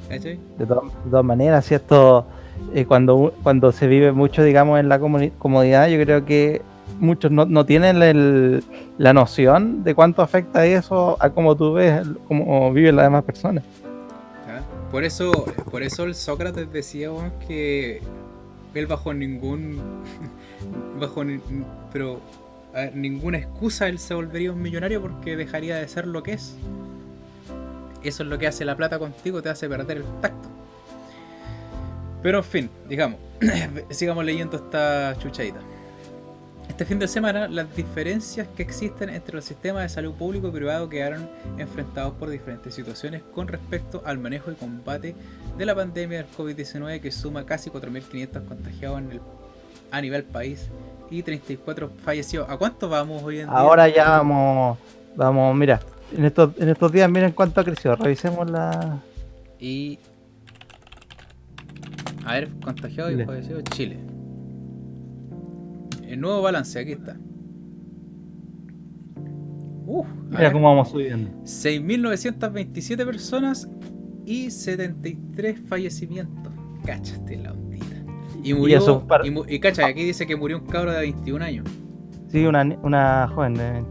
¿Cachai? 0.08 0.38
De, 0.56 0.66
todas 0.66 1.24
maneras, 1.24 1.66
¿cierto? 1.66 2.28
Eh, 2.72 2.84
cuando, 2.84 3.34
cuando 3.42 3.72
se 3.72 3.88
vive 3.88 4.12
mucho, 4.12 4.44
digamos, 4.44 4.78
en 4.78 4.88
la 4.88 5.00
comodidad, 5.00 5.88
yo 5.88 6.00
creo 6.00 6.24
que 6.24 6.62
muchos 6.99 7.30
no, 7.30 7.46
no 7.46 7.64
tienen 7.64 8.62
la 8.99 9.12
noción 9.12 9.84
de 9.84 9.94
cuánto 9.94 10.22
afecta 10.22 10.66
eso 10.66 11.16
a 11.20 11.30
cómo 11.30 11.57
tú 11.57 11.74
ves, 11.74 12.07
cómo 12.26 12.72
viven 12.72 12.96
las 12.96 13.07
demás 13.07 13.24
personas. 13.24 13.64
Por 14.90 15.05
eso, 15.05 15.30
por 15.70 15.82
eso 15.82 16.05
el 16.05 16.14
Sócrates 16.14 16.72
decía 16.72 17.11
que 17.46 18.01
él 18.74 18.86
bajo 18.86 19.12
ningún 19.12 19.80
bajo 21.01 21.22
pero 21.92 22.20
ninguna 22.94 23.38
excusa 23.38 23.88
él 23.88 23.99
se 23.99 24.14
volvería 24.14 24.53
un 24.53 24.62
millonario 24.62 25.03
porque 25.03 25.36
dejaría 25.36 25.76
de 25.76 25.88
ser 25.88 26.07
lo 26.07 26.22
que 26.22 26.34
es. 26.34 26.57
Eso 28.03 28.22
es 28.22 28.28
lo 28.28 28.38
que 28.38 28.46
hace 28.46 28.64
la 28.64 28.76
plata 28.76 28.99
contigo, 28.99 29.42
te 29.42 29.49
hace 29.49 29.68
perder 29.68 29.99
el 29.99 30.05
tacto. 30.20 30.49
Pero 32.22 32.38
en 32.38 32.44
fin, 32.44 32.70
digamos, 32.88 33.18
sigamos 33.90 34.24
leyendo 34.24 34.57
esta 34.57 35.16
chuchadita. 35.18 35.61
Este 36.78 36.86
fin 36.86 37.00
de 37.00 37.08
semana, 37.08 37.48
las 37.48 37.74
diferencias 37.74 38.46
que 38.56 38.62
existen 38.62 39.08
entre 39.08 39.34
los 39.34 39.44
sistemas 39.44 39.82
de 39.82 39.88
salud 39.88 40.14
público 40.14 40.46
y 40.46 40.50
privado 40.52 40.88
quedaron 40.88 41.28
enfrentados 41.58 42.14
por 42.14 42.30
diferentes 42.30 42.72
situaciones 42.72 43.22
con 43.34 43.48
respecto 43.48 44.00
al 44.06 44.18
manejo 44.18 44.52
y 44.52 44.54
combate 44.54 45.16
de 45.58 45.66
la 45.66 45.74
pandemia 45.74 46.18
del 46.18 46.28
COVID-19 46.30 47.00
que 47.00 47.10
suma 47.10 47.44
casi 47.44 47.68
4.500 47.68 48.46
contagiados 48.46 49.02
a 49.90 50.00
nivel 50.00 50.22
país 50.22 50.68
y 51.10 51.24
34 51.24 51.90
fallecidos. 52.04 52.48
¿A 52.48 52.56
cuánto 52.56 52.88
vamos 52.88 53.24
hoy 53.24 53.40
en 53.40 53.48
día? 53.48 53.58
Ahora 53.58 53.88
ya 53.88 54.10
vamos, 54.10 54.78
vamos, 55.16 55.56
mira, 55.56 55.80
en 56.16 56.26
estos, 56.26 56.52
en 56.58 56.68
estos 56.68 56.92
días 56.92 57.10
miren 57.10 57.32
cuánto 57.32 57.60
ha 57.60 57.64
crecido, 57.64 57.96
revisemos 57.96 58.48
la... 58.48 59.00
Y... 59.58 59.98
A 62.24 62.34
ver, 62.34 62.48
contagiados 62.62 63.14
y 63.14 63.24
fallecidos, 63.24 63.64
Chile. 63.64 64.07
El 66.09 66.20
nuevo 66.20 66.42
balance, 66.42 66.78
aquí 66.78 66.92
está. 66.92 67.16
Mira 70.30 70.52
cómo 70.52 70.68
vamos 70.68 70.90
subiendo. 70.90 71.30
6.927 71.44 73.04
personas 73.04 73.68
y 74.24 74.50
73 74.50 75.61
fallecimientos. 75.66 76.52
Cáchate 76.84 77.36
la 77.36 77.52
ondita. 77.52 77.96
Y 78.42 78.54
murió. 78.54 79.06
Y, 79.48 79.59
cacha, 79.61 79.86
aquí 79.86 80.04
dice 80.04 80.26
que 80.26 80.36
murió 80.36 80.59
un 80.59 80.66
cabro 80.66 80.92
de 80.92 81.00
21 81.00 81.44
años. 81.44 81.66
Sí, 82.30 82.44
una, 82.44 82.62
una 82.82 83.28
joven 83.34 83.54
de. 83.54 83.84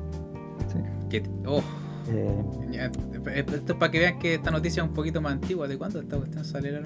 Sí. 1.09 1.23
oh. 1.45 1.61
Eh. 2.09 2.89
Esto 3.35 3.55
es 3.55 3.73
para 3.73 3.91
que 3.91 3.99
vean 3.99 4.19
que 4.19 4.35
esta 4.35 4.51
noticia 4.51 4.81
es 4.83 4.89
un 4.89 4.93
poquito 4.93 5.21
más 5.21 5.33
antigua. 5.33 5.67
¿De 5.67 5.77
cuándo 5.77 5.99
esta 5.99 6.17
cuestión 6.17 6.45
salió? 6.45 6.79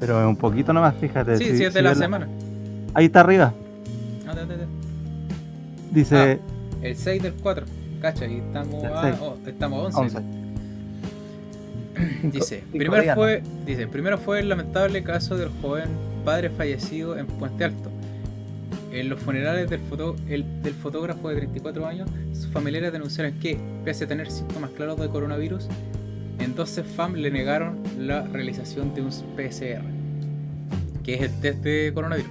Pero 0.00 0.20
es 0.20 0.26
un 0.26 0.36
poquito 0.36 0.72
nomás, 0.72 0.94
fíjate. 0.96 1.36
Sí, 1.36 1.56
sí, 1.56 1.64
es 1.64 1.74
de 1.74 1.82
la 1.82 1.94
semana. 1.94 2.28
Ahí 2.94 3.06
está 3.06 3.20
arriba. 3.20 3.52
Dice. 5.96 6.14
Ah, 6.14 6.36
el 6.82 6.94
6 6.94 7.22
del 7.22 7.32
4. 7.32 7.64
Cacha, 8.02 8.26
y 8.26 8.36
estamos 8.36 8.84
a, 8.84 9.18
oh, 9.22 9.38
estamos 9.46 9.94
11. 9.94 10.18
dice, 12.24 12.64
primero 12.70 13.14
fue, 13.14 13.42
dice, 13.64 13.88
primero 13.88 14.18
fue 14.18 14.40
el 14.40 14.50
lamentable 14.50 15.02
caso 15.02 15.38
del 15.38 15.48
joven 15.62 15.88
padre 16.22 16.50
fallecido 16.50 17.16
en 17.16 17.26
Puente 17.26 17.64
Alto. 17.64 17.90
En 18.92 19.08
los 19.08 19.20
funerales 19.20 19.70
del, 19.70 19.80
foto, 19.80 20.16
el, 20.28 20.44
del 20.62 20.74
fotógrafo 20.74 21.30
de 21.30 21.36
34 21.36 21.86
años, 21.86 22.10
sus 22.34 22.48
familiares 22.48 22.92
denunciaron 22.92 23.32
que, 23.38 23.58
pese 23.82 24.04
a 24.04 24.06
tener 24.06 24.30
síntomas 24.30 24.72
claros 24.72 25.00
de 25.00 25.08
coronavirus, 25.08 25.66
entonces 26.38 26.84
FAM 26.86 27.14
le 27.14 27.30
negaron 27.30 27.78
la 27.98 28.22
realización 28.24 28.94
de 28.94 29.00
un 29.00 29.08
PCR, 29.34 29.82
que 31.02 31.14
es 31.14 31.22
el 31.22 31.40
test 31.40 31.60
de 31.60 31.90
coronavirus. 31.94 32.30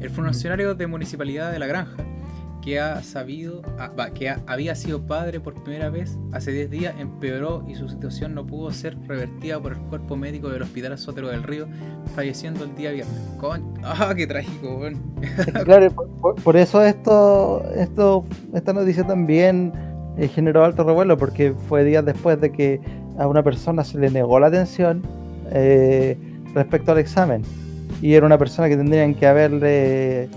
El 0.00 0.10
funcionario 0.10 0.74
de 0.74 0.88
municipalidad 0.88 1.52
de 1.52 1.60
La 1.60 1.68
Granja 1.68 2.09
que 2.60 2.78
ha 2.78 3.02
sabido, 3.02 3.62
ah, 3.78 3.90
que 4.14 4.34
había 4.46 4.74
sido 4.74 5.00
padre 5.06 5.40
por 5.40 5.54
primera 5.62 5.90
vez 5.90 6.18
hace 6.32 6.52
10 6.52 6.70
días, 6.70 6.94
empeoró 6.98 7.64
y 7.66 7.74
su 7.74 7.88
situación 7.88 8.34
no 8.34 8.46
pudo 8.46 8.70
ser 8.70 8.96
revertida 9.06 9.60
por 9.60 9.72
el 9.72 9.78
cuerpo 9.78 10.16
médico 10.16 10.48
del 10.48 10.62
Hospital 10.62 10.98
Sotero 10.98 11.28
del 11.28 11.42
Río, 11.42 11.66
falleciendo 12.14 12.64
el 12.64 12.74
día 12.74 12.90
viernes. 12.92 13.16
¡Ah, 13.82 14.12
qué 14.16 14.26
trágico! 14.26 14.80
claro, 15.64 15.90
por, 16.44 16.56
eso 16.56 16.82
esto, 16.82 17.64
esto, 17.74 18.24
esta 18.54 18.72
noticia 18.72 19.06
también 19.06 19.72
eh, 20.18 20.28
generó 20.28 20.64
alto 20.64 20.84
revuelo, 20.84 21.16
porque 21.16 21.54
fue 21.68 21.84
días 21.84 22.04
después 22.04 22.40
de 22.40 22.52
que 22.52 22.80
a 23.18 23.26
una 23.26 23.42
persona 23.42 23.84
se 23.84 23.98
le 23.98 24.10
negó 24.10 24.38
la 24.38 24.48
atención 24.48 25.02
eh, 25.52 26.16
respecto 26.54 26.92
al 26.92 26.98
examen. 26.98 27.42
Y 28.02 28.14
era 28.14 28.24
una 28.24 28.38
persona 28.38 28.68
que 28.68 28.76
tendrían 28.76 29.14
que 29.14 29.26
haberle 29.26 30.28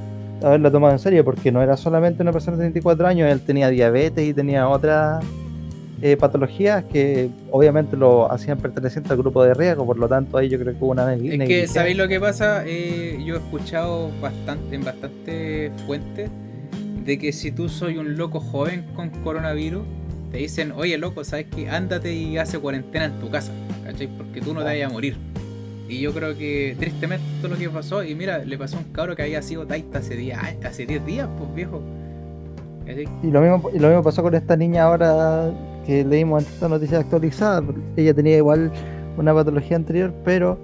haberlo 0.43 0.71
tomado 0.71 0.93
en 0.93 0.99
serio, 0.99 1.23
porque 1.23 1.51
no 1.51 1.61
era 1.61 1.77
solamente 1.77 2.21
una 2.21 2.31
persona 2.31 2.57
de 2.57 2.63
34 2.63 3.07
años, 3.07 3.31
él 3.31 3.41
tenía 3.41 3.69
diabetes 3.69 4.27
y 4.27 4.33
tenía 4.33 4.67
otras 4.67 5.23
eh, 6.01 6.17
patologías 6.17 6.83
que 6.83 7.29
obviamente 7.49 7.95
lo 7.95 8.29
hacían 8.31 8.57
perteneciente 8.57 9.11
al 9.11 9.17
grupo 9.17 9.43
de 9.43 9.53
riesgo, 9.53 9.85
por 9.85 9.97
lo 9.97 10.07
tanto 10.09 10.37
ahí 10.37 10.49
yo 10.49 10.59
creo 10.59 10.73
que 10.73 10.83
hubo 10.83 10.91
una 10.91 11.13
Es 11.13 11.47
que, 11.47 11.67
¿sabéis 11.67 11.97
lo 11.97 12.07
que 12.07 12.19
pasa? 12.19 12.63
Eh, 12.65 13.21
yo 13.25 13.35
he 13.35 13.37
escuchado 13.37 14.11
bastante, 14.21 14.75
en 14.75 14.83
bastante 14.83 15.71
fuentes 15.85 16.29
de 17.05 17.17
que 17.17 17.31
si 17.31 17.51
tú 17.51 17.69
soy 17.69 17.97
un 17.97 18.17
loco 18.17 18.39
joven 18.39 18.83
con 18.95 19.09
coronavirus, 19.09 19.83
te 20.31 20.39
dicen, 20.39 20.73
oye 20.73 20.97
loco, 20.97 21.23
¿sabes 21.23 21.45
qué? 21.55 21.69
Ándate 21.69 22.13
y 22.13 22.37
hace 22.37 22.59
cuarentena 22.59 23.05
en 23.05 23.19
tu 23.19 23.29
casa, 23.29 23.51
¿cachai? 23.85 24.07
Porque 24.07 24.41
tú 24.41 24.53
no 24.53 24.59
te 24.59 24.65
vayas 24.65 24.89
a 24.89 24.93
morir. 24.93 25.15
Y 25.93 25.99
yo 25.99 26.11
creo 26.11 26.35
que 26.35 26.75
tristemente 26.79 27.23
todo 27.39 27.51
lo 27.51 27.57
que 27.57 27.69
pasó, 27.69 28.03
y 28.03 28.15
mira, 28.15 28.39
le 28.39 28.57
pasó 28.57 28.77
a 28.77 28.79
un 28.79 28.85
cabro 28.85 29.15
que 29.15 29.21
había 29.21 29.43
sido 29.43 29.67
taita 29.67 29.99
hace 29.99 30.15
10 30.15 30.37
hace 30.65 30.85
10 30.87 31.05
días, 31.05 31.29
pues 31.37 31.53
viejo. 31.53 31.81
Y 33.21 33.27
lo 33.27 33.41
mismo, 33.41 33.69
y 33.71 33.77
lo 33.77 33.87
mismo 33.89 34.03
pasó 34.03 34.23
con 34.23 34.33
esta 34.33 34.57
niña 34.57 34.83
ahora 34.83 35.51
que 35.85 36.03
leímos 36.03 36.43
esta 36.43 36.67
noticia 36.67 36.99
actualizada. 36.99 37.63
Ella 37.95 38.13
tenía 38.13 38.37
igual 38.37 38.71
una 39.17 39.35
patología 39.35 39.77
anterior, 39.77 40.11
pero 40.25 40.57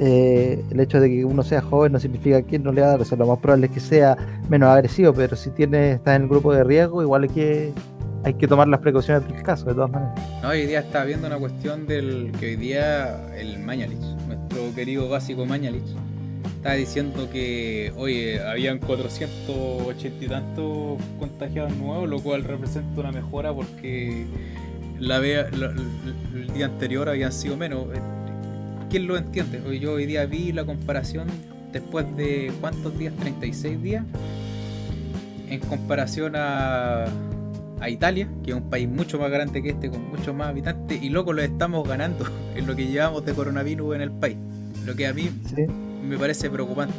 eh, 0.00 0.60
el 0.70 0.80
hecho 0.80 1.00
de 1.00 1.08
que 1.08 1.24
uno 1.24 1.44
sea 1.44 1.62
joven 1.62 1.92
no 1.92 2.00
significa 2.00 2.42
que 2.42 2.58
no 2.58 2.72
le 2.72 2.80
va 2.80 2.88
a 2.88 2.90
dar, 2.90 3.02
eso 3.02 3.14
lo 3.14 3.26
más 3.26 3.38
probable 3.38 3.66
es 3.66 3.72
que 3.72 3.80
sea 3.80 4.16
menos 4.48 4.68
agresivo, 4.68 5.12
pero 5.14 5.36
si 5.36 5.50
tiene, 5.50 5.92
está 5.92 6.16
en 6.16 6.22
el 6.22 6.28
grupo 6.28 6.52
de 6.52 6.64
riesgo, 6.64 7.02
igual 7.02 7.22
hay 7.22 7.28
que, 7.28 7.72
hay 8.24 8.34
que 8.34 8.48
tomar 8.48 8.68
las 8.68 8.80
precauciones 8.80 9.26
del 9.28 9.42
caso, 9.42 9.66
de 9.66 9.74
todas 9.74 9.90
maneras. 9.90 10.14
No, 10.42 10.48
hoy 10.48 10.66
día 10.66 10.80
está 10.80 11.04
viendo 11.04 11.26
una 11.26 11.38
cuestión 11.38 11.86
del 11.86 12.32
que 12.38 12.46
hoy 12.46 12.56
día 12.56 13.32
el 13.36 13.58
Mañalich, 13.60 14.02
querido 14.74 15.08
básico 15.08 15.46
Mañalich, 15.46 15.82
está 16.56 16.74
diciendo 16.74 17.28
que, 17.30 17.92
oye, 17.96 18.40
habían 18.40 18.78
480 18.78 20.24
y 20.24 20.28
tantos 20.28 21.00
contagiados 21.18 21.74
nuevos, 21.76 22.08
lo 22.08 22.20
cual 22.20 22.44
representa 22.44 23.00
una 23.00 23.12
mejora 23.12 23.52
porque 23.52 24.26
la, 25.00 25.18
el 25.18 26.52
día 26.54 26.66
anterior 26.66 27.08
habían 27.08 27.32
sido 27.32 27.56
menos. 27.56 27.86
¿Quién 28.90 29.06
lo 29.06 29.16
entiende? 29.16 29.60
Yo 29.80 29.94
hoy 29.94 30.06
día 30.06 30.24
vi 30.26 30.52
la 30.52 30.64
comparación 30.64 31.28
después 31.72 32.06
de 32.16 32.52
cuántos 32.60 32.96
días, 32.96 33.14
36 33.16 33.82
días, 33.82 34.04
en 35.48 35.60
comparación 35.60 36.34
a, 36.36 37.06
a 37.80 37.90
Italia, 37.90 38.28
que 38.44 38.52
es 38.52 38.56
un 38.56 38.70
país 38.70 38.88
mucho 38.88 39.18
más 39.18 39.30
grande 39.30 39.62
que 39.62 39.70
este, 39.70 39.90
con 39.90 40.08
muchos 40.10 40.32
más 40.34 40.48
habitantes, 40.48 41.02
y 41.02 41.08
loco 41.08 41.32
lo 41.32 41.42
estamos 41.42 41.88
ganando 41.88 42.24
en 42.54 42.66
lo 42.66 42.76
que 42.76 42.86
llevamos 42.86 43.24
de 43.24 43.32
coronavirus 43.34 43.96
en 43.96 44.02
el 44.02 44.12
país. 44.12 44.36
Lo 44.84 44.94
que 44.96 45.06
a 45.06 45.12
mí 45.12 45.30
me 46.02 46.18
parece 46.18 46.50
preocupante. 46.50 46.94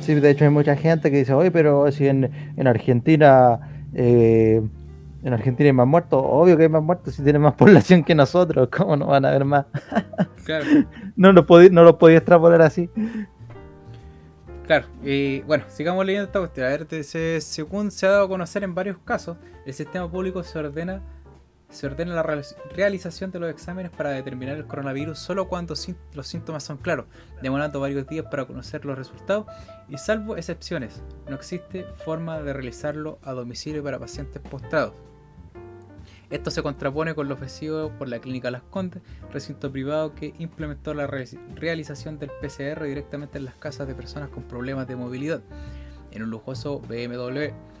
Sí, 0.00 0.14
de 0.14 0.30
hecho 0.30 0.44
hay 0.44 0.50
mucha 0.50 0.76
gente 0.76 1.10
que 1.10 1.18
dice, 1.18 1.32
oye, 1.32 1.50
pero 1.50 1.90
si 1.92 2.08
en, 2.08 2.30
en 2.56 2.66
Argentina 2.66 3.60
eh, 3.94 4.62
en 5.22 5.32
Argentina 5.32 5.68
hay 5.68 5.72
más 5.72 5.86
muertos, 5.86 6.20
obvio 6.24 6.56
que 6.56 6.64
hay 6.64 6.68
más 6.68 6.82
muertos 6.82 7.14
si 7.14 7.22
tienen 7.22 7.42
más 7.42 7.54
población 7.58 8.04
que 8.04 8.14
nosotros, 8.14 8.68
¿cómo 8.70 8.96
no 8.96 9.06
van 9.06 9.24
a 9.24 9.28
haber 9.28 9.44
más? 9.44 9.66
Claro. 10.44 10.66
no 11.16 11.30
lo 11.30 11.46
podía, 11.46 11.70
no 11.70 11.84
lo 11.84 11.98
podía 11.98 12.16
extrapolar 12.16 12.62
así. 12.62 12.90
Claro, 14.66 14.86
y 15.04 15.40
bueno, 15.42 15.62
sigamos 15.68 16.04
leyendo 16.04 16.26
esta 16.26 16.40
cuestión. 16.40 16.66
A 16.66 16.70
ver, 16.70 17.04
según 17.40 17.92
se 17.92 18.06
ha 18.06 18.10
dado 18.10 18.24
a 18.24 18.28
conocer 18.28 18.64
en 18.64 18.74
varios 18.74 18.98
casos, 19.04 19.36
el 19.64 19.72
sistema 19.72 20.10
público 20.10 20.42
se 20.42 20.58
ordena 20.58 21.00
se 21.72 21.86
ordena 21.86 22.14
la 22.14 22.22
realización 22.76 23.30
de 23.30 23.40
los 23.40 23.50
exámenes 23.50 23.90
para 23.90 24.10
determinar 24.10 24.58
el 24.58 24.66
coronavirus 24.66 25.18
solo 25.18 25.48
cuando 25.48 25.74
los 26.12 26.26
síntomas 26.26 26.62
son 26.62 26.76
claros, 26.76 27.06
demorando 27.40 27.80
varios 27.80 28.06
días 28.06 28.26
para 28.30 28.44
conocer 28.44 28.84
los 28.84 28.96
resultados 28.96 29.46
y 29.88 29.96
salvo 29.96 30.36
excepciones, 30.36 31.02
no 31.28 31.34
existe 31.34 31.84
forma 32.04 32.40
de 32.42 32.52
realizarlo 32.52 33.18
a 33.22 33.32
domicilio 33.32 33.82
para 33.82 33.98
pacientes 33.98 34.42
postrados. 34.42 34.92
Esto 36.28 36.50
se 36.50 36.62
contrapone 36.62 37.14
con 37.14 37.28
lo 37.28 37.34
ofrecido 37.34 37.90
por 37.98 38.08
la 38.08 38.18
Clínica 38.18 38.50
Las 38.50 38.62
Condes, 38.62 39.02
recinto 39.32 39.72
privado 39.72 40.14
que 40.14 40.34
implementó 40.38 40.94
la 40.94 41.06
realización 41.06 42.18
del 42.18 42.30
PCR 42.40 42.84
directamente 42.84 43.38
en 43.38 43.46
las 43.46 43.54
casas 43.54 43.86
de 43.86 43.94
personas 43.94 44.28
con 44.28 44.42
problemas 44.44 44.86
de 44.86 44.96
movilidad, 44.96 45.42
en 46.10 46.22
un 46.22 46.30
lujoso 46.30 46.80
BMW 46.80 47.71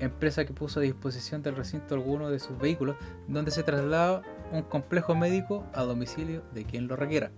empresa 0.00 0.44
que 0.44 0.52
puso 0.52 0.80
a 0.80 0.82
disposición 0.82 1.42
del 1.42 1.56
recinto 1.56 1.94
alguno 1.94 2.30
de 2.30 2.38
sus 2.38 2.58
vehículos, 2.58 2.96
donde 3.28 3.50
se 3.50 3.62
traslada 3.62 4.22
un 4.52 4.62
complejo 4.62 5.14
médico 5.14 5.64
a 5.74 5.82
domicilio 5.82 6.42
de 6.52 6.64
quien 6.64 6.86
lo 6.86 6.96
requiera. 6.96 7.30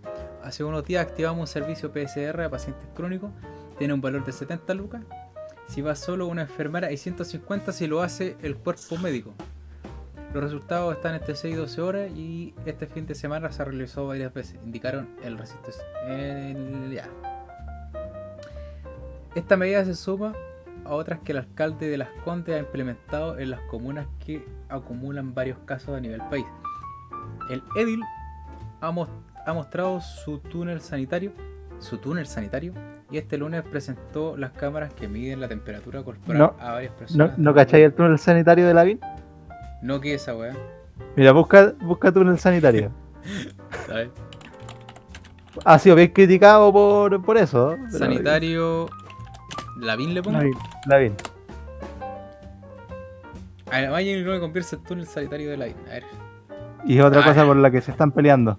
Hace 0.43 0.65
unos 0.65 0.85
días 0.85 1.07
activamos 1.07 1.41
un 1.41 1.47
servicio 1.47 1.93
PSR 1.93 2.43
a 2.43 2.51
pacientes 2.51 2.89
crónicos, 2.95 3.31
tiene 3.79 3.95
un 3.95 4.01
valor 4.01 4.25
de 4.25 4.33
70 4.33 4.75
lucas. 4.75 5.03
Si 5.69 5.83
va 5.83 5.95
solo 5.95 6.27
una 6.27 6.43
enfermera 6.43 6.91
y 6.91 6.97
150 6.97 7.73
si 7.73 7.87
lo 7.87 8.03
hace 8.03 8.37
el 8.43 8.57
cuerpo 8.57 8.97
médico. 8.97 9.35
Los 10.33 10.43
resultados 10.43 10.95
están 10.95 11.15
entre 11.15 11.35
6 11.35 11.55
y 11.55 11.57
12 11.57 11.81
horas 11.81 12.11
y 12.11 12.55
este 12.67 12.87
fin 12.87 13.07
de 13.07 13.15
semana 13.15 13.51
se 13.51 13.65
realizó 13.65 14.07
varias 14.07 14.33
veces, 14.33 14.59
indicaron 14.63 15.09
el 15.23 15.39
recinto. 15.39 15.71
Esta 19.35 19.57
medida 19.57 19.85
se 19.85 19.95
suma 19.95 20.35
a 20.89 20.95
otras 20.95 21.21
que 21.21 21.33
el 21.33 21.39
alcalde 21.39 21.89
de 21.91 21.99
Las 21.99 22.09
Condes 22.25 22.57
ha 22.57 22.59
implementado 22.59 23.39
en 23.39 23.51
las 23.51 23.61
comunas 23.63 24.07
que 24.25 24.45
acumulan 24.71 25.35
varios 25.35 25.59
casos 25.67 25.97
a 25.97 26.01
nivel 26.01 26.21
país. 26.31 26.47
El 27.51 27.63
Edil 27.77 28.01
ha, 28.81 28.91
mostrado 29.53 30.01
su 30.01 30.39
túnel 30.39 30.81
sanitario, 30.81 31.33
su 31.79 31.99
túnel 31.99 32.27
sanitario, 32.27 32.73
y 33.11 33.19
este 33.19 33.37
lunes 33.37 33.63
presentó 33.71 34.37
las 34.37 34.53
cámaras 34.53 34.93
que 34.95 35.09
miden 35.09 35.41
la 35.41 35.49
temperatura 35.49 36.03
corporal 36.03 36.55
a 36.59 36.73
varias 36.73 36.93
personas. 36.95 37.37
¿No, 37.37 37.45
¿no 37.45 37.55
cacháis 37.55 37.85
el 37.85 37.95
túnel 37.95 38.19
sanitario 38.19 38.67
de 38.67 38.75
la 38.75 38.85
VIN? 38.85 39.01
No, 39.83 40.01
que 40.01 40.15
esa 40.15 40.35
weá? 40.35 40.55
Mira, 41.17 41.33
busca, 41.33 41.75
busca 41.81 42.11
túnel 42.11 42.39
sanitario. 42.39 42.91
Ha 45.65 45.77
sido 45.81 45.97
bien 45.97 46.13
criticado 46.13 46.73
por, 46.73 47.21
por 47.25 47.37
eso. 47.37 47.77
Sanitario 47.91 48.89
¿Lavín 49.81 50.15
le 50.15 50.23
pongo? 50.23 50.41
Lavín. 50.87 51.15
A 53.71 53.81
ver, 53.81 54.03
y 54.03 54.23
no 54.23 54.41
convierte 54.41 54.77
el 54.77 54.83
túnel 54.83 55.07
sanitario 55.07 55.51
de 55.51 55.57
Lavín. 55.57 55.77
A 55.89 55.95
ver. 55.95 56.05
Y 56.85 57.01
otra 57.01 57.23
cosa 57.23 57.45
por 57.45 57.57
la 57.57 57.71
que 57.71 57.81
se 57.81 57.91
están 57.91 58.13
peleando. 58.13 58.59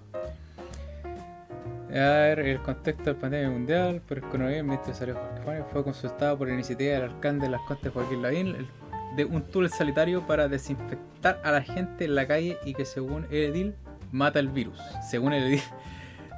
A 1.90 1.92
ver, 1.92 2.40
el 2.40 2.60
contexto 2.60 3.04
del 3.04 3.16
pandemia 3.16 3.50
mundial, 3.50 4.00
por 4.06 4.18
el 4.18 4.24
coronavirus, 4.24 4.58
el 4.58 4.64
ministro 4.64 4.92
de 4.92 4.98
Salud 4.98 5.64
fue 5.72 5.82
consultado 5.82 6.38
por 6.38 6.46
la 6.46 6.54
iniciativa 6.54 6.92
del 6.92 7.02
alcalde 7.02 7.46
de 7.46 7.50
las 7.50 7.60
Contes 7.62 7.92
Joaquín 7.92 8.22
Lavín 8.22 8.68
de 9.16 9.24
un 9.24 9.42
túnel 9.42 9.70
sanitario 9.70 10.24
para 10.26 10.46
desinfectar 10.46 11.40
a 11.42 11.50
la 11.50 11.62
gente 11.62 12.04
en 12.04 12.14
la 12.14 12.28
calle 12.28 12.58
y 12.64 12.74
que 12.74 12.84
según 12.84 13.26
el 13.30 13.50
edil 13.50 13.74
mata 14.12 14.38
el 14.38 14.48
virus. 14.48 14.78
Según 15.08 15.32
el 15.32 15.44
edil. 15.44 15.62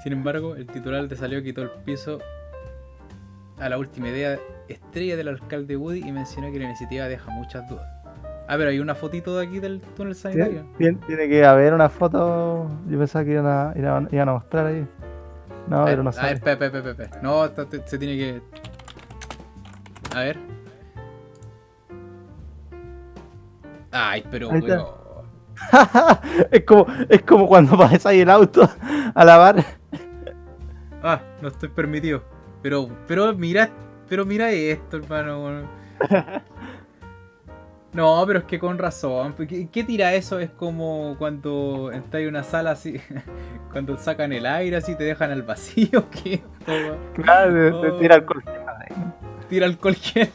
Sin 0.03 0.15
embargo, 0.15 0.57
el 0.57 0.67
titular 0.67 1.07
de 1.07 1.17
Salió 1.17 1.43
quitó 1.43 1.63
el 1.63 1.71
piso 1.85 2.19
a 3.59 3.69
la 3.69 3.79
última 3.79 4.09
idea 4.09 4.39
estrella 4.73 5.17
del 5.17 5.29
alcalde 5.29 5.77
Woody 5.77 6.01
y 6.07 6.13
mencionó 6.13 6.51
que 6.53 6.59
la 6.59 6.67
iniciativa 6.67 7.09
deja 7.09 7.31
muchas 7.31 7.69
dudas. 7.69 7.87
Ah, 8.49 8.57
pero 8.57 8.71
hay 8.71 8.81
una 8.81 8.95
fotito 8.95 9.39
de 9.39 9.47
aquí 9.47 9.61
del 9.61 9.81
túnel 9.81 10.15
sanitario. 10.15 10.67
Tiene, 10.77 10.99
tiene 11.07 11.29
que 11.29 11.45
haber 11.45 11.73
una 11.73 11.89
foto. 11.89 12.69
Yo 12.89 12.99
pensaba 12.99 13.25
que 13.25 13.33
iban 13.33 13.47
a, 13.47 13.73
iban 13.77 14.29
a 14.29 14.33
mostrar 14.33 14.67
ahí. 14.67 14.87
No, 15.69 15.85
pero 15.85 16.03
no 16.03 16.13
sé. 16.13 16.21
A 16.21 16.25
ver, 16.25 16.41
pepe, 16.41 16.71
pepe. 16.71 17.11
No, 17.23 17.49
se 17.87 17.99
tiene 17.99 18.17
que. 18.17 18.43
A 20.15 20.21
ver. 20.21 20.39
Ay, 23.91 24.25
pero 24.31 24.51
es 26.51 26.65
como 26.65 26.87
es 27.09 27.23
como 27.23 27.47
cuando 27.47 27.77
pasas 27.77 28.07
ahí 28.07 28.21
el 28.21 28.31
auto 28.31 28.69
a 29.15 29.25
lavar. 29.25 29.65
Ah, 31.03 31.21
no 31.41 31.49
estoy 31.49 31.69
permitido. 31.69 32.23
Pero, 32.63 32.89
pero 33.07 33.35
mira, 33.35 33.71
pero 34.13 34.27
mira 34.27 34.51
esto, 34.51 34.99
hermano. 34.99 35.67
No, 37.95 38.25
pero 38.27 38.39
es 38.39 38.45
que 38.47 38.59
con 38.59 38.79
razón. 38.79 39.35
¿Qué, 39.35 39.85
tira 39.85 40.15
eso? 40.15 40.39
Es 40.39 40.49
como 40.51 41.15
cuando 41.19 41.91
entras 41.93 42.23
en 42.23 42.29
una 42.29 42.43
sala 42.43 42.71
así, 42.71 42.99
cuando 43.73 43.99
sacan 43.99 44.33
el 44.33 44.47
aire 44.47 44.77
así 44.77 44.97
te 44.97 45.05
dejan 45.05 45.31
al 45.31 45.43
vacío. 45.43 46.09
¿Qué? 46.25 46.43
Claro, 47.15 47.81
te, 47.83 47.91
tira 47.93 48.15
alcohol 48.15 48.43
Tira 49.51 49.67
alcohol 49.67 49.95
gel. 49.95 50.31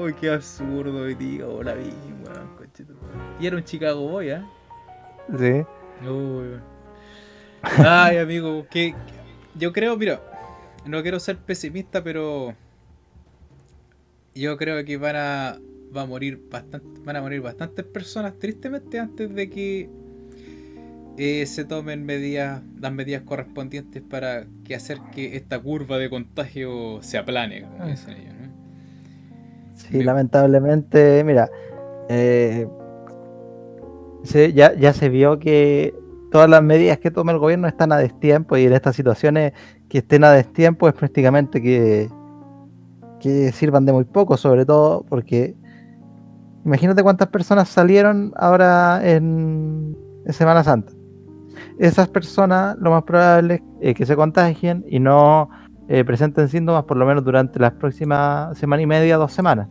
Uy, 0.00 0.14
qué 0.14 0.30
absurdo, 0.30 1.16
tío. 1.16 1.62
La 1.62 1.74
vi, 1.74 1.92
Y 3.40 3.46
era 3.46 3.56
un 3.56 3.64
Chicago 3.64 4.08
Boy, 4.08 4.30
¿eh? 4.30 4.42
Sí. 5.36 5.64
Uy, 6.08 6.60
Ay, 7.62 8.18
amigo, 8.18 8.66
que 8.68 8.94
yo 9.54 9.72
creo, 9.72 9.96
mira, 9.96 10.20
no 10.86 11.02
quiero 11.02 11.20
ser 11.20 11.38
pesimista, 11.38 12.02
pero 12.02 12.54
yo 14.34 14.56
creo 14.56 14.84
que 14.84 14.96
van 14.96 15.16
a, 15.16 15.58
va 15.94 16.02
a 16.02 16.06
morir 16.06 16.42
bastante, 16.50 17.00
van 17.04 17.16
a 17.16 17.20
morir 17.20 17.40
bastantes 17.40 17.84
personas 17.84 18.38
tristemente 18.38 18.98
antes 18.98 19.34
de 19.34 19.50
que 19.50 19.88
eh, 21.16 21.44
se 21.46 21.64
tomen 21.64 22.04
medidas, 22.06 22.62
las 22.80 22.92
medidas 22.92 23.22
correspondientes 23.22 24.02
para 24.02 24.46
que 24.64 24.74
hacer 24.74 24.98
que 25.12 25.36
esta 25.36 25.58
curva 25.58 25.98
de 25.98 26.08
contagio 26.08 27.02
se 27.02 27.18
aplane, 27.18 27.62
como 27.62 27.84
ah. 27.84 27.88
dicen 27.88 28.16
ellos. 28.16 28.34
Sí, 29.74 30.02
lamentablemente, 30.02 31.24
mira, 31.24 31.50
eh, 32.08 32.68
ya, 34.54 34.74
ya 34.74 34.92
se 34.92 35.08
vio 35.08 35.38
que 35.38 35.94
todas 36.30 36.48
las 36.48 36.62
medidas 36.62 36.98
que 36.98 37.10
toma 37.10 37.32
el 37.32 37.38
gobierno 37.38 37.66
están 37.66 37.92
a 37.92 37.98
destiempo 37.98 38.56
y 38.56 38.64
en 38.64 38.72
estas 38.72 38.94
situaciones 38.94 39.52
que 39.90 39.98
estén 39.98 40.24
a 40.24 40.30
destiempo 40.30 40.88
es 40.88 40.94
prácticamente 40.94 41.60
que, 41.60 42.08
que 43.18 43.52
sirvan 43.52 43.84
de 43.84 43.92
muy 43.92 44.04
poco, 44.04 44.36
sobre 44.36 44.64
todo 44.64 45.04
porque 45.08 45.54
imagínate 46.64 47.02
cuántas 47.02 47.28
personas 47.28 47.68
salieron 47.68 48.32
ahora 48.36 49.00
en, 49.02 49.96
Semana 50.28 50.62
Santa. 50.62 50.92
Esas 51.78 52.08
personas 52.08 52.76
lo 52.78 52.90
más 52.90 53.02
probable 53.02 53.62
es 53.80 53.96
que 53.96 54.06
se 54.06 54.14
contagien 54.14 54.84
y 54.86 55.00
no 55.00 55.50
eh, 55.88 56.04
presenten 56.04 56.48
síntomas 56.48 56.84
por 56.84 56.96
lo 56.96 57.04
menos 57.04 57.24
durante 57.24 57.58
las 57.58 57.72
próximas 57.72 58.56
semana 58.56 58.82
y 58.82 58.86
media, 58.86 59.16
dos 59.16 59.32
semanas. 59.32 59.66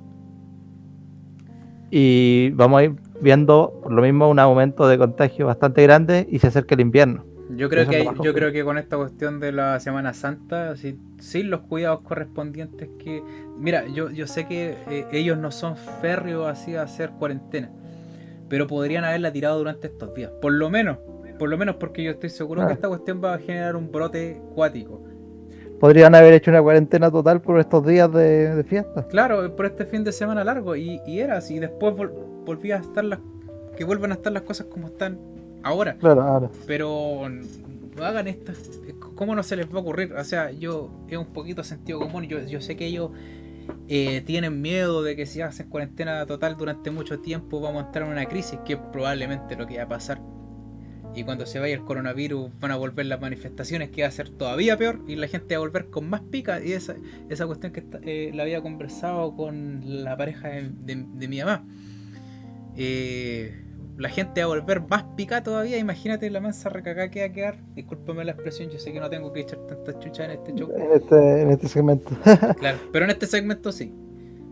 Y 1.91 2.49
vamos 2.55 2.79
a 2.79 2.83
ir 2.83 2.95
viendo 3.21 3.79
por 3.81 3.93
lo 3.93 4.01
mismo 4.01 4.27
un 4.27 4.39
aumento 4.39 4.85
de 4.87 4.97
contagio 4.97 5.45
bastante 5.45 5.81
grande 5.83 6.27
y 6.29 6.39
se 6.39 6.47
acerca 6.47 6.75
el 6.75 6.81
invierno. 6.81 7.23
Yo 7.49 7.67
creo 7.67 7.87
que 7.87 8.07
yo 8.21 8.33
creo 8.33 8.51
que 8.51 8.63
con 8.63 8.77
esta 8.77 8.95
cuestión 8.97 9.39
de 9.39 9.51
la 9.51 9.79
Semana 9.79 10.13
Santa, 10.13 10.75
sin, 10.75 11.49
los 11.49 11.61
cuidados 11.61 12.01
correspondientes 12.01 12.89
que. 12.99 13.23
Mira, 13.57 13.87
yo, 13.87 14.11
yo 14.11 14.27
sé 14.27 14.47
que 14.47 14.75
eh, 14.89 15.07
ellos 15.11 15.37
no 15.37 15.51
son 15.51 15.75
férreos 15.75 16.47
así 16.47 16.75
a 16.75 16.83
hacer 16.83 17.09
cuarentena. 17.11 17.71
Pero 18.49 18.67
podrían 18.67 19.03
haberla 19.03 19.31
tirado 19.31 19.57
durante 19.57 19.87
estos 19.87 20.13
días. 20.13 20.31
Por 20.41 20.53
lo 20.53 20.69
menos. 20.69 20.97
Por 21.37 21.49
lo 21.49 21.57
menos 21.57 21.77
porque 21.77 22.03
yo 22.03 22.11
estoy 22.11 22.29
seguro 22.29 22.67
que 22.67 22.73
esta 22.73 22.87
cuestión 22.87 23.21
va 23.23 23.33
a 23.33 23.39
generar 23.39 23.75
un 23.75 23.91
brote 23.91 24.41
cuático. 24.53 25.01
Podrían 25.79 26.13
haber 26.13 26.33
hecho 26.33 26.51
una 26.51 26.61
cuarentena 26.61 27.09
total 27.09 27.41
por 27.41 27.59
estos 27.59 27.85
días 27.85 28.11
de, 28.11 28.63
fiesta. 28.67 29.07
Claro, 29.07 29.55
por 29.55 29.65
este 29.65 29.85
fin 29.85 30.03
de 30.03 30.11
semana 30.11 30.43
largo. 30.43 30.75
Y, 30.75 30.99
era 31.07 31.37
así. 31.37 31.57
Después 31.57 31.95
volvía 32.45 32.75
a 32.75 32.79
estar 32.79 33.03
las. 33.03 33.19
Que 33.77 33.85
vuelvan 33.85 34.11
a 34.11 34.15
estar 34.15 34.33
las 34.33 34.43
cosas 34.43 34.67
como 34.67 34.87
están 34.87 35.17
ahora. 35.63 35.95
Claro, 35.95 36.21
ahora. 36.21 36.49
Pero 36.67 37.29
hagan 38.03 38.27
esto. 38.27 38.53
¿Cómo 39.15 39.35
no 39.35 39.43
se 39.43 39.55
les 39.55 39.67
va 39.67 39.79
a 39.79 39.81
ocurrir? 39.81 40.13
O 40.13 40.23
sea, 40.23 40.51
yo 40.51 40.89
es 41.07 41.17
un 41.17 41.27
poquito 41.27 41.63
sentido 41.63 41.99
común. 41.99 42.25
Yo, 42.25 42.39
yo 42.45 42.61
sé 42.61 42.75
que 42.75 42.85
ellos 42.85 43.11
eh, 43.87 44.21
tienen 44.25 44.61
miedo 44.61 45.03
de 45.03 45.15
que 45.15 45.25
si 45.25 45.41
hacen 45.41 45.69
cuarentena 45.69 46.25
total 46.25 46.55
durante 46.57 46.91
mucho 46.91 47.19
tiempo 47.19 47.59
vamos 47.59 47.83
a 47.83 47.87
entrar 47.87 48.05
en 48.05 48.11
una 48.11 48.25
crisis, 48.25 48.59
que 48.65 48.73
es 48.73 48.79
probablemente 48.91 49.55
lo 49.55 49.67
que 49.67 49.77
va 49.77 49.83
a 49.83 49.87
pasar. 49.87 50.21
Y 51.15 51.23
cuando 51.23 51.45
se 51.47 51.59
vaya 51.59 51.73
el 51.73 51.83
coronavirus 51.83 52.51
van 52.59 52.71
a 52.71 52.75
volver 52.75 53.07
las 53.07 53.19
manifestaciones, 53.19 53.89
que 53.89 54.03
va 54.03 54.07
a 54.07 54.11
ser 54.11 54.29
todavía 54.29 54.77
peor 54.77 55.01
y 55.07 55.15
la 55.15 55.27
gente 55.27 55.55
va 55.55 55.57
a 55.57 55.65
volver 55.65 55.89
con 55.89 56.07
más 56.07 56.21
pica. 56.21 56.63
Y 56.63 56.73
esa, 56.73 56.95
esa 57.29 57.47
cuestión 57.47 57.73
que 57.73 57.83
eh, 58.03 58.31
la 58.33 58.43
había 58.43 58.61
conversado 58.61 59.35
con 59.35 60.03
la 60.03 60.15
pareja 60.15 60.49
de, 60.49 60.71
de 61.13 61.27
mi 61.27 61.39
mamá. 61.39 61.65
Eh, 62.77 63.68
la 63.99 64.07
gente 64.07 64.39
va 64.39 64.45
a 64.45 64.47
volver 64.47 64.81
más 64.87 65.03
pica 65.17 65.43
todavía. 65.43 65.77
Imagínate 65.77 66.29
la 66.29 66.39
mansa 66.39 66.69
recagada 66.69 67.11
que 67.11 67.19
va 67.19 67.25
a 67.25 67.33
quedar. 67.33 67.57
Discúlpame 67.75 68.23
la 68.23 68.31
expresión, 68.31 68.69
yo 68.69 68.79
sé 68.79 68.93
que 68.93 68.99
no 69.01 69.09
tengo 69.09 69.33
que 69.33 69.41
echar 69.41 69.59
tantas 69.67 69.99
chuchas 69.99 70.29
en 70.29 70.31
este 70.31 70.53
show. 70.53 70.71
En 70.73 70.93
este, 70.93 71.41
en 71.41 71.51
este 71.51 71.67
segmento. 71.67 72.09
claro, 72.59 72.77
pero 72.93 73.05
en 73.05 73.11
este 73.11 73.27
segmento 73.27 73.73
sí. 73.73 73.93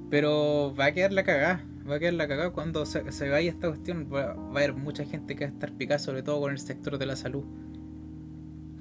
Pero 0.09 0.75
va 0.77 0.85
a 0.85 0.91
quedar 0.91 1.13
la 1.13 1.23
cagada. 1.23 1.65
Va 1.89 1.95
a 1.95 1.99
quedar 1.99 2.15
la 2.15 2.27
cagada 2.27 2.51
cuando 2.51 2.85
se, 2.85 3.01
vaya 3.29 3.49
esta 3.49 3.69
cuestión. 3.69 4.09
Va, 4.13 4.31
a 4.31 4.49
haber 4.51 4.73
mucha 4.73 5.05
gente 5.05 5.37
que 5.37 5.45
va 5.45 5.51
a 5.51 5.53
estar 5.53 5.71
picada, 5.71 5.99
sobre 5.99 6.23
todo 6.23 6.41
con 6.41 6.51
el 6.51 6.59
sector 6.59 6.97
de 6.97 7.05
la 7.05 7.15
salud. 7.15 7.45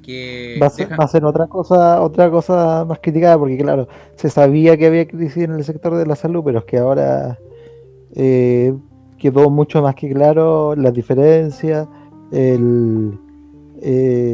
Que 0.02 0.58
va, 0.60 0.66
a 0.66 1.08
ser, 1.08 1.24
otra 1.24 1.46
cosa 1.48 2.00
otra 2.00 2.30
cosa 2.30 2.84
más 2.84 3.00
criticada 3.00 3.36
porque 3.36 3.58
claro 3.58 3.88
se 4.14 4.30
sabía 4.30 4.76
que 4.76 4.86
había 4.86 5.08
crisis 5.08 5.42
en 5.42 5.50
el 5.50 5.64
sector 5.64 5.96
de 5.96 6.06
la 6.06 6.14
salud 6.14 6.44
pero 6.44 6.60
es 6.60 6.64
que 6.64 6.78
ahora 6.78 7.40
eh, 8.14 8.72
quedó 9.18 9.50
mucho 9.50 9.82
más 9.82 9.94
que 9.94 10.12
claro 10.12 10.74
las 10.76 10.92
diferencias, 10.92 11.88
el, 12.32 13.18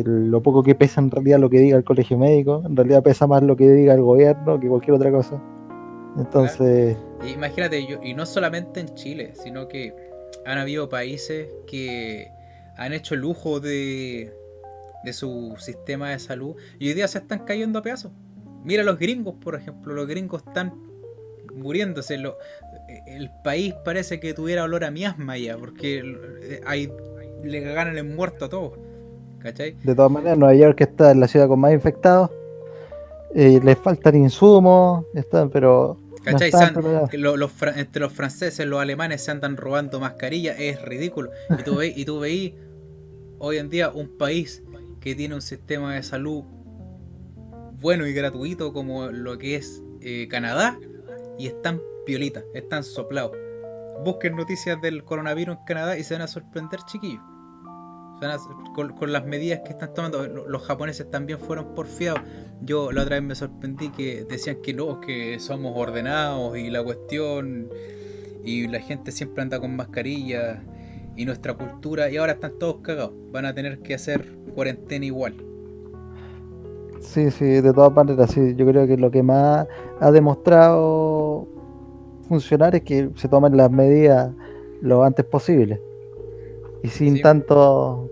lo 0.04 0.42
poco 0.42 0.62
que 0.62 0.74
pesa 0.74 1.00
en 1.00 1.10
realidad 1.10 1.38
lo 1.38 1.50
que 1.50 1.58
diga 1.58 1.76
el 1.76 1.84
colegio 1.84 2.18
médico, 2.18 2.62
en 2.64 2.76
realidad 2.76 3.02
pesa 3.02 3.26
más 3.26 3.42
lo 3.42 3.56
que 3.56 3.70
diga 3.70 3.94
el 3.94 4.02
gobierno 4.02 4.58
que 4.60 4.68
cualquier 4.68 4.94
otra 4.94 5.10
cosa. 5.10 5.42
Entonces... 6.16 6.96
Imagínate, 7.26 7.86
yo, 7.86 7.98
y 8.02 8.14
no 8.14 8.26
solamente 8.26 8.80
en 8.80 8.94
Chile, 8.94 9.32
sino 9.34 9.68
que 9.68 9.94
han 10.44 10.58
habido 10.58 10.88
países 10.88 11.48
que 11.66 12.28
han 12.76 12.92
hecho 12.92 13.14
lujo 13.16 13.60
de, 13.60 14.32
de 15.04 15.12
su 15.12 15.54
sistema 15.58 16.10
de 16.10 16.18
salud 16.18 16.56
y 16.78 16.88
hoy 16.88 16.94
día 16.94 17.08
se 17.08 17.18
están 17.18 17.40
cayendo 17.40 17.78
a 17.78 17.82
pedazos. 17.82 18.12
Mira 18.64 18.82
los 18.82 18.98
gringos, 18.98 19.34
por 19.42 19.54
ejemplo, 19.54 19.94
los 19.94 20.06
gringos 20.06 20.42
están 20.46 20.72
muriéndose. 21.54 22.18
Lo, 22.18 22.36
el 23.06 23.30
país 23.42 23.74
parece 23.84 24.20
que 24.20 24.34
tuviera 24.34 24.64
olor 24.64 24.84
a 24.84 24.90
miasma 24.90 25.38
ya, 25.38 25.56
porque 25.56 26.60
hay, 26.66 26.92
le 27.42 27.60
ganan 27.60 27.96
el 27.96 28.04
muerto 28.04 28.46
a 28.46 28.48
todos. 28.48 28.78
¿Cachai? 29.38 29.76
De 29.82 29.94
todas 29.94 30.10
maneras, 30.10 30.38
Nueva 30.38 30.54
York 30.54 30.80
está 30.80 31.10
en 31.10 31.20
la 31.20 31.26
ciudad 31.26 31.48
con 31.48 31.58
más 31.58 31.72
infectados. 31.72 32.30
Eh, 33.34 33.60
les 33.62 33.78
faltan 33.78 34.14
insumos, 34.14 35.04
están, 35.14 35.50
pero. 35.50 35.98
¿Cachai? 36.22 36.52
los, 37.12 37.50
entre 37.74 38.00
los 38.00 38.12
franceses, 38.12 38.64
los 38.66 38.80
alemanes 38.80 39.22
se 39.22 39.32
andan 39.32 39.56
robando 39.56 39.98
mascarillas, 39.98 40.56
es 40.60 40.80
ridículo. 40.80 41.30
Y 41.58 41.62
tú 41.64 41.76
veis, 41.76 41.96
y 41.96 42.04
tú 42.04 42.20
hoy 42.20 43.56
en 43.56 43.68
día 43.68 43.90
un 43.90 44.16
país 44.16 44.62
que 45.00 45.16
tiene 45.16 45.34
un 45.34 45.42
sistema 45.42 45.96
de 45.96 46.04
salud 46.04 46.44
bueno 47.80 48.06
y 48.06 48.12
gratuito 48.12 48.72
como 48.72 49.08
lo 49.08 49.36
que 49.36 49.56
es 49.56 49.82
eh, 50.00 50.28
Canadá 50.30 50.78
y 51.38 51.48
están 51.48 51.80
piolitas, 52.04 52.44
están 52.54 52.84
soplados. 52.84 53.32
Busquen 54.04 54.36
noticias 54.36 54.80
del 54.80 55.04
coronavirus 55.04 55.56
en 55.58 55.64
Canadá 55.64 55.98
y 55.98 56.04
se 56.04 56.14
van 56.14 56.22
a 56.22 56.26
sorprender, 56.26 56.80
chiquillos. 56.86 57.22
con, 58.74 59.12
las 59.12 59.24
medidas 59.24 59.60
que 59.64 59.70
están 59.70 59.94
tomando, 59.94 60.26
los 60.26 60.62
japoneses 60.62 61.10
también 61.10 61.38
fueron 61.38 61.74
porfiados. 61.74 62.20
Yo 62.60 62.92
la 62.92 63.02
otra 63.02 63.16
vez 63.16 63.24
me 63.24 63.34
sorprendí 63.34 63.90
que 63.90 64.24
decían 64.24 64.56
que 64.62 64.74
no, 64.74 65.00
que 65.00 65.38
somos 65.40 65.72
ordenados 65.76 66.56
y 66.56 66.70
la 66.70 66.82
cuestión, 66.82 67.68
y 68.44 68.66
la 68.68 68.80
gente 68.80 69.12
siempre 69.12 69.42
anda 69.42 69.60
con 69.60 69.76
mascarilla 69.76 70.62
y 71.16 71.24
nuestra 71.24 71.54
cultura, 71.54 72.10
y 72.10 72.16
ahora 72.16 72.32
están 72.32 72.58
todos 72.58 72.76
cagados. 72.82 73.12
Van 73.30 73.46
a 73.46 73.54
tener 73.54 73.80
que 73.80 73.94
hacer 73.94 74.36
cuarentena 74.54 75.04
igual. 75.04 75.34
Sí, 77.00 77.30
sí, 77.30 77.44
de 77.44 77.72
todas 77.72 77.92
maneras, 77.92 78.30
sí. 78.30 78.54
Yo 78.56 78.66
creo 78.66 78.86
que 78.86 78.96
lo 78.96 79.10
que 79.10 79.22
más 79.22 79.66
ha 80.00 80.10
demostrado 80.10 81.48
funcionar 82.32 82.74
es 82.74 82.82
que 82.82 83.10
se 83.16 83.28
tomen 83.28 83.56
las 83.56 83.70
medidas 83.70 84.32
lo 84.80 85.04
antes 85.04 85.24
posible. 85.24 85.80
Y 86.82 86.88
sin 86.88 87.20
tanto... 87.20 88.10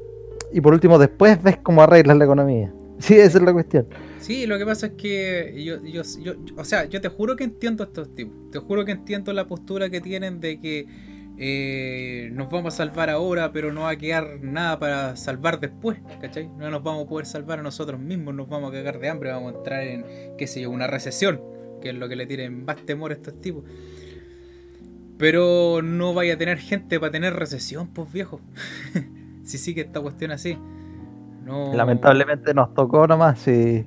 Y 0.52 0.60
por 0.60 0.74
último, 0.74 0.98
después 0.98 1.42
ves 1.42 1.58
cómo 1.62 1.82
arreglas 1.82 2.16
la 2.16 2.24
economía. 2.24 2.72
Sí, 3.00 3.14
esa 3.14 3.38
es 3.38 3.44
la 3.44 3.54
cuestión. 3.54 3.86
Sí, 4.18 4.46
lo 4.46 4.58
que 4.58 4.66
pasa 4.66 4.88
es 4.88 4.92
que 4.92 5.54
yo, 5.64 5.82
yo, 5.82 6.02
yo, 6.22 6.34
o 6.58 6.64
sea, 6.66 6.84
yo 6.84 7.00
te 7.00 7.08
juro 7.08 7.34
que 7.34 7.44
entiendo 7.44 7.82
estos 7.82 8.14
tipos. 8.14 8.34
Te 8.52 8.58
juro 8.58 8.84
que 8.84 8.92
entiendo 8.92 9.32
la 9.32 9.46
postura 9.46 9.88
que 9.88 10.02
tienen 10.02 10.38
de 10.38 10.60
que 10.60 10.86
eh, 11.42 12.28
nos 12.34 12.50
vamos 12.50 12.74
a 12.74 12.76
salvar 12.76 13.08
ahora, 13.08 13.50
pero 13.50 13.72
no 13.72 13.82
va 13.82 13.90
a 13.90 13.96
quedar 13.96 14.40
nada 14.42 14.78
para 14.78 15.16
salvar 15.16 15.58
después, 15.58 15.98
¿cachai? 16.20 16.50
No 16.58 16.70
nos 16.70 16.82
vamos 16.82 17.06
a 17.06 17.08
poder 17.08 17.24
salvar 17.24 17.60
a 17.60 17.62
nosotros 17.62 17.98
mismos, 17.98 18.34
nos 18.34 18.46
vamos 18.46 18.68
a 18.68 18.74
cagar 18.74 19.00
de 19.00 19.08
hambre, 19.08 19.30
vamos 19.30 19.54
a 19.54 19.56
entrar 19.56 19.82
en, 19.82 20.04
qué 20.36 20.46
sé 20.46 20.60
yo, 20.60 20.70
una 20.70 20.86
recesión, 20.86 21.40
que 21.80 21.88
es 21.88 21.94
lo 21.94 22.10
que 22.10 22.16
le 22.16 22.26
tienen 22.26 22.66
más 22.66 22.76
temor 22.84 23.12
a 23.12 23.14
estos 23.14 23.40
tipos. 23.40 23.64
Pero 25.20 25.82
no 25.82 26.14
vaya 26.14 26.34
a 26.34 26.38
tener 26.38 26.56
gente 26.58 26.98
para 26.98 27.12
tener 27.12 27.34
recesión, 27.34 27.88
pues 27.88 28.10
viejo. 28.10 28.40
si 29.44 29.58
sigue 29.58 29.82
esta 29.82 30.00
cuestión 30.00 30.30
así. 30.30 30.58
Lamentablemente 31.46 32.54
nos 32.54 32.72
tocó 32.74 33.06
nomás, 33.06 33.40
si 33.40 33.84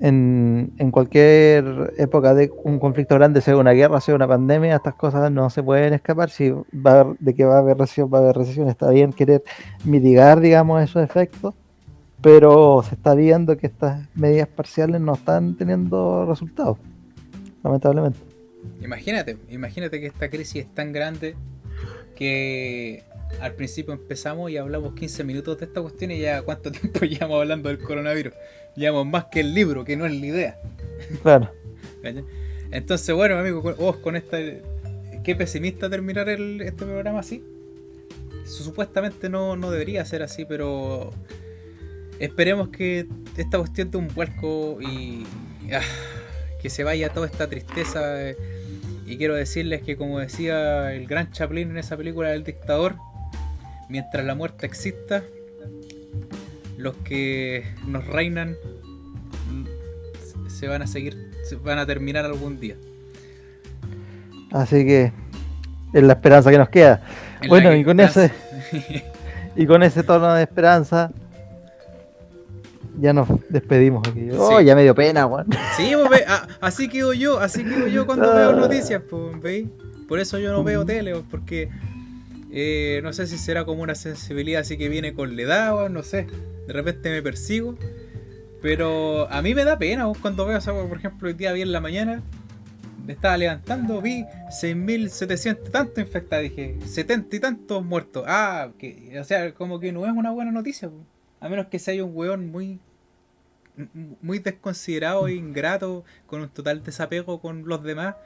en, 0.00 0.72
en, 0.78 0.90
cualquier 0.90 1.92
época 1.98 2.32
de 2.32 2.50
un 2.64 2.78
conflicto 2.78 3.16
grande, 3.16 3.40
sea 3.40 3.56
una 3.56 3.72
guerra, 3.72 4.00
sea 4.00 4.14
una 4.14 4.26
pandemia, 4.26 4.76
estas 4.76 4.94
cosas 4.94 5.30
no 5.30 5.50
se 5.50 5.62
pueden 5.62 5.92
escapar. 5.92 6.30
Si 6.30 6.50
va 6.50 7.12
de 7.18 7.34
que 7.34 7.44
va 7.44 7.56
a 7.56 7.58
haber 7.58 7.76
recesión, 7.76 8.10
va 8.12 8.18
a 8.18 8.22
haber 8.22 8.36
recesión. 8.36 8.68
Está 8.68 8.88
bien 8.90 9.12
querer 9.12 9.42
mitigar, 9.84 10.40
digamos, 10.40 10.82
esos 10.82 11.02
efectos, 11.02 11.54
pero 12.22 12.82
se 12.82 12.94
está 12.94 13.14
viendo 13.14 13.56
que 13.58 13.66
estas 13.66 14.08
medidas 14.14 14.48
parciales 14.48 15.00
no 15.00 15.14
están 15.14 15.54
teniendo 15.56 16.24
resultados, 16.24 16.78
lamentablemente. 17.62 18.31
Imagínate, 18.82 19.36
imagínate 19.48 20.00
que 20.00 20.06
esta 20.06 20.28
crisis 20.28 20.64
es 20.64 20.74
tan 20.74 20.92
grande 20.92 21.34
que 22.16 23.02
al 23.40 23.54
principio 23.54 23.92
empezamos 23.92 24.50
y 24.50 24.56
hablamos 24.56 24.94
15 24.94 25.24
minutos 25.24 25.58
de 25.58 25.66
esta 25.66 25.80
cuestión 25.80 26.10
y 26.10 26.20
ya 26.20 26.42
cuánto 26.42 26.70
tiempo 26.72 27.00
llevamos 27.00 27.40
hablando 27.40 27.68
del 27.68 27.78
coronavirus. 27.78 28.34
Llevamos 28.76 29.06
más 29.06 29.26
que 29.26 29.40
el 29.40 29.54
libro, 29.54 29.84
que 29.84 29.96
no 29.96 30.06
es 30.06 30.12
la 30.12 30.26
idea. 30.26 30.60
Claro. 31.22 31.50
Entonces, 32.70 33.14
bueno, 33.14 33.38
amigo, 33.38 33.60
vos 33.62 33.96
con 33.98 34.16
esta... 34.16 34.38
Qué 35.24 35.36
pesimista 35.36 35.88
terminar 35.88 36.28
este 36.28 36.84
programa 36.84 37.20
así. 37.20 37.44
Supuestamente 38.44 39.28
no, 39.28 39.56
no 39.56 39.70
debería 39.70 40.04
ser 40.04 40.22
así, 40.22 40.44
pero 40.44 41.12
esperemos 42.18 42.68
que 42.68 43.06
esta 43.36 43.58
cuestión 43.58 43.90
de 43.90 43.98
un 43.98 44.08
vuelco 44.08 44.78
y 44.80 45.24
ah, 45.72 45.80
que 46.62 46.70
se 46.70 46.84
vaya 46.84 47.08
toda 47.10 47.26
esta 47.26 47.48
tristeza. 47.48 48.00
Eh, 48.22 48.36
y 49.06 49.16
quiero 49.18 49.34
decirles 49.34 49.82
que 49.82 49.96
como 49.96 50.20
decía 50.20 50.94
el 50.94 51.06
gran 51.06 51.30
Chaplin 51.32 51.70
en 51.70 51.78
esa 51.78 51.96
película 51.96 52.28
del 52.30 52.44
dictador, 52.44 52.94
mientras 53.88 54.24
la 54.24 54.34
muerte 54.34 54.64
exista, 54.64 55.22
los 56.78 56.94
que 56.98 57.64
nos 57.86 58.06
reinan 58.06 58.56
se 60.48 60.68
van 60.68 60.82
a 60.82 60.86
seguir, 60.86 61.30
se 61.44 61.56
van 61.56 61.78
a 61.78 61.86
terminar 61.86 62.24
algún 62.24 62.60
día. 62.60 62.76
Así 64.52 64.84
que 64.84 65.12
es 65.92 66.02
la 66.02 66.12
esperanza 66.12 66.50
que 66.50 66.58
nos 66.58 66.68
queda. 66.68 67.02
bueno, 67.48 67.74
y 67.74 67.84
con 67.84 67.98
ese 68.00 68.30
y 69.56 69.66
con 69.66 69.82
ese 69.82 70.02
tono 70.02 70.32
de 70.34 70.42
esperanza 70.42 71.10
ya 72.98 73.12
nos 73.12 73.28
despedimos 73.48 74.06
aquí. 74.08 74.28
Oh, 74.36 74.60
ya 74.60 74.74
me 74.74 74.82
dio 74.82 74.94
pena, 74.94 75.26
weón. 75.26 75.46
Sí, 75.76 75.92
pues, 76.06 76.24
así 76.60 76.88
quedo 76.88 77.12
yo, 77.12 77.38
así 77.38 77.64
quedo 77.64 77.86
yo 77.86 78.06
cuando 78.06 78.34
veo 78.34 78.52
noticias, 78.52 79.02
pues, 79.08 79.64
Por 80.08 80.18
eso 80.18 80.38
yo 80.38 80.52
no 80.52 80.62
veo 80.62 80.84
tele, 80.84 81.14
porque 81.30 81.70
eh, 82.50 83.00
no 83.02 83.12
sé 83.12 83.26
si 83.26 83.38
será 83.38 83.64
como 83.64 83.82
una 83.82 83.94
sensibilidad 83.94 84.60
así 84.60 84.76
que 84.76 84.88
viene 84.88 85.14
con 85.14 85.36
la 85.36 85.42
edad, 85.42 85.88
no 85.88 86.02
sé. 86.02 86.26
de 86.66 86.72
repente 86.72 87.10
me 87.10 87.22
persigo. 87.22 87.76
Pero 88.60 89.28
a 89.30 89.42
mí 89.42 89.54
me 89.54 89.64
da 89.64 89.76
pena 89.76 90.06
cuando 90.20 90.46
veo, 90.46 90.58
o 90.58 90.88
por 90.88 90.98
ejemplo, 90.98 91.28
el 91.28 91.36
día 91.36 91.52
vi 91.52 91.62
en 91.62 91.72
la 91.72 91.80
mañana, 91.80 92.22
me 93.04 93.12
estaba 93.12 93.36
levantando, 93.36 94.00
vi 94.00 94.24
6.700 94.50 95.70
tantos 95.70 95.98
infectados, 95.98 96.44
dije, 96.44 96.78
70 96.86 97.36
y 97.36 97.40
tantos 97.40 97.84
muertos. 97.84 98.24
Ah, 98.26 98.70
que, 98.78 99.18
o 99.18 99.24
sea, 99.24 99.52
como 99.54 99.80
que 99.80 99.90
no 99.90 100.06
es 100.06 100.12
una 100.12 100.30
buena 100.30 100.52
noticia, 100.52 100.88
a 101.42 101.48
menos 101.48 101.66
que 101.66 101.78
sea 101.78 102.02
un 102.04 102.12
weón 102.14 102.50
muy 102.50 102.80
muy 104.20 104.38
desconsiderado 104.38 105.26
e 105.28 105.34
ingrato, 105.34 106.04
con 106.26 106.42
un 106.42 106.48
total 106.48 106.82
desapego 106.82 107.40
con 107.40 107.66
los 107.66 107.82
demás, 107.82 108.16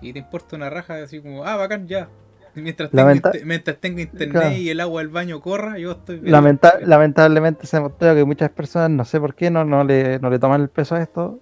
y 0.00 0.12
te 0.12 0.18
importa 0.18 0.56
una 0.56 0.70
raja 0.70 1.02
así 1.02 1.20
como, 1.20 1.44
ah, 1.44 1.56
bacán, 1.56 1.88
ya. 1.88 2.08
Mientras 2.54 2.90
tenga, 2.90 3.32
mientras 3.44 3.76
tenga 3.78 4.02
internet 4.02 4.58
y 4.58 4.70
el 4.70 4.80
agua 4.80 5.02
del 5.02 5.10
baño 5.10 5.40
corra, 5.40 5.78
yo 5.78 5.92
estoy 5.92 6.18
bien. 6.18 6.58
lamentablemente 6.84 7.66
se 7.66 7.80
mostrado 7.80 8.16
que 8.16 8.24
muchas 8.24 8.50
personas, 8.50 8.90
no 8.90 9.04
sé 9.04 9.20
por 9.20 9.34
qué, 9.34 9.50
no, 9.50 9.64
no, 9.64 9.84
le, 9.84 10.18
no 10.18 10.30
le 10.30 10.38
toman 10.38 10.60
el 10.60 10.68
peso 10.68 10.96
a 10.96 11.02
esto, 11.02 11.38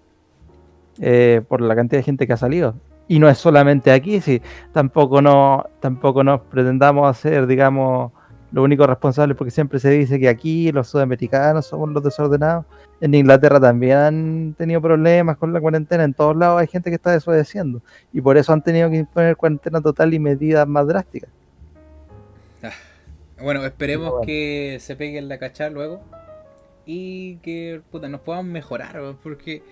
eh, 1.01 1.43
por 1.49 1.61
la 1.61 1.75
cantidad 1.75 2.01
de 2.01 2.05
gente 2.05 2.27
que 2.27 2.35
ha 2.35 2.37
salido. 2.37 2.75
Y 3.07 3.19
no 3.19 3.29
es 3.29 3.39
solamente 3.39 3.91
aquí, 3.91 4.21
sí, 4.21 4.43
tampoco, 4.73 5.23
no, 5.23 5.65
tampoco 5.81 6.23
nos 6.23 6.43
pretendamos 6.43 7.09
hacer, 7.09 7.47
digamos, 7.47 8.13
lo 8.51 8.63
único 8.63 8.87
responsable 8.87 9.35
porque 9.35 9.51
siempre 9.51 9.79
se 9.79 9.91
dice 9.91 10.19
que 10.19 10.29
aquí 10.29 10.73
los 10.73 10.89
sudamericanos 10.89 11.67
somos 11.67 11.91
los 11.91 12.03
desordenados. 12.03 12.65
En 13.01 13.15
Inglaterra 13.15 13.61
también 13.61 13.97
han 13.99 14.55
tenido 14.57 14.81
problemas 14.81 15.37
con 15.37 15.53
la 15.53 15.61
cuarentena. 15.61 16.05
En 16.05 16.15
todos 16.15 16.37
lados 16.37 16.61
hay 16.61 16.67
gente 16.67 16.91
que 16.91 16.97
está 16.97 17.13
desobedeciendo. 17.13 17.83
Y 18.13 18.21
por 18.21 18.39
eso 18.39 18.53
han 18.53 18.63
tenido 18.63 18.89
que 18.89 18.97
imponer 18.97 19.37
cuarentena 19.37 19.81
total 19.81 20.15
y 20.15 20.19
medidas 20.19 20.67
más 20.67 20.87
drásticas. 20.87 21.31
Ah, 22.63 22.73
bueno, 23.43 23.65
esperemos 23.65 24.15
que 24.25 24.79
se 24.81 24.97
peguen 24.97 25.29
la 25.29 25.39
cachar 25.39 25.73
luego. 25.73 26.01
Y 26.87 27.37
que 27.39 27.83
nos 27.93 28.21
podamos 28.23 28.47
mejorar. 28.47 28.99
Porque 29.23 29.63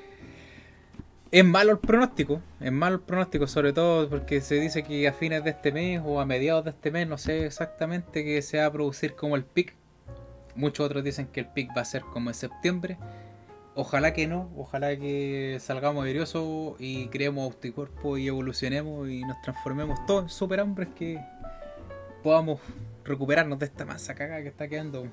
es 1.30 1.44
malo 1.44 1.72
el 1.72 1.78
pronóstico, 1.78 2.40
es 2.60 2.72
malo 2.72 2.96
el 2.96 3.02
pronóstico, 3.02 3.46
sobre 3.46 3.72
todo 3.72 4.08
porque 4.08 4.40
se 4.40 4.56
dice 4.56 4.82
que 4.82 5.08
a 5.08 5.12
fines 5.12 5.42
de 5.44 5.50
este 5.50 5.72
mes 5.72 6.00
o 6.04 6.20
a 6.20 6.26
mediados 6.26 6.64
de 6.64 6.70
este 6.70 6.90
mes, 6.90 7.08
no 7.08 7.18
sé 7.18 7.46
exactamente, 7.46 8.24
que 8.24 8.40
se 8.42 8.58
va 8.58 8.66
a 8.66 8.72
producir 8.72 9.14
como 9.14 9.36
el 9.36 9.44
pic. 9.44 9.74
Muchos 10.54 10.86
otros 10.86 11.04
dicen 11.04 11.26
que 11.26 11.40
el 11.40 11.46
pic 11.48 11.70
va 11.76 11.82
a 11.82 11.84
ser 11.84 12.02
como 12.02 12.30
en 12.30 12.34
septiembre. 12.34 12.96
Ojalá 13.74 14.14
que 14.14 14.26
no, 14.26 14.50
ojalá 14.56 14.96
que 14.96 15.58
salgamos 15.60 16.06
airiosos 16.06 16.76
y 16.78 17.08
creemos 17.08 17.52
anticuerpos 17.52 18.18
y 18.18 18.28
evolucionemos 18.28 19.08
y 19.10 19.20
nos 19.22 19.40
transformemos 19.42 19.98
todos 20.06 20.22
en 20.22 20.28
superhombres 20.30 20.88
que 20.96 21.20
podamos 22.22 22.60
recuperarnos 23.04 23.58
de 23.58 23.66
esta 23.66 23.84
masa 23.84 24.14
cagada 24.14 24.40
que 24.42 24.48
está 24.48 24.66
quedando. 24.66 25.06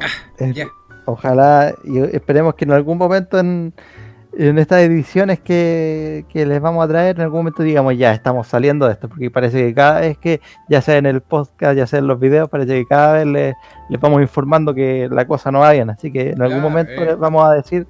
Ah, 0.00 0.46
ya. 0.52 0.66
Ojalá 1.04 1.74
y 1.84 1.98
esperemos 1.98 2.54
que 2.54 2.64
en 2.64 2.72
algún 2.72 2.98
momento 2.98 3.38
en, 3.38 3.74
estas 4.34 4.82
ediciones 4.82 5.40
que, 5.40 6.24
les 6.32 6.60
vamos 6.60 6.84
a 6.84 6.88
traer, 6.88 7.16
en 7.16 7.22
algún 7.22 7.40
momento 7.40 7.62
digamos 7.62 7.98
ya 7.98 8.12
estamos 8.12 8.46
saliendo 8.46 8.86
de 8.86 8.92
esto, 8.92 9.08
porque 9.08 9.30
parece 9.30 9.66
que 9.66 9.74
cada 9.74 10.00
vez 10.00 10.16
que, 10.16 10.40
ya 10.68 10.80
sea 10.80 10.96
en 10.96 11.06
el 11.06 11.20
podcast, 11.20 11.76
ya 11.76 11.86
sea 11.86 11.98
en 11.98 12.06
los 12.06 12.18
videos, 12.18 12.48
parece 12.48 12.80
que 12.80 12.86
cada 12.86 13.12
vez 13.14 13.26
les, 13.26 14.00
vamos 14.00 14.22
informando 14.22 14.74
que 14.74 15.08
la 15.10 15.26
cosa 15.26 15.50
no 15.50 15.60
va 15.60 15.72
bien. 15.72 15.90
Así 15.90 16.10
que 16.10 16.30
en 16.30 16.40
algún 16.40 16.60
momento 16.60 16.92
les 17.04 17.18
vamos 17.18 17.44
a 17.44 17.52
decir 17.52 17.86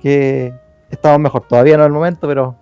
que 0.00 0.52
estamos 0.90 1.18
mejor. 1.18 1.46
Todavía 1.48 1.76
no 1.76 1.82
es 1.82 1.88
el 1.88 1.92
momento, 1.92 2.28
pero 2.28 2.56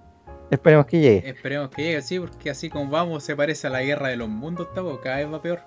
esperemos 0.51 0.87
que 0.87 1.01
llegue. 1.01 1.29
Esperemos 1.29 1.71
que 1.71 1.83
llegue, 1.83 2.03
sí, 2.03 2.19
porque 2.19 2.51
así 2.51 2.71
como 2.71 2.91
vamos 2.91 3.25
se 3.25 3.37
parece 3.37 3.67
a 3.67 3.71
la 3.71 3.83
guerra 3.83 4.09
de 4.09 4.17
los 4.17 4.29
mundos, 4.29 4.69
cada 5.03 5.17
vez 5.17 5.33
va 5.33 5.43
peor. 5.43 5.61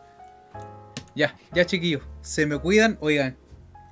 Ya, 1.15 1.35
ya 1.53 1.65
chiquillos, 1.65 2.03
se 2.21 2.45
me 2.45 2.57
cuidan, 2.57 2.97
oigan, 3.01 3.37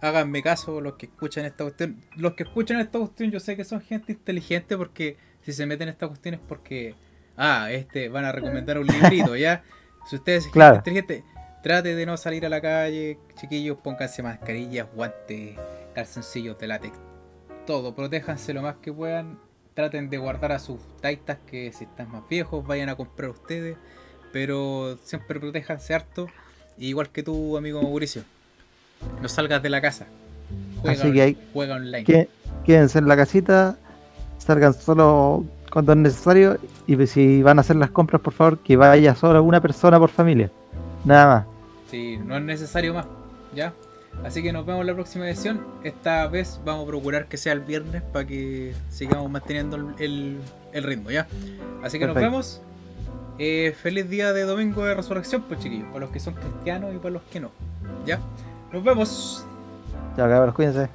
háganme 0.01 0.43
caso 0.43 0.81
los 0.81 0.93
que 0.93 1.07
escuchan 1.07 1.45
esta 1.45 1.63
cuestión. 1.63 2.01
Los 2.15 2.33
que 2.33 2.43
escuchan 2.43 2.79
esta 2.79 2.99
cuestión 2.99 3.31
yo 3.31 3.39
sé 3.39 3.55
que 3.55 3.63
son 3.63 3.81
gente 3.81 4.11
inteligente 4.11 4.77
porque 4.77 5.17
si 5.41 5.53
se 5.53 5.65
meten 5.65 5.87
en 5.87 5.93
esta 5.93 6.07
cuestión 6.07 6.35
es 6.35 6.41
porque, 6.47 6.95
ah, 7.37 7.71
este, 7.71 8.09
van 8.09 8.25
a 8.25 8.31
recomendar 8.31 8.77
un 8.77 8.87
librito, 8.87 9.35
¿ya? 9.35 9.63
Si 10.09 10.15
ustedes 10.15 10.43
son 10.43 10.53
gente 10.53 10.77
inteligente, 10.77 11.23
trate 11.63 11.95
de 11.95 12.05
no 12.05 12.17
salir 12.17 12.45
a 12.45 12.49
la 12.49 12.61
calle, 12.61 13.19
chiquillos, 13.35 13.77
pónganse 13.77 14.23
mascarillas, 14.23 14.87
guantes, 14.93 15.57
calzoncillos 15.93 16.57
de 16.59 16.67
látex, 16.67 16.97
todo, 17.65 17.93
protéjanse 17.95 18.53
lo 18.53 18.61
más 18.61 18.75
que 18.77 18.93
puedan, 18.93 19.39
traten 19.73 20.09
de 20.09 20.17
guardar 20.17 20.53
a 20.53 20.59
sus 20.59 20.79
taitas 21.01 21.37
que 21.45 21.71
si 21.73 21.83
están 21.83 22.09
más 22.11 22.27
viejos 22.29 22.65
vayan 22.65 22.89
a 22.89 22.95
comprar 22.95 23.29
ustedes, 23.29 23.77
pero 24.31 24.97
siempre 25.03 25.39
protéjanse 25.39 25.93
harto, 25.93 26.27
igual 26.77 27.09
que 27.09 27.23
tu 27.23 27.57
amigo 27.57 27.81
Mauricio. 27.81 28.23
No 29.21 29.29
salgas 29.29 29.61
de 29.63 29.69
la 29.69 29.81
casa. 29.81 30.07
Juega, 30.81 31.01
Así 31.01 31.11
que 31.11 31.21
hay, 31.21 31.37
juega 31.53 31.75
online. 31.75 32.27
quédense 32.65 32.99
en 32.99 33.07
la 33.07 33.15
casita, 33.15 33.77
salgan 34.37 34.73
solo 34.73 35.43
cuando 35.71 35.93
es 35.93 35.97
necesario 35.97 36.57
y 36.85 37.07
si 37.07 37.41
van 37.41 37.57
a 37.57 37.61
hacer 37.61 37.75
las 37.75 37.89
compras, 37.91 38.21
por 38.21 38.33
favor, 38.33 38.59
que 38.59 38.77
vaya 38.77 39.15
solo 39.15 39.43
una 39.43 39.61
persona 39.61 39.99
por 39.99 40.09
familia. 40.09 40.51
Nada 41.05 41.27
más. 41.27 41.45
Sí, 41.89 42.17
no 42.17 42.37
es 42.37 42.43
necesario 42.43 42.93
más. 42.93 43.05
¿Ya? 43.55 43.73
Así 44.23 44.41
que 44.41 44.51
nos 44.51 44.65
vemos 44.65 44.81
en 44.81 44.87
la 44.87 44.93
próxima 44.93 45.27
edición. 45.27 45.65
Esta 45.83 46.27
vez 46.27 46.59
vamos 46.65 46.85
a 46.85 46.87
procurar 46.87 47.27
que 47.27 47.37
sea 47.37 47.53
el 47.53 47.61
viernes 47.61 48.01
para 48.01 48.25
que 48.25 48.73
sigamos 48.89 49.29
manteniendo 49.29 49.75
el, 49.99 50.39
ritmo, 50.73 51.11
¿ya? 51.11 51.27
Así 51.83 51.99
que 51.99 52.07
nos 52.07 52.15
vemos. 52.15 52.61
Eh, 53.39 53.75
feliz 53.79 54.09
día 54.09 54.33
de 54.33 54.43
domingo 54.43 54.83
de 54.83 54.95
resurrección, 54.95 55.43
pues 55.47 55.59
chiquillos, 55.59 55.87
para 55.89 55.99
los 55.99 56.09
que 56.09 56.19
son 56.19 56.33
cristianos 56.33 56.95
y 56.95 56.97
para 56.97 57.11
los 57.11 57.21
que 57.23 57.39
no. 57.39 57.51
¿Ya? 58.05 58.19
Nos 58.71 58.83
vemos. 58.83 59.45
Chao, 60.15 60.27
cabros, 60.27 60.53
cuídense. 60.55 60.89